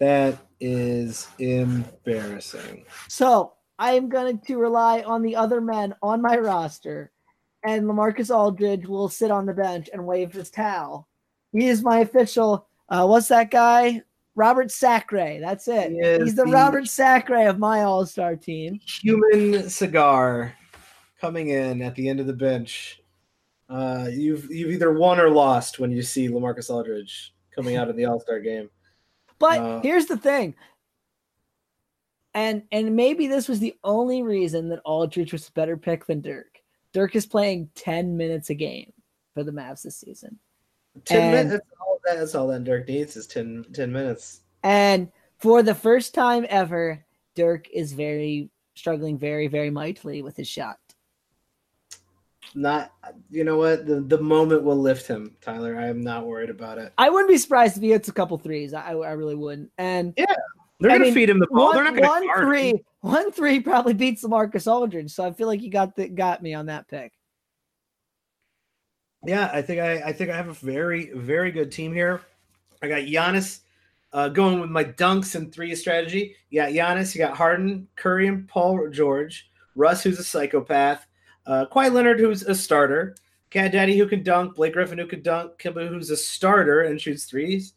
That 0.00 0.38
is 0.60 1.28
embarrassing. 1.38 2.84
So 3.08 3.52
I 3.78 3.92
am 3.92 4.08
going 4.08 4.38
to 4.38 4.56
rely 4.56 5.02
on 5.02 5.22
the 5.22 5.36
other 5.36 5.60
men 5.60 5.94
on 6.02 6.22
my 6.22 6.38
roster, 6.38 7.10
and 7.64 7.84
Lamarcus 7.84 8.34
Aldridge 8.34 8.86
will 8.86 9.08
sit 9.08 9.30
on 9.30 9.44
the 9.44 9.52
bench 9.52 9.90
and 9.92 10.06
wave 10.06 10.32
his 10.32 10.50
towel. 10.50 11.07
He 11.52 11.68
is 11.68 11.82
my 11.82 12.00
official. 12.00 12.66
Uh, 12.88 13.06
what's 13.06 13.28
that 13.28 13.50
guy? 13.50 14.02
Robert 14.34 14.70
Sacre. 14.70 15.40
That's 15.40 15.66
it. 15.68 15.90
He 15.90 16.24
He's 16.24 16.36
the, 16.36 16.44
the- 16.44 16.52
Robert 16.52 16.86
Sacre 16.86 17.48
of 17.48 17.58
my 17.58 17.82
All 17.82 18.06
Star 18.06 18.36
team. 18.36 18.80
Human 19.02 19.68
cigar 19.68 20.54
coming 21.20 21.48
in 21.48 21.82
at 21.82 21.94
the 21.96 22.08
end 22.08 22.20
of 22.20 22.26
the 22.26 22.32
bench. 22.32 23.00
Uh, 23.68 24.08
you've 24.10 24.50
you've 24.50 24.70
either 24.70 24.92
won 24.92 25.20
or 25.20 25.28
lost 25.28 25.78
when 25.78 25.90
you 25.90 26.02
see 26.02 26.28
Lamarcus 26.28 26.70
Aldridge 26.70 27.34
coming 27.54 27.76
out 27.76 27.88
of 27.88 27.96
the 27.96 28.04
All 28.06 28.20
Star 28.20 28.40
game. 28.40 28.70
But 29.38 29.60
Uh, 29.60 29.80
here's 29.80 30.06
the 30.06 30.16
thing. 30.16 30.54
And 32.34 32.62
and 32.70 32.94
maybe 32.94 33.26
this 33.26 33.48
was 33.48 33.58
the 33.58 33.74
only 33.82 34.22
reason 34.22 34.68
that 34.68 34.80
Aldridge 34.84 35.32
was 35.32 35.48
a 35.48 35.52
better 35.52 35.76
pick 35.76 36.06
than 36.06 36.20
Dirk. 36.20 36.60
Dirk 36.92 37.16
is 37.16 37.26
playing 37.26 37.68
10 37.74 38.16
minutes 38.16 38.50
a 38.50 38.54
game 38.54 38.92
for 39.34 39.42
the 39.44 39.50
Mavs 39.52 39.82
this 39.82 39.96
season. 39.96 40.38
Ten 41.04 41.20
And- 41.22 41.48
minutes. 41.48 41.64
That's 41.66 41.80
all, 41.80 42.00
that's 42.04 42.34
all 42.34 42.46
that 42.48 42.64
Dirk 42.64 42.88
needs 42.88 43.16
is 43.16 43.26
10, 43.26 43.66
10 43.72 43.92
minutes. 43.92 44.40
And 44.62 45.10
for 45.38 45.62
the 45.62 45.74
first 45.74 46.14
time 46.14 46.46
ever, 46.48 47.04
Dirk 47.34 47.68
is 47.72 47.92
very 47.92 48.50
struggling 48.74 49.18
very, 49.18 49.46
very 49.48 49.70
mightily 49.70 50.22
with 50.22 50.36
his 50.36 50.48
shot. 50.48 50.78
Not, 52.54 52.92
you 53.30 53.44
know 53.44 53.56
what? 53.58 53.86
The 53.86 54.00
the 54.00 54.18
moment 54.18 54.62
will 54.62 54.78
lift 54.78 55.06
him, 55.06 55.36
Tyler. 55.42 55.76
I 55.78 55.86
am 55.88 56.00
not 56.00 56.26
worried 56.26 56.48
about 56.48 56.78
it. 56.78 56.92
I 56.96 57.10
wouldn't 57.10 57.28
be 57.28 57.36
surprised 57.36 57.76
if 57.76 57.82
he 57.82 57.90
hits 57.90 58.08
a 58.08 58.12
couple 58.12 58.38
threes. 58.38 58.72
I, 58.72 58.92
I 58.92 59.12
really 59.12 59.34
wouldn't. 59.34 59.70
And 59.76 60.14
yeah, 60.16 60.24
They're 60.80 60.90
I 60.90 60.94
gonna 60.94 61.04
mean, 61.06 61.14
feed 61.14 61.28
him 61.28 61.40
the 61.40 61.46
ball. 61.50 61.74
They're 61.74 61.84
not 61.84 61.94
gonna 61.94 62.06
one 62.08 62.26
guard 62.26 62.40
him. 62.40 62.48
three, 62.48 62.84
one 63.00 63.30
three 63.32 63.60
probably 63.60 63.92
beats 63.92 64.24
Lamarcus 64.24 64.66
Aldridge. 64.66 65.10
So 65.10 65.26
I 65.26 65.32
feel 65.32 65.46
like 65.46 65.60
you 65.60 65.70
got 65.70 65.94
the, 65.94 66.08
got 66.08 66.42
me 66.42 66.54
on 66.54 66.66
that 66.66 66.88
pick. 66.88 67.12
Yeah, 69.26 69.50
I 69.52 69.62
think 69.62 69.80
I, 69.80 70.08
I 70.08 70.12
think 70.12 70.30
I 70.30 70.36
have 70.36 70.48
a 70.48 70.52
very 70.52 71.10
very 71.14 71.50
good 71.50 71.72
team 71.72 71.92
here. 71.92 72.22
I 72.82 72.88
got 72.88 73.02
Giannis 73.02 73.60
uh, 74.12 74.28
going 74.28 74.60
with 74.60 74.70
my 74.70 74.84
dunks 74.84 75.34
and 75.34 75.52
three 75.52 75.74
strategy. 75.74 76.36
You 76.50 76.60
got 76.60 76.70
Giannis, 76.70 77.14
you 77.14 77.20
got 77.20 77.36
Harden, 77.36 77.88
Curry, 77.96 78.28
and 78.28 78.48
Paul 78.48 78.88
George. 78.90 79.50
Russ, 79.74 80.02
who's 80.02 80.18
a 80.18 80.24
psychopath. 80.24 81.06
Uh, 81.46 81.66
Kawhi 81.70 81.92
Leonard, 81.92 82.20
who's 82.20 82.42
a 82.42 82.54
starter. 82.54 83.16
Cat 83.50 83.72
Daddy, 83.72 83.96
who 83.96 84.06
can 84.06 84.22
dunk. 84.22 84.56
Blake 84.56 84.74
Griffin, 84.74 84.98
who 84.98 85.06
can 85.06 85.22
dunk. 85.22 85.58
Kemba, 85.58 85.88
who's 85.88 86.10
a 86.10 86.16
starter 86.16 86.82
and 86.82 87.00
shoots 87.00 87.24
threes. 87.24 87.74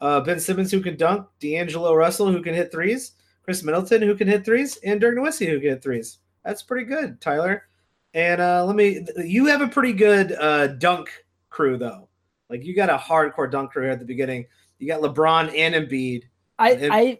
Uh, 0.00 0.20
ben 0.20 0.40
Simmons, 0.40 0.70
who 0.70 0.80
can 0.80 0.96
dunk. 0.96 1.28
D'Angelo 1.40 1.94
Russell, 1.94 2.32
who 2.32 2.42
can 2.42 2.54
hit 2.54 2.72
threes. 2.72 3.12
Khris 3.44 3.62
Middleton, 3.62 4.02
who 4.02 4.16
can 4.16 4.26
hit 4.26 4.44
threes. 4.44 4.78
And 4.78 5.00
Dirk 5.00 5.16
Nowitzki, 5.16 5.48
who 5.48 5.60
can 5.60 5.70
hit 5.70 5.82
threes. 5.82 6.18
That's 6.44 6.62
pretty 6.62 6.86
good, 6.86 7.20
Tyler. 7.20 7.68
And 8.14 8.40
uh, 8.40 8.64
let 8.64 8.76
me, 8.76 9.04
you 9.24 9.46
have 9.46 9.62
a 9.62 9.68
pretty 9.68 9.92
good 9.92 10.32
uh, 10.32 10.68
dunk 10.68 11.10
crew, 11.48 11.76
though. 11.76 12.08
Like 12.50 12.64
you 12.64 12.74
got 12.76 12.90
a 12.90 12.98
hardcore 12.98 13.50
dunk 13.50 13.72
crew 13.72 13.90
at 13.90 13.98
the 13.98 14.04
beginning. 14.04 14.46
You 14.78 14.86
got 14.86 15.00
LeBron 15.00 15.56
and 15.56 15.74
Embiid. 15.74 16.24
I 16.58 16.70
If- 16.72 16.92
I 16.92 17.18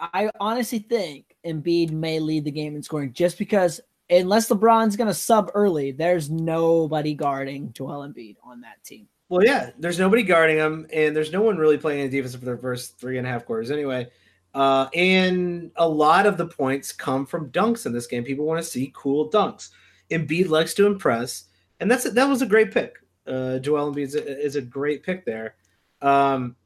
I 0.00 0.30
honestly 0.40 0.78
think 0.78 1.36
Embiid 1.44 1.90
may 1.90 2.20
lead 2.20 2.44
the 2.44 2.50
game 2.50 2.74
in 2.74 2.82
scoring 2.82 3.12
just 3.12 3.38
because 3.38 3.80
unless 4.08 4.48
LeBron's 4.48 4.96
gonna 4.96 5.12
sub 5.12 5.50
early, 5.54 5.92
there's 5.92 6.30
nobody 6.30 7.12
guarding 7.14 7.72
Joel 7.74 8.08
Embiid 8.08 8.36
on 8.42 8.62
that 8.62 8.82
team. 8.82 9.06
Well, 9.28 9.44
yeah, 9.44 9.70
there's 9.78 9.98
nobody 9.98 10.22
guarding 10.22 10.56
him, 10.56 10.86
and 10.92 11.14
there's 11.14 11.32
no 11.32 11.42
one 11.42 11.58
really 11.58 11.76
playing 11.76 12.00
any 12.00 12.08
defense 12.08 12.34
for 12.34 12.44
the 12.44 12.56
first 12.56 12.98
three 12.98 13.18
and 13.18 13.26
a 13.26 13.30
half 13.30 13.44
quarters 13.44 13.70
anyway. 13.70 14.08
Uh, 14.54 14.88
and 14.94 15.70
a 15.76 15.88
lot 15.88 16.26
of 16.26 16.36
the 16.36 16.46
points 16.46 16.90
come 16.92 17.26
from 17.26 17.50
dunks 17.50 17.86
in 17.86 17.92
this 17.92 18.08
game. 18.08 18.24
People 18.24 18.46
want 18.46 18.60
to 18.60 18.68
see 18.68 18.90
cool 18.94 19.30
dunks. 19.30 19.68
Embiid 20.10 20.48
likes 20.48 20.74
to 20.74 20.86
impress, 20.86 21.44
and 21.78 21.90
that's 21.90 22.10
that 22.10 22.28
was 22.28 22.42
a 22.42 22.46
great 22.46 22.72
pick. 22.72 22.96
Uh, 23.26 23.58
Joel 23.58 23.92
Embiid 23.92 24.02
is 24.02 24.14
a, 24.14 24.44
is 24.44 24.56
a 24.56 24.62
great 24.62 25.02
pick 25.02 25.24
there. 25.24 25.54
Um, 26.02 26.56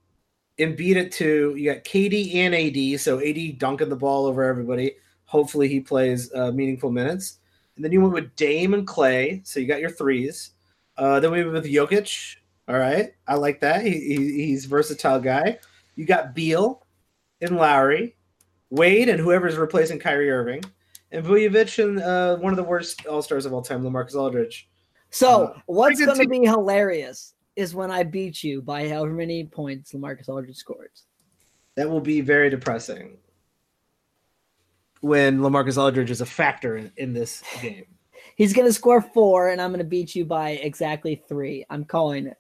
Embiid 0.59 0.97
at 0.97 1.13
two. 1.13 1.55
You 1.57 1.73
got 1.73 1.85
KD 1.85 2.35
and 2.37 2.55
AD, 2.55 3.01
so 3.01 3.21
AD 3.21 3.59
dunking 3.59 3.89
the 3.89 3.97
ball 3.97 4.27
over 4.27 4.43
everybody. 4.43 4.97
Hopefully, 5.25 5.69
he 5.69 5.81
plays 5.81 6.33
uh, 6.35 6.53
meaningful 6.53 6.91
minutes. 6.91 7.39
And 7.77 7.85
then 7.85 7.93
you 7.93 8.01
went 8.01 8.15
with 8.15 8.37
Dame 8.37 8.75
and 8.75 8.87
Klay, 8.87 9.45
so 9.47 9.59
you 9.59 9.67
got 9.67 9.81
your 9.81 9.91
threes. 9.91 10.51
Uh, 10.97 11.19
then 11.19 11.33
we 11.33 11.43
went 11.43 11.55
with 11.55 11.73
Jokic. 11.73 12.37
All 12.69 12.79
right, 12.79 13.13
I 13.27 13.35
like 13.35 13.61
that. 13.61 13.85
He, 13.85 13.91
he, 13.91 14.47
he's 14.47 14.65
versatile 14.65 15.21
guy. 15.21 15.59
You 15.97 16.07
got 16.07 16.35
Beal 16.35 16.85
and 17.41 17.57
Lowry, 17.57 18.17
Wade, 18.71 19.09
and 19.09 19.21
whoever's 19.21 19.57
replacing 19.57 19.99
Kyrie 19.99 20.31
Irving, 20.31 20.65
and 21.15 21.25
Vucevic 21.25 21.83
and 21.83 22.01
uh, 22.01 22.37
one 22.37 22.53
of 22.53 22.57
the 22.57 22.65
worst 22.65 23.07
All 23.07 23.23
Stars 23.23 23.47
of 23.47 23.53
all 23.53 23.63
time, 23.63 23.83
Lamarcus 23.83 24.15
Aldridge. 24.15 24.69
So 25.11 25.45
Uh, 25.45 25.61
what's 25.67 26.05
gonna 26.05 26.27
be 26.27 26.45
hilarious 26.45 27.35
is 27.55 27.75
when 27.75 27.91
I 27.91 28.03
beat 28.03 28.43
you 28.43 28.61
by 28.61 28.89
however 28.89 29.13
many 29.13 29.45
points 29.45 29.93
Lamarcus 29.93 30.29
Aldridge 30.29 30.57
scores. 30.57 31.05
That 31.77 31.89
will 31.89 32.01
be 32.01 32.21
very 32.21 32.51
depressing 32.51 33.19
when 35.01 35.39
Lamarcus 35.39 35.81
Aldridge 35.81 36.11
is 36.11 36.21
a 36.21 36.27
factor 36.27 36.77
in, 36.77 36.91
in 36.97 37.13
this 37.13 37.43
game. 37.63 37.85
He's 38.37 38.53
gonna 38.53 38.73
score 38.73 39.01
four, 39.01 39.51
and 39.51 39.61
I'm 39.61 39.71
gonna 39.71 39.85
beat 39.85 40.17
you 40.17 40.25
by 40.25 40.51
exactly 40.51 41.23
three. 41.29 41.65
I'm 41.71 41.85
calling 41.85 42.27
it. 42.27 42.37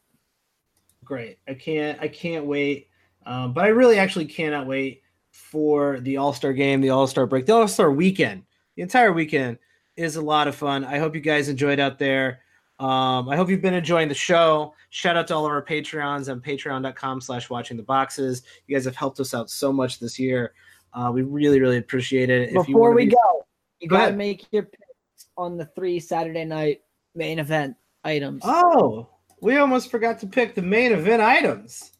Great. 1.04 1.38
I 1.46 1.54
can't. 1.54 2.00
I 2.00 2.08
can't 2.08 2.46
wait. 2.46 2.88
Um, 3.24 3.52
but 3.52 3.64
I 3.64 3.68
really 3.68 3.98
actually 3.98 4.26
cannot 4.26 4.66
wait 4.66 5.02
for 5.30 6.00
the 6.00 6.16
All 6.16 6.32
Star 6.32 6.52
game, 6.52 6.80
the 6.80 6.90
All 6.90 7.06
Star 7.06 7.26
break, 7.26 7.46
the 7.46 7.54
All 7.54 7.68
Star 7.68 7.92
weekend. 7.92 8.42
The 8.76 8.82
entire 8.82 9.12
weekend 9.12 9.58
is 9.96 10.16
a 10.16 10.22
lot 10.22 10.48
of 10.48 10.54
fun. 10.54 10.84
I 10.84 10.98
hope 10.98 11.14
you 11.14 11.20
guys 11.20 11.48
enjoyed 11.48 11.78
out 11.80 11.98
there. 11.98 12.40
Um, 12.80 13.28
I 13.28 13.36
hope 13.36 13.48
you've 13.48 13.62
been 13.62 13.74
enjoying 13.74 14.08
the 14.08 14.14
show. 14.14 14.74
Shout 14.90 15.16
out 15.16 15.28
to 15.28 15.34
all 15.34 15.46
of 15.46 15.52
our 15.52 15.64
Patreons 15.64 16.30
on 16.30 16.40
patreon.com 16.40 17.20
slash 17.20 17.48
watching 17.48 17.76
the 17.76 17.84
boxes. 17.84 18.42
You 18.66 18.74
guys 18.76 18.84
have 18.84 18.96
helped 18.96 19.20
us 19.20 19.32
out 19.32 19.48
so 19.48 19.72
much 19.72 20.00
this 20.00 20.18
year. 20.18 20.54
Uh, 20.92 21.10
we 21.14 21.22
really, 21.22 21.60
really 21.60 21.76
appreciate 21.78 22.30
it. 22.30 22.48
If 22.48 22.54
you 22.68 22.74
Before 22.74 22.92
we 22.92 23.06
be- 23.06 23.12
go, 23.12 23.46
you 23.80 23.88
Go 23.88 23.96
gotta 23.96 24.06
ahead. 24.06 24.18
make 24.18 24.46
your 24.52 24.64
picks 24.64 25.26
on 25.36 25.56
the 25.56 25.66
three 25.76 26.00
Saturday 26.00 26.44
night 26.44 26.82
main 27.14 27.38
event 27.38 27.76
items. 28.02 28.42
Oh, 28.44 29.08
we 29.40 29.56
almost 29.58 29.90
forgot 29.90 30.18
to 30.20 30.26
pick 30.26 30.54
the 30.54 30.62
main 30.62 30.90
event 30.92 31.22
items. 31.22 31.92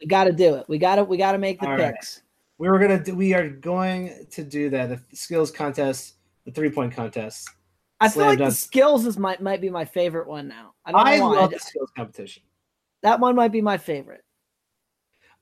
We 0.00 0.06
gotta 0.06 0.32
do 0.32 0.54
it. 0.56 0.66
We 0.68 0.78
gotta 0.78 1.04
we 1.04 1.16
gotta 1.18 1.38
make 1.38 1.60
the 1.60 1.66
All 1.66 1.76
right. 1.76 1.92
picks. 1.94 2.22
We 2.58 2.68
were 2.68 2.78
gonna 2.78 3.02
do, 3.02 3.14
we 3.14 3.34
are 3.34 3.48
going 3.48 4.26
to 4.30 4.42
do 4.44 4.70
that. 4.70 4.88
The 4.88 5.16
skills 5.16 5.50
contest, 5.50 6.14
the 6.44 6.52
three 6.52 6.70
point 6.70 6.92
contest. 6.94 7.48
I 8.00 8.08
feel 8.08 8.26
like 8.26 8.38
the 8.38 8.50
skills 8.50 9.06
is 9.06 9.16
might 9.16 9.40
might 9.40 9.60
be 9.60 9.70
my 9.70 9.84
favorite 9.84 10.26
one 10.26 10.48
now. 10.48 10.74
I 10.84 10.92
don't 10.92 11.06
I 11.06 11.18
know 11.18 11.28
love 11.30 11.50
the 11.52 11.58
skills 11.58 11.90
competition. 11.96 12.42
that 13.02 13.20
one 13.20 13.36
might 13.36 13.52
be 13.52 13.60
my 13.60 13.78
favorite. 13.78 14.24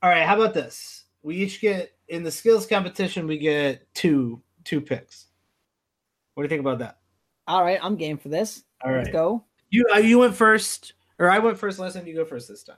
All 0.03 0.09
right, 0.09 0.25
how 0.25 0.35
about 0.39 0.53
this? 0.53 1.05
We 1.23 1.35
each 1.37 1.61
get 1.61 1.91
in 2.07 2.23
the 2.23 2.31
skills 2.31 2.65
competition. 2.67 3.25
We 3.27 3.37
get 3.37 3.91
two 3.93 4.41
two 4.63 4.79
picks. 4.81 5.27
What 6.33 6.43
do 6.43 6.45
you 6.45 6.49
think 6.49 6.61
about 6.61 6.79
that? 6.79 6.97
All 7.47 7.63
right, 7.63 7.79
I'm 7.81 7.95
game 7.95 8.17
for 8.17 8.29
this. 8.29 8.63
All 8.83 8.91
Let's 8.91 9.07
right, 9.07 9.13
go. 9.13 9.43
you 9.69 9.85
uh, 9.93 9.97
you 9.99 10.19
went 10.19 10.35
first, 10.35 10.93
or 11.19 11.29
I 11.31 11.39
went 11.39 11.57
first 11.57 11.79
last 11.79 11.93
time. 11.93 12.05
You 12.07 12.15
go 12.15 12.25
first 12.25 12.47
this 12.47 12.63
time. 12.63 12.77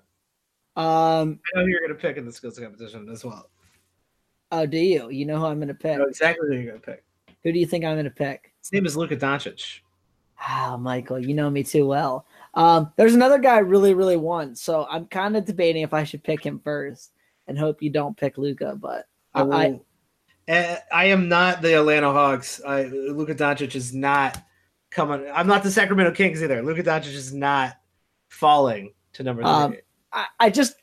Um, 0.75 1.39
I 1.55 1.59
know 1.59 1.65
who 1.65 1.67
you're 1.69 1.81
gonna 1.81 1.99
pick 1.99 2.17
in 2.17 2.25
the 2.25 2.31
skills 2.31 2.57
competition 2.57 3.07
as 3.09 3.23
well. 3.25 3.49
oh, 4.51 4.65
do 4.65 4.77
you? 4.77 5.09
You 5.09 5.25
know 5.25 5.39
who 5.39 5.45
I'm 5.45 5.59
gonna 5.59 5.73
pick? 5.73 5.99
exactly 5.99 6.47
who 6.47 6.53
you're 6.55 6.71
gonna 6.71 6.79
pick. 6.81 7.03
Who 7.43 7.51
do 7.51 7.59
you 7.59 7.65
think 7.65 7.85
I'm 7.85 7.95
gonna 7.95 8.09
pick? 8.09 8.53
His 8.61 8.71
name 8.71 8.85
is 8.85 8.95
Luka 8.95 9.17
Doncic. 9.17 9.79
Ah, 10.39 10.77
Michael, 10.77 11.19
you 11.19 11.33
know 11.33 11.49
me 11.49 11.63
too 11.63 11.85
well. 11.85 12.25
Um, 12.53 12.91
there's 12.97 13.13
another 13.13 13.39
guy 13.39 13.55
I 13.55 13.59
really, 13.59 13.93
really 13.93 14.17
want, 14.17 14.57
so 14.57 14.85
I'm 14.89 15.05
kind 15.07 15.37
of 15.37 15.45
debating 15.45 15.83
if 15.83 15.93
I 15.93 16.03
should 16.03 16.23
pick 16.23 16.45
him 16.45 16.59
first 16.63 17.13
and 17.47 17.57
hope 17.57 17.81
you 17.81 17.89
don't 17.89 18.17
pick 18.17 18.37
Luka. 18.37 18.77
But 18.79 19.07
I, 19.33 19.41
I, 19.41 19.79
I, 20.49 20.53
Uh, 20.53 20.77
I 20.91 21.05
am 21.05 21.29
not 21.29 21.61
the 21.61 21.77
Atlanta 21.77 22.11
Hawks. 22.11 22.61
I, 22.65 22.83
Luka 22.83 23.35
Doncic 23.35 23.75
is 23.75 23.93
not 23.93 24.41
coming. 24.91 25.25
I'm 25.33 25.47
not 25.47 25.63
the 25.63 25.71
Sacramento 25.71 26.11
Kings 26.11 26.43
either. 26.43 26.61
Luka 26.61 26.83
Doncic 26.83 27.13
is 27.13 27.33
not 27.33 27.75
falling 28.29 28.93
to 29.13 29.23
number 29.23 29.43
three. 29.43 29.51
Um, 29.51 29.75
I, 30.11 30.25
I 30.39 30.49
just 30.49 30.75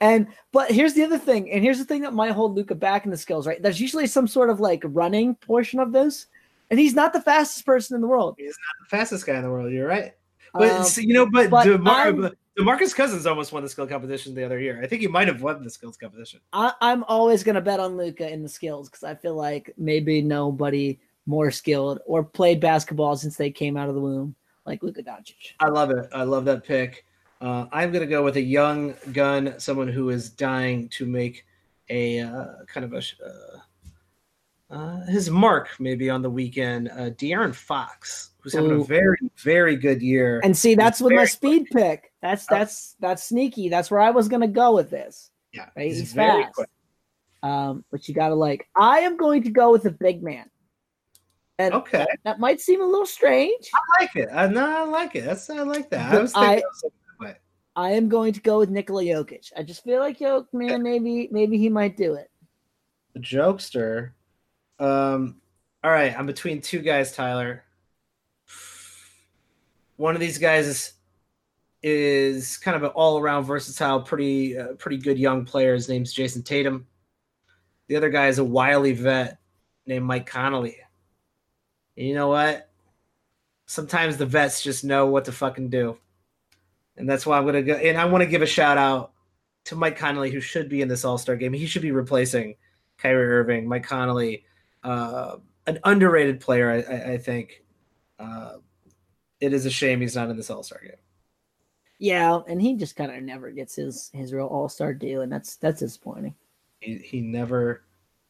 and 0.00 0.28
but 0.52 0.70
here's 0.70 0.94
the 0.94 1.02
other 1.02 1.18
thing, 1.18 1.50
and 1.50 1.62
here's 1.62 1.78
the 1.78 1.84
thing 1.84 2.02
that 2.02 2.14
might 2.14 2.32
hold 2.32 2.54
Luka 2.54 2.74
back 2.74 3.04
in 3.04 3.10
the 3.10 3.16
skills, 3.16 3.46
right? 3.46 3.62
There's 3.62 3.80
usually 3.80 4.06
some 4.06 4.28
sort 4.28 4.50
of 4.50 4.60
like 4.60 4.82
running 4.84 5.34
portion 5.34 5.80
of 5.80 5.92
this, 5.92 6.26
and 6.70 6.78
he's 6.78 6.94
not 6.94 7.12
the 7.12 7.20
fastest 7.20 7.66
person 7.66 7.94
in 7.94 8.00
the 8.00 8.06
world. 8.06 8.36
He's 8.38 8.48
not 8.48 8.84
the 8.84 8.96
fastest 8.96 9.26
guy 9.26 9.36
in 9.36 9.42
the 9.42 9.50
world. 9.50 9.72
You're 9.72 9.88
right. 9.88 10.12
But 10.54 10.70
Um, 10.70 10.84
so, 10.84 11.00
you 11.00 11.12
know, 11.12 11.28
but, 11.30 11.50
but 11.50 11.64
DeMar, 11.64 12.12
Demarcus 12.58 12.94
Cousins 12.94 13.26
almost 13.26 13.52
won 13.52 13.62
the 13.62 13.68
skill 13.68 13.86
competition 13.86 14.34
the 14.34 14.44
other 14.44 14.58
year. 14.58 14.80
I 14.82 14.86
think 14.86 15.02
he 15.02 15.08
might 15.08 15.28
have 15.28 15.42
won 15.42 15.62
the 15.62 15.70
skills 15.70 15.96
competition. 15.96 16.40
I, 16.52 16.72
I'm 16.80 17.04
always 17.04 17.44
gonna 17.44 17.60
bet 17.60 17.80
on 17.80 17.96
Luka 17.96 18.28
in 18.30 18.42
the 18.42 18.48
skills 18.48 18.88
because 18.88 19.04
I 19.04 19.14
feel 19.14 19.34
like 19.34 19.74
maybe 19.76 20.22
nobody 20.22 20.98
more 21.26 21.50
skilled 21.50 22.00
or 22.06 22.24
played 22.24 22.60
basketball 22.60 23.16
since 23.16 23.36
they 23.36 23.50
came 23.50 23.76
out 23.76 23.88
of 23.88 23.94
the 23.94 24.00
womb 24.00 24.34
like 24.64 24.82
Luka 24.82 25.02
Doncic. 25.02 25.52
I 25.60 25.68
love 25.68 25.90
it. 25.90 26.08
I 26.12 26.22
love 26.22 26.44
that 26.46 26.64
pick. 26.64 27.04
Uh, 27.40 27.66
I'm 27.72 27.92
going 27.92 28.02
to 28.02 28.08
go 28.10 28.22
with 28.24 28.36
a 28.36 28.40
young 28.42 28.94
gun, 29.12 29.54
someone 29.58 29.88
who 29.88 30.10
is 30.10 30.28
dying 30.30 30.88
to 30.90 31.06
make 31.06 31.44
a 31.88 32.20
uh, 32.20 32.46
kind 32.66 32.84
of 32.84 32.92
a 32.94 32.98
uh, 33.24 34.74
uh, 34.74 35.06
his 35.06 35.30
mark 35.30 35.68
maybe 35.78 36.10
on 36.10 36.20
the 36.20 36.28
weekend. 36.30 36.88
Uh, 36.88 37.10
De'Aaron 37.10 37.54
Fox, 37.54 38.30
who's 38.40 38.52
having 38.54 38.72
Ooh. 38.72 38.82
a 38.82 38.84
very 38.84 39.16
very 39.38 39.76
good 39.76 40.02
year. 40.02 40.40
And 40.44 40.56
see, 40.56 40.74
that's 40.74 41.00
with 41.00 41.12
my 41.14 41.24
speed 41.24 41.68
pick. 41.72 42.12
That's 42.20 42.44
Oh. 42.50 42.54
that's 42.56 42.96
that's 43.00 43.22
sneaky. 43.24 43.68
That's 43.68 43.90
where 43.90 44.00
I 44.00 44.10
was 44.10 44.28
gonna 44.28 44.48
go 44.48 44.74
with 44.74 44.90
this. 44.90 45.30
yeah, 45.54 45.68
right? 45.76 45.86
He's 45.90 46.12
very 46.12 46.42
fast. 46.42 46.54
quick. 46.54 46.68
Um, 47.42 47.84
but 47.90 48.08
you 48.08 48.14
gotta 48.14 48.34
like. 48.34 48.68
I 48.76 49.00
am 49.00 49.16
going 49.16 49.44
to 49.44 49.50
go 49.50 49.70
with 49.72 49.86
a 49.86 49.90
big 49.92 50.22
man. 50.22 50.50
And 51.60 51.72
Okay, 51.74 52.06
that 52.24 52.38
might 52.38 52.60
seem 52.60 52.82
a 52.82 52.84
little 52.84 53.06
strange. 53.06 53.70
I 53.74 54.02
like 54.02 54.16
it. 54.16 54.28
I, 54.32 54.46
no, 54.48 54.64
I 54.64 54.84
like 54.84 55.16
it. 55.16 55.24
That's 55.24 55.48
I 55.48 55.62
like 55.62 55.88
that. 55.90 56.12
I 56.14 56.18
was 56.20 56.32
thinking 56.32 56.50
I- 56.50 56.54
of 56.56 56.62
something 56.74 56.98
that 57.20 57.24
way. 57.26 57.36
I 57.78 57.92
am 57.92 58.08
going 58.08 58.32
to 58.32 58.40
go 58.40 58.58
with 58.58 58.70
Nikola 58.70 59.04
Jokic. 59.04 59.52
I 59.56 59.62
just 59.62 59.84
feel 59.84 60.00
like 60.00 60.18
Jokic, 60.18 60.52
man, 60.52 60.82
maybe 60.82 61.28
maybe 61.30 61.56
he 61.58 61.68
might 61.68 61.96
do 61.96 62.14
it. 62.14 62.28
The 63.14 63.20
jokester. 63.20 64.10
Um, 64.80 65.40
all 65.84 65.92
right, 65.92 66.12
I'm 66.18 66.26
between 66.26 66.60
two 66.60 66.80
guys, 66.80 67.14
Tyler. 67.14 67.62
One 69.94 70.16
of 70.16 70.20
these 70.20 70.38
guys 70.38 70.66
is 70.66 70.92
is 71.80 72.56
kind 72.56 72.76
of 72.76 72.82
an 72.82 72.90
all 72.96 73.20
around 73.20 73.44
versatile, 73.44 74.02
pretty 74.02 74.58
uh, 74.58 74.72
pretty 74.72 74.96
good 74.96 75.16
young 75.16 75.44
player. 75.44 75.74
His 75.74 75.88
name's 75.88 76.12
Jayson 76.12 76.42
Tatum. 76.42 76.84
The 77.86 77.94
other 77.94 78.10
guy 78.10 78.26
is 78.26 78.40
a 78.40 78.44
wily 78.44 78.92
vet 78.92 79.38
named 79.86 80.04
Mike 80.04 80.26
Conley. 80.26 80.78
And 81.96 82.08
you 82.08 82.14
know 82.16 82.28
what? 82.28 82.70
Sometimes 83.66 84.16
the 84.16 84.26
vets 84.26 84.64
just 84.64 84.82
know 84.82 85.06
what 85.06 85.26
to 85.26 85.32
fucking 85.32 85.70
do, 85.70 85.96
and 86.98 87.08
that's 87.08 87.24
why 87.24 87.38
I'm 87.38 87.46
gonna 87.46 87.62
go. 87.62 87.74
And 87.74 87.96
I 87.96 88.04
want 88.04 88.22
to 88.22 88.28
give 88.28 88.42
a 88.42 88.46
shout 88.46 88.78
out 88.78 89.12
to 89.64 89.76
Mike 89.76 89.96
Conley, 89.96 90.30
who 90.30 90.40
should 90.40 90.68
be 90.68 90.82
in 90.82 90.88
this 90.88 91.04
All 91.04 91.18
Star 91.18 91.36
game. 91.36 91.52
He 91.52 91.66
should 91.66 91.82
be 91.82 91.92
replacing 91.92 92.56
Kyrie 92.98 93.26
Irving, 93.26 93.68
Mike 93.68 93.84
Conley, 93.84 94.44
uh, 94.82 95.36
an 95.66 95.78
underrated 95.84 96.40
player, 96.40 96.70
I, 96.70 96.94
I, 96.94 97.12
I 97.12 97.18
think. 97.18 97.62
Uh, 98.18 98.56
it 99.40 99.52
is 99.52 99.66
a 99.66 99.70
shame 99.70 100.00
he's 100.00 100.16
not 100.16 100.30
in 100.30 100.36
this 100.36 100.50
All 100.50 100.62
Star 100.62 100.80
game. 100.82 100.92
Yeah, 101.98 102.40
and 102.48 102.60
he 102.60 102.74
just 102.76 102.96
kind 102.96 103.12
of 103.12 103.22
never 103.22 103.50
gets 103.50 103.76
his 103.76 104.10
his 104.12 104.32
real 104.32 104.46
All 104.46 104.68
Star 104.68 104.94
deal, 104.94 105.22
and 105.22 105.32
that's 105.32 105.56
that's 105.56 105.80
disappointing. 105.80 106.34
He, 106.80 106.96
he 106.98 107.20
never 107.20 107.82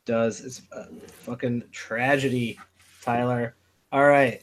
does. 0.05 0.41
It's 0.41 0.63
a 0.73 0.87
fucking 1.07 1.65
tragedy, 1.71 2.59
Tyler. 3.03 3.57
All 3.93 4.07
right. 4.07 4.43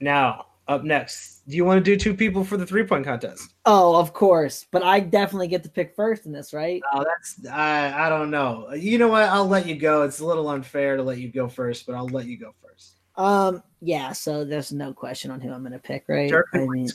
Now, 0.00 0.46
up 0.68 0.84
next, 0.84 1.40
do 1.48 1.56
you 1.56 1.64
want 1.64 1.82
to 1.82 1.90
do 1.90 1.96
two 1.96 2.14
people 2.14 2.44
for 2.44 2.56
the 2.56 2.66
three 2.66 2.84
point 2.84 3.04
contest? 3.04 3.54
Oh, 3.64 3.96
of 3.96 4.12
course, 4.12 4.66
but 4.70 4.82
I 4.82 5.00
definitely 5.00 5.48
get 5.48 5.62
to 5.64 5.70
pick 5.70 5.96
first 5.96 6.26
in 6.26 6.32
this, 6.32 6.52
right? 6.52 6.82
Oh, 6.92 7.04
that's 7.04 7.46
I 7.48 8.06
I 8.06 8.08
don't 8.08 8.30
know. 8.30 8.72
You 8.74 8.98
know 8.98 9.08
what? 9.08 9.24
I'll 9.24 9.48
let 9.48 9.66
you 9.66 9.76
go. 9.76 10.02
It's 10.02 10.20
a 10.20 10.26
little 10.26 10.48
unfair 10.48 10.96
to 10.96 11.02
let 11.02 11.18
you 11.18 11.32
go 11.32 11.48
first, 11.48 11.86
but 11.86 11.94
I'll 11.94 12.08
let 12.08 12.26
you 12.26 12.38
go 12.38 12.54
first. 12.62 12.96
Um, 13.16 13.62
yeah. 13.80 14.12
So 14.12 14.44
there's 14.44 14.72
no 14.72 14.92
question 14.92 15.30
on 15.30 15.40
who 15.40 15.52
I'm 15.52 15.62
going 15.62 15.72
to 15.72 15.78
pick, 15.78 16.04
right? 16.06 16.30
Dirk 16.30 16.46
I 16.54 16.58
mean, 16.58 16.88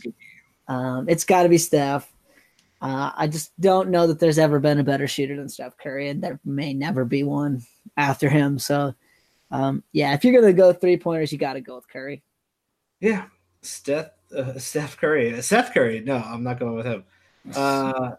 um, 0.67 1.09
it's 1.09 1.25
got 1.25 1.43
to 1.43 1.49
be 1.49 1.57
Steph. 1.57 2.09
Uh, 2.81 3.11
I 3.15 3.27
just 3.27 3.59
don't 3.61 3.89
know 3.89 4.07
that 4.07 4.19
there's 4.19 4.37
ever 4.37 4.59
been 4.59 4.79
a 4.79 4.83
better 4.83 5.07
shooter 5.07 5.35
than 5.35 5.47
Steph 5.47 5.77
Curry, 5.77 6.09
and 6.09 6.21
there 6.21 6.39
may 6.43 6.73
never 6.73 7.05
be 7.05 7.23
one 7.23 7.63
after 7.95 8.29
him. 8.29 8.59
So, 8.59 8.93
um, 9.51 9.83
yeah, 9.93 10.13
if 10.13 10.23
you're 10.23 10.33
going 10.33 10.53
to 10.53 10.61
go 10.61 10.73
three 10.73 10.97
pointers, 10.97 11.31
you 11.31 11.37
got 11.37 11.53
to 11.53 11.61
go 11.61 11.75
with 11.75 11.87
Curry. 11.87 12.23
Yeah, 12.99 13.25
Steph 13.63 14.09
uh, 14.35 14.57
Steph 14.59 14.97
Curry. 14.97 15.41
Steph 15.41 15.73
Curry. 15.73 16.01
No, 16.01 16.17
I'm 16.17 16.43
not 16.43 16.59
going 16.59 16.75
with 16.75 16.85
him. 16.85 17.03
Uh, 17.55 18.11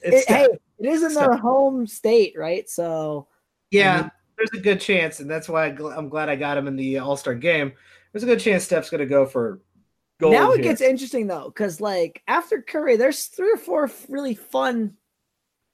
it's 0.00 0.28
It- 0.28 0.34
hey, 0.34 0.48
it 0.78 0.86
is 0.86 1.02
in 1.02 1.10
Steph. 1.10 1.28
their 1.28 1.36
home 1.36 1.86
state, 1.86 2.34
right? 2.36 2.68
So, 2.68 3.28
yeah, 3.70 3.94
I 3.94 4.00
mean- 4.02 4.10
there's 4.36 4.50
a 4.54 4.60
good 4.62 4.80
chance, 4.80 5.20
and 5.20 5.30
that's 5.30 5.48
why 5.48 5.66
I 5.66 5.70
gl- 5.72 5.96
I'm 5.96 6.08
glad 6.08 6.28
I 6.28 6.36
got 6.36 6.56
him 6.58 6.66
in 6.66 6.76
the 6.76 6.98
All 6.98 7.16
Star 7.16 7.34
game. 7.34 7.72
There's 8.12 8.24
a 8.24 8.26
good 8.26 8.40
chance 8.40 8.64
Steph's 8.64 8.90
going 8.90 8.98
to 9.00 9.06
go 9.06 9.24
for 9.24 9.60
gold. 10.18 10.32
now 10.32 10.50
it 10.52 10.56
here. 10.56 10.64
gets 10.64 10.80
interesting 10.80 11.26
though, 11.26 11.46
because 11.46 11.80
like 11.80 12.22
after 12.26 12.60
Curry, 12.60 12.96
there's 12.96 13.26
three 13.26 13.52
or 13.52 13.56
four 13.56 13.90
really 14.08 14.34
fun, 14.34 14.96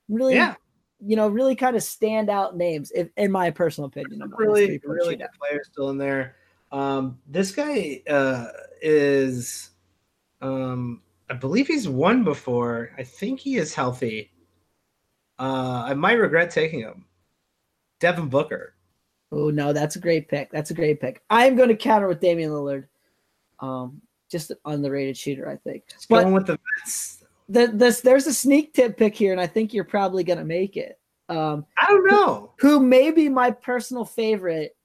really, 0.09 0.35
yeah, 0.35 0.55
you 1.01 1.17
know, 1.17 1.29
really 1.29 1.57
kind 1.57 1.77
of 1.77 1.83
standout 1.83 2.55
names, 2.57 2.93
if, 2.95 3.09
in 3.17 3.33
my 3.33 3.51
personal 3.51 3.89
opinion. 3.89 4.21
really, 4.37 4.67
three-point 4.67 4.85
really 4.99 5.15
shootout. 5.17 5.19
good 5.21 5.29
player 5.41 5.61
still 5.65 5.89
in 5.91 5.99
there. 5.99 6.37
Um, 6.71 7.19
this 7.27 7.53
guy 7.53 8.03
uh, 8.09 8.49
is, 8.83 9.71
um, 10.41 11.03
I 11.31 11.35
believe 11.35 11.67
he's 11.67 11.89
won 11.89 12.25
before. 12.25 12.91
I 12.99 13.03
think 13.03 13.41
he 13.41 13.57
is 13.57 13.75
healthy. 13.75 14.31
Uh, 15.39 15.85
I 15.87 15.95
might 15.95 16.15
regret 16.15 16.51
taking 16.51 16.81
him. 16.81 17.05
Devin 18.01 18.29
Booker. 18.29 18.75
Oh 19.31 19.51
no, 19.51 19.73
that's 19.73 19.97
a 19.97 20.01
great 20.01 20.29
pick. 20.29 20.51
That's 20.51 20.71
a 20.71 20.75
great 20.75 21.01
pick. 21.01 21.23
I'm 21.29 21.55
going 21.57 21.69
to 21.69 21.77
counter 21.77 22.09
with 22.09 22.21
Damian 22.21 22.51
Lillard. 22.51 22.87
Um, 23.61 24.01
just 24.31 24.51
an 24.51 24.57
underrated 24.65 25.17
shooter, 25.17 25.49
I 25.49 25.57
think. 25.57 25.85
Just 25.89 26.09
But- 26.09 26.23
going 26.23 26.35
with 26.35 26.47
the 26.47 26.59
vets. 26.81 27.15
The, 27.51 27.67
this 27.69 28.03
there's 28.03 28.27
a 28.27 28.35
sneak 28.35 28.75
tip 28.75 28.97
pick 28.99 29.15
here, 29.15 29.33
and 29.33 29.41
I 29.41 29.47
think 29.47 29.73
you're 29.73 29.85
probably 29.85 30.23
going 30.23 30.39
to 30.39 30.45
make 30.45 30.77
it. 30.77 30.99
Um, 31.31 31.65
I 31.79 31.87
don't 31.87 32.07
know. 32.11 32.53
who 32.59 32.81
may 32.81 33.11
be 33.11 33.29
my 33.29 33.51
personal 33.51 34.05
favorite 34.05 34.77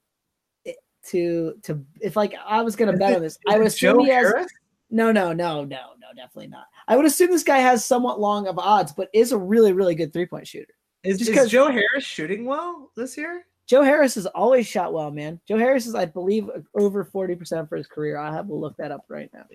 to 1.10 1.54
to 1.64 1.84
if 2.02 2.16
like 2.16 2.34
I 2.46 2.62
was 2.62 2.76
going 2.76 2.88
to 2.88 2.94
Is 2.94 3.00
bet 3.00 3.12
it- 3.12 3.16
on 3.18 3.22
this, 3.22 3.38
I 3.48 3.58
would 3.58 3.68
assume 3.68 3.98
Joe 4.00 4.04
he 4.04 4.10
has. 4.10 4.28
Harris? 4.28 4.48
No, 4.90 5.12
no, 5.12 5.34
no, 5.34 5.64
no, 5.64 5.94
no, 6.00 6.08
definitely 6.16 6.48
not. 6.48 6.66
I 6.88 6.96
would 6.96 7.06
assume 7.06 7.32
this 7.32 7.44
guy 7.44 7.58
has 7.58 7.84
somewhat 7.84 8.20
long 8.20 8.48
of 8.48 8.60
odds, 8.60 8.92
but 8.92 9.10
is 9.14 9.32
a 9.32 9.38
really, 9.38 9.74
really 9.74 9.96
good 9.96 10.14
three 10.14 10.28
point 10.28 10.48
shooter. 10.48 10.74
Is, 11.04 11.18
Just 11.18 11.32
is 11.32 11.50
Joe 11.50 11.70
Harris 11.70 12.04
shooting 12.04 12.46
well 12.46 12.92
this 12.96 13.18
year? 13.18 13.46
Joe 13.66 13.82
Harris 13.82 14.16
has 14.16 14.26
always 14.28 14.68
shot 14.68 14.94
well, 14.94 15.10
man. 15.10 15.40
Joe 15.48 15.58
Harris 15.58 15.86
is, 15.88 15.96
I 15.96 16.06
believe, 16.06 16.50
over 16.76 17.04
40% 17.06 17.68
for 17.68 17.76
his 17.78 17.88
career. 17.88 18.18
I'll 18.18 18.32
have 18.34 18.48
to 18.48 18.54
look 18.54 18.78
that 18.78 18.92
up 18.92 19.06
right 19.08 19.30
now. 19.34 19.46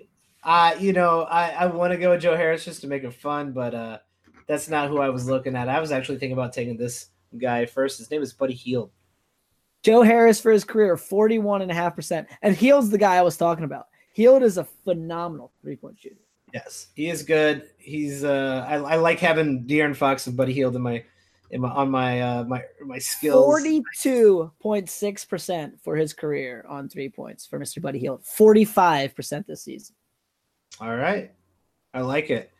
Uh, 0.43 0.75
you 0.79 0.93
know, 0.93 1.21
I, 1.21 1.49
I 1.51 1.65
want 1.67 1.93
to 1.93 1.97
go 1.97 2.11
with 2.11 2.21
Joe 2.21 2.35
Harris 2.35 2.65
just 2.65 2.81
to 2.81 2.87
make 2.87 3.03
it 3.03 3.13
fun, 3.13 3.51
but 3.51 3.73
uh, 3.73 3.99
that's 4.47 4.67
not 4.67 4.89
who 4.89 4.99
I 4.99 5.09
was 5.09 5.27
looking 5.27 5.55
at. 5.55 5.69
I 5.69 5.79
was 5.79 5.91
actually 5.91 6.17
thinking 6.17 6.33
about 6.37 6.53
taking 6.53 6.75
this 6.75 7.07
guy 7.37 7.65
first. 7.65 7.97
His 7.99 8.09
name 8.11 8.21
is 8.23 8.33
Buddy 8.33 8.53
Hield. 8.55 8.91
Joe 9.83 10.01
Harris 10.01 10.41
for 10.41 10.51
his 10.51 10.63
career, 10.63 10.95
41.5%. 10.95 12.25
And 12.41 12.55
Hield's 12.55 12.89
the 12.89 12.97
guy 12.97 13.15
I 13.15 13.21
was 13.21 13.37
talking 13.37 13.65
about. 13.65 13.87
Hield 14.13 14.43
is 14.43 14.57
a 14.57 14.63
phenomenal 14.65 15.51
three 15.61 15.75
point 15.75 15.99
shooter. 15.99 16.15
Yes, 16.53 16.87
he 16.95 17.09
is 17.09 17.23
good. 17.23 17.69
He's 17.77 18.23
uh, 18.23 18.65
I, 18.67 18.75
I 18.75 18.95
like 18.95 19.19
having 19.19 19.65
De'Aaron 19.65 19.95
Fox 19.95 20.25
and 20.27 20.35
Buddy 20.35 20.53
Hield 20.53 20.75
in 20.75 20.81
my 20.81 21.03
in 21.51 21.61
my 21.61 21.69
on 21.69 21.91
my 21.91 22.21
uh 22.21 22.43
my 22.43 22.63
my 22.85 22.97
skills. 22.97 23.45
42.6% 23.47 25.79
for 25.81 25.95
his 25.95 26.13
career 26.13 26.65
on 26.67 26.89
three 26.89 27.09
points 27.09 27.45
for 27.45 27.59
Mr. 27.59 27.81
Buddy 27.81 27.99
Hield. 27.99 28.23
45% 28.23 29.45
this 29.45 29.63
season. 29.63 29.95
All 30.81 30.95
right, 30.95 31.31
I 31.93 32.01
like 32.01 32.29
it. 32.29 32.51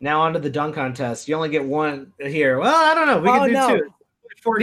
Now 0.00 0.22
on 0.22 0.32
to 0.32 0.38
the 0.38 0.50
dunk 0.50 0.74
contest. 0.74 1.28
You 1.28 1.34
only 1.36 1.50
get 1.50 1.64
one 1.64 2.12
here. 2.18 2.58
Well, 2.58 2.74
I 2.74 2.94
don't 2.94 3.06
know. 3.06 3.20
We 3.20 3.28
Oh, 3.28 3.38
can 3.40 3.46
do 3.48 3.52
no. 3.52 3.78
two. 3.78 3.94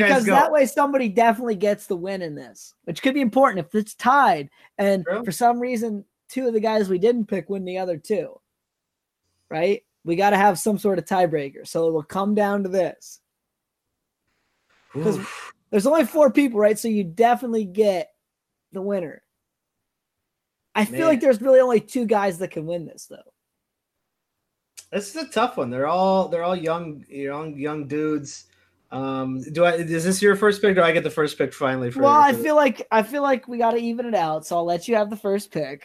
Because 0.07 0.25
that 0.25 0.51
way 0.51 0.65
somebody 0.65 1.09
definitely 1.09 1.55
gets 1.55 1.87
the 1.87 1.95
win 1.95 2.21
in 2.21 2.35
this, 2.35 2.73
which 2.85 3.01
could 3.01 3.13
be 3.13 3.21
important 3.21 3.65
if 3.65 3.75
it's 3.75 3.93
tied. 3.95 4.49
And 4.77 5.05
True. 5.05 5.23
for 5.23 5.31
some 5.31 5.59
reason, 5.59 6.03
two 6.29 6.47
of 6.47 6.53
the 6.53 6.59
guys 6.59 6.89
we 6.89 6.99
didn't 6.99 7.25
pick 7.27 7.49
win 7.49 7.65
the 7.65 7.77
other 7.77 7.97
two. 7.97 8.39
Right? 9.49 9.83
We 10.03 10.15
got 10.15 10.31
to 10.31 10.37
have 10.37 10.57
some 10.59 10.77
sort 10.77 10.99
of 10.99 11.05
tiebreaker. 11.05 11.67
So 11.67 11.87
it'll 11.87 12.03
come 12.03 12.33
down 12.35 12.63
to 12.63 12.69
this. 12.69 13.21
'cause- 14.93 15.17
Oof. 15.17 15.53
There's 15.69 15.85
only 15.85 16.05
four 16.05 16.31
people, 16.31 16.59
right? 16.59 16.79
So 16.79 16.87
you 16.87 17.03
definitely 17.03 17.65
get 17.65 18.13
the 18.71 18.81
winner. 18.81 19.21
I 20.73 20.85
feel 20.85 21.07
like 21.07 21.19
there's 21.19 21.41
really 21.41 21.59
only 21.59 21.81
two 21.81 22.05
guys 22.05 22.37
that 22.37 22.51
can 22.51 22.65
win 22.65 22.85
this, 22.85 23.07
though. 23.07 23.33
This 24.91 25.09
is 25.09 25.15
a 25.23 25.27
tough 25.27 25.57
one. 25.57 25.69
They're 25.69 25.87
all 25.87 26.29
they're 26.29 26.43
all 26.43 26.55
young 26.55 27.03
young 27.09 27.57
young 27.57 27.87
dudes. 27.87 28.45
Um, 28.91 29.41
do 29.51 29.65
I 29.65 29.73
is 29.73 30.03
this 30.05 30.21
your 30.21 30.35
first 30.35 30.61
pick? 30.61 30.71
Or 30.71 30.73
do 30.75 30.81
I 30.81 30.91
get 30.91 31.03
the 31.03 31.09
first 31.09 31.37
pick 31.37 31.53
finally? 31.53 31.91
For 31.91 32.01
Well, 32.03 32.11
I 32.11 32.31
for- 32.33 32.39
feel 32.43 32.55
like 32.55 32.87
I 32.91 33.03
feel 33.03 33.21
like 33.21 33.47
we 33.47 33.57
got 33.57 33.71
to 33.71 33.77
even 33.77 34.05
it 34.05 34.15
out. 34.15 34.45
So 34.45 34.55
I'll 34.57 34.65
let 34.65 34.87
you 34.87 34.95
have 34.95 35.09
the 35.09 35.17
first 35.17 35.51
pick. 35.51 35.83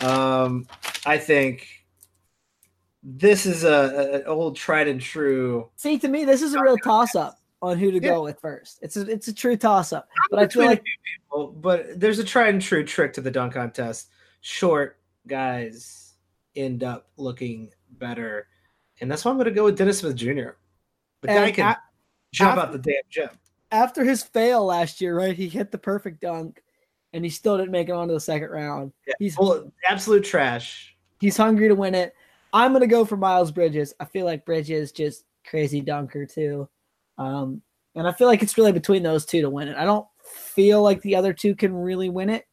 Um, 0.00 0.66
I 1.06 1.18
think 1.18 1.66
this 3.02 3.46
is 3.46 3.64
a, 3.64 4.22
a- 4.24 4.28
old 4.28 4.56
tried 4.56 4.88
and 4.88 5.00
true. 5.00 5.70
See, 5.76 5.98
to 5.98 6.08
me, 6.08 6.24
this 6.24 6.42
is 6.42 6.54
a 6.54 6.60
real 6.62 6.76
toss 6.78 7.14
up 7.14 7.38
on 7.62 7.78
who 7.78 7.90
to 7.90 7.96
Yeah. 7.96 8.10
go 8.10 8.22
with 8.24 8.38
first. 8.40 8.78
It's 8.82 8.96
a 8.96 9.02
it's 9.10 9.28
a 9.28 9.34
true 9.34 9.56
toss 9.56 9.92
up. 9.92 10.08
But 10.30 10.38
I 10.38 10.48
feel 10.48 10.66
like 10.66 10.82
people, 10.84 11.48
but 11.48 11.98
there's 12.00 12.18
a 12.18 12.24
tried 12.24 12.54
and 12.54 12.62
true 12.62 12.84
trick 12.84 13.12
to 13.14 13.20
the 13.20 13.30
dunk 13.30 13.54
contest. 13.54 14.08
Short 14.42 14.98
guys 15.26 16.14
end 16.56 16.82
up 16.82 17.08
looking 17.16 17.70
better. 17.92 18.48
And 19.00 19.10
that's 19.10 19.24
why 19.24 19.30
I'm 19.30 19.36
going 19.38 19.46
to 19.46 19.50
go 19.50 19.64
with 19.64 19.78
Dennis 19.78 19.98
Smith 20.00 20.14
Jr. 20.16 20.50
Guy 21.22 21.46
And 21.46 21.54
can 21.54 21.66
a- 21.68 21.78
jump 22.32 22.50
after- 22.58 22.60
out 22.60 22.72
the 22.72 22.78
damn 22.78 23.02
gym. 23.08 23.28
after 23.72 24.04
his 24.04 24.22
fail 24.22 24.64
last 24.64 25.00
year, 25.00 25.16
right? 25.16 25.36
He 25.36 25.48
hit 25.48 25.70
the 25.70 25.78
perfect 25.78 26.20
dunk, 26.20 26.62
and 27.12 27.24
he 27.24 27.30
still 27.30 27.56
didn't 27.58 27.72
make 27.72 27.88
it 27.88 27.92
onto 27.92 28.14
the 28.14 28.20
second 28.20 28.50
round. 28.50 28.92
Yeah, 29.06 29.14
He's 29.18 29.36
of 29.38 29.70
absolute 29.88 30.24
trash. 30.24 30.96
he's 31.20 31.36
hungry 31.36 31.68
to 31.68 31.74
win 31.74 31.94
it. 31.94 32.14
I'm 32.52 32.72
gonna 32.72 32.86
go 32.86 33.04
for 33.04 33.16
Miles 33.16 33.50
Bridges. 33.52 33.94
I 34.00 34.04
feel 34.06 34.24
like 34.26 34.44
Bridges 34.44 34.92
just 34.92 35.24
crazy 35.46 35.80
dunker 35.80 36.26
too, 36.26 36.68
um, 37.18 37.62
and 37.94 38.06
I 38.08 38.12
feel 38.12 38.26
like 38.28 38.42
it's 38.42 38.56
really 38.58 38.72
between 38.72 39.02
those 39.02 39.24
two 39.26 39.40
to 39.42 39.50
win 39.50 39.68
it. 39.68 39.76
I 39.76 39.84
don't 39.84 40.06
feel 40.24 40.82
like 40.82 41.00
the 41.02 41.16
other 41.16 41.32
two 41.32 41.54
can 41.54 41.74
really 41.74 42.08
win 42.08 42.30
it, 42.30 42.46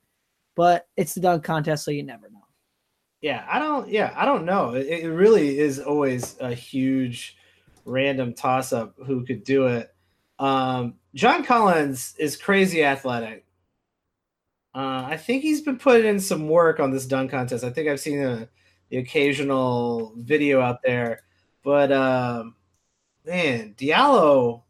but 0.55 0.87
it's 0.97 1.13
the 1.13 1.21
dunk 1.21 1.43
contest, 1.43 1.83
so 1.85 1.91
you 1.91 2.03
never 2.03 2.29
know. 2.29 2.45
Yeah, 3.21 3.45
I 3.49 3.57
don't. 3.59 3.89
Yeah, 3.89 4.13
I 4.15 4.25
don't 4.25 4.45
know. 4.45 4.75
It, 4.75 4.85
it 4.87 5.09
really 5.09 5.57
is 5.57 5.79
always 5.79 6.37
a 6.39 6.53
huge 6.53 7.35
random 7.87 8.33
toss 8.33 8.73
up 8.73 8.95
who 9.05 9.25
could 9.25 9.43
do 9.43 9.67
it. 9.67 9.93
Um, 10.39 10.95
John 11.15 11.43
Collins 11.43 12.13
is 12.19 12.35
crazy 12.35 12.83
athletic. 12.83 13.45
Uh, 14.75 15.07
I 15.07 15.17
think 15.17 15.41
he's 15.41 15.61
been 15.61 15.79
putting 15.79 16.05
in 16.05 16.19
some 16.19 16.47
work 16.47 16.79
on 16.79 16.91
this 16.91 17.07
dunk 17.07 17.31
contest. 17.31 17.63
I 17.63 17.71
think 17.71 17.89
I've 17.89 17.99
seen 17.99 18.21
a, 18.21 18.47
the 18.89 18.97
occasional 18.97 20.13
video 20.17 20.61
out 20.61 20.83
there, 20.83 21.23
but 21.63 21.91
um, 21.91 22.55
man, 23.25 23.73
Diallo 23.75 24.61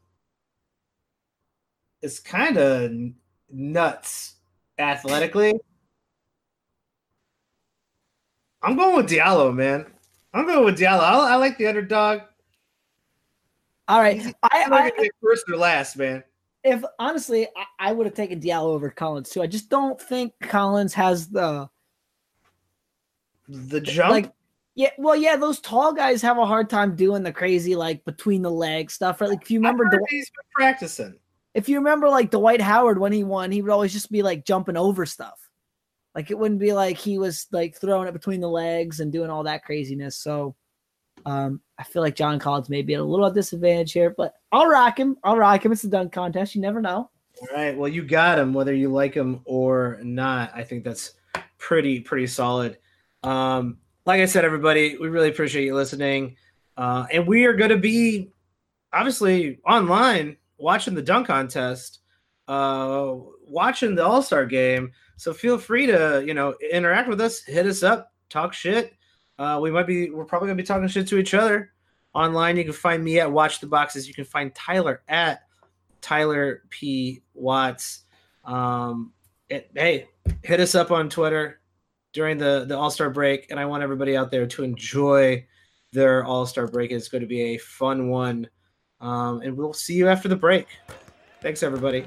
is 2.01 2.19
kind 2.19 2.57
of 2.57 2.91
nuts 3.51 4.35
athletically. 4.79 5.53
I'm 8.61 8.77
going 8.77 8.95
with 8.95 9.09
Diallo, 9.09 9.53
man. 9.53 9.85
I'm 10.33 10.45
going 10.45 10.63
with 10.63 10.79
Diallo. 10.79 10.99
I, 10.99 11.33
I 11.33 11.35
like 11.35 11.57
the 11.57 11.67
underdog. 11.67 12.21
All 13.87 13.99
right, 14.01 14.21
He's- 14.21 14.33
I, 14.43 14.91
I 14.99 15.09
first 15.23 15.45
or 15.49 15.57
last, 15.57 15.95
man. 15.97 16.23
if 16.63 16.83
honestly, 16.99 17.47
I, 17.55 17.89
I 17.89 17.91
would 17.93 18.05
have 18.05 18.15
taken 18.15 18.39
Diallo 18.41 18.65
over 18.73 18.89
Collins 18.89 19.29
too. 19.29 19.41
I 19.41 19.47
just 19.47 19.69
don't 19.69 19.99
think 20.01 20.33
Collins 20.41 20.93
has 20.93 21.29
the 21.29 21.69
The 23.47 23.79
jump. 23.81 24.11
like 24.11 24.31
yeah 24.75 24.89
well 24.97 25.15
yeah 25.15 25.37
those 25.37 25.59
tall 25.61 25.93
guys 25.93 26.21
have 26.21 26.37
a 26.37 26.45
hard 26.45 26.69
time 26.69 26.95
doing 26.95 27.23
the 27.23 27.31
crazy 27.31 27.75
like 27.75 28.03
between 28.05 28.41
the 28.41 28.51
legs 28.51 28.93
stuff 28.93 29.21
right 29.21 29.29
like 29.29 29.41
if 29.41 29.49
you 29.49 29.57
remember 29.59 29.85
heard 29.85 30.01
he's 30.09 30.29
been 30.29 30.45
practicing. 30.53 31.15
if 31.53 31.67
you 31.69 31.77
remember 31.77 32.09
like 32.09 32.29
Dwight 32.29 32.61
Howard 32.61 32.99
when 32.99 33.11
he 33.13 33.23
won 33.23 33.51
he 33.51 33.61
would 33.61 33.71
always 33.71 33.93
just 33.93 34.11
be 34.11 34.21
like 34.21 34.45
jumping 34.45 34.77
over 34.77 35.05
stuff 35.05 35.39
like 36.13 36.29
it 36.29 36.37
wouldn't 36.37 36.59
be 36.59 36.73
like 36.73 36.97
he 36.97 37.17
was 37.17 37.47
like 37.51 37.75
throwing 37.77 38.07
it 38.07 38.13
between 38.13 38.41
the 38.41 38.49
legs 38.49 38.99
and 38.99 39.11
doing 39.13 39.29
all 39.31 39.43
that 39.43 39.63
craziness 39.63 40.17
so 40.17 40.53
um 41.27 41.61
I 41.77 41.83
feel 41.83 42.01
like 42.01 42.15
John 42.15 42.39
Collins 42.39 42.69
may 42.69 42.81
be 42.81 42.95
at 42.95 42.99
a 42.99 43.03
little 43.03 43.29
disadvantage 43.29 43.91
here 43.91 44.15
but 44.17 44.33
I'll 44.51 44.67
rock 44.67 44.99
him 44.99 45.17
I'll 45.23 45.37
rock 45.37 45.63
him 45.63 45.71
it's 45.71 45.83
a 45.83 45.89
dunk 45.89 46.11
contest 46.11 46.55
you 46.55 46.61
never 46.61 46.81
know 46.81 47.09
All 47.41 47.47
right. 47.55 47.77
Well, 47.77 47.87
you 47.87 48.03
got 48.03 48.39
him, 48.39 48.53
whether 48.53 48.73
you 48.73 48.89
like 48.89 49.13
him 49.13 49.41
or 49.45 49.99
not. 50.01 50.51
I 50.55 50.63
think 50.63 50.83
that's 50.83 51.13
pretty 51.59 51.99
pretty 51.99 52.27
solid. 52.27 52.77
Um, 53.23 53.77
like 54.05 54.21
I 54.21 54.25
said, 54.25 54.45
everybody, 54.45 54.97
we 54.97 55.09
really 55.09 55.29
appreciate 55.29 55.65
you 55.65 55.75
listening, 55.75 56.35
uh, 56.77 57.05
and 57.11 57.27
we 57.27 57.45
are 57.45 57.53
going 57.53 57.69
to 57.69 57.77
be 57.77 58.31
obviously 58.93 59.59
online 59.67 60.37
watching 60.57 60.95
the 60.95 61.01
dunk 61.01 61.27
contest, 61.27 61.99
uh, 62.47 63.13
watching 63.45 63.95
the 63.95 64.05
All 64.05 64.23
Star 64.23 64.45
game. 64.45 64.91
So 65.17 65.33
feel 65.33 65.57
free 65.57 65.85
to 65.87 66.23
you 66.25 66.33
know 66.33 66.55
interact 66.71 67.07
with 67.07 67.21
us, 67.21 67.43
hit 67.43 67.67
us 67.67 67.83
up, 67.83 68.13
talk 68.29 68.53
shit. 68.53 68.93
Uh, 69.39 69.59
we 69.61 69.71
might 69.71 69.87
be 69.87 70.09
we're 70.09 70.25
probably 70.25 70.47
gonna 70.47 70.57
be 70.57 70.63
talking 70.63 70.87
shit 70.87 71.07
to 71.07 71.17
each 71.17 71.33
other 71.33 71.71
online. 72.13 72.57
You 72.57 72.63
can 72.63 72.73
find 72.73 73.03
me 73.03 73.19
at 73.19 73.31
Watch 73.31 73.59
the 73.59 73.67
Boxes. 73.67 74.07
You 74.07 74.13
can 74.13 74.25
find 74.25 74.53
Tyler 74.53 75.01
at 75.07 75.43
Tyler 76.01 76.63
P. 76.69 77.21
Watts. 77.33 78.05
Um, 78.43 79.13
it, 79.49 79.69
hey, 79.75 80.07
hit 80.43 80.59
us 80.59 80.75
up 80.75 80.91
on 80.91 81.09
Twitter 81.09 81.59
during 82.13 82.37
the, 82.37 82.65
the 82.67 82.77
All 82.77 82.89
Star 82.89 83.09
break. 83.09 83.47
And 83.51 83.59
I 83.59 83.65
want 83.65 83.83
everybody 83.83 84.17
out 84.17 84.31
there 84.31 84.47
to 84.47 84.63
enjoy 84.63 85.45
their 85.93 86.25
All 86.25 86.45
Star 86.45 86.67
break. 86.67 86.91
It's 86.91 87.09
going 87.09 87.21
to 87.21 87.27
be 87.27 87.41
a 87.41 87.57
fun 87.57 88.09
one. 88.09 88.49
Um, 88.99 89.41
and 89.41 89.55
we'll 89.55 89.73
see 89.73 89.93
you 89.93 90.07
after 90.07 90.27
the 90.27 90.35
break. 90.35 90.67
Thanks, 91.41 91.61
everybody. 91.61 92.05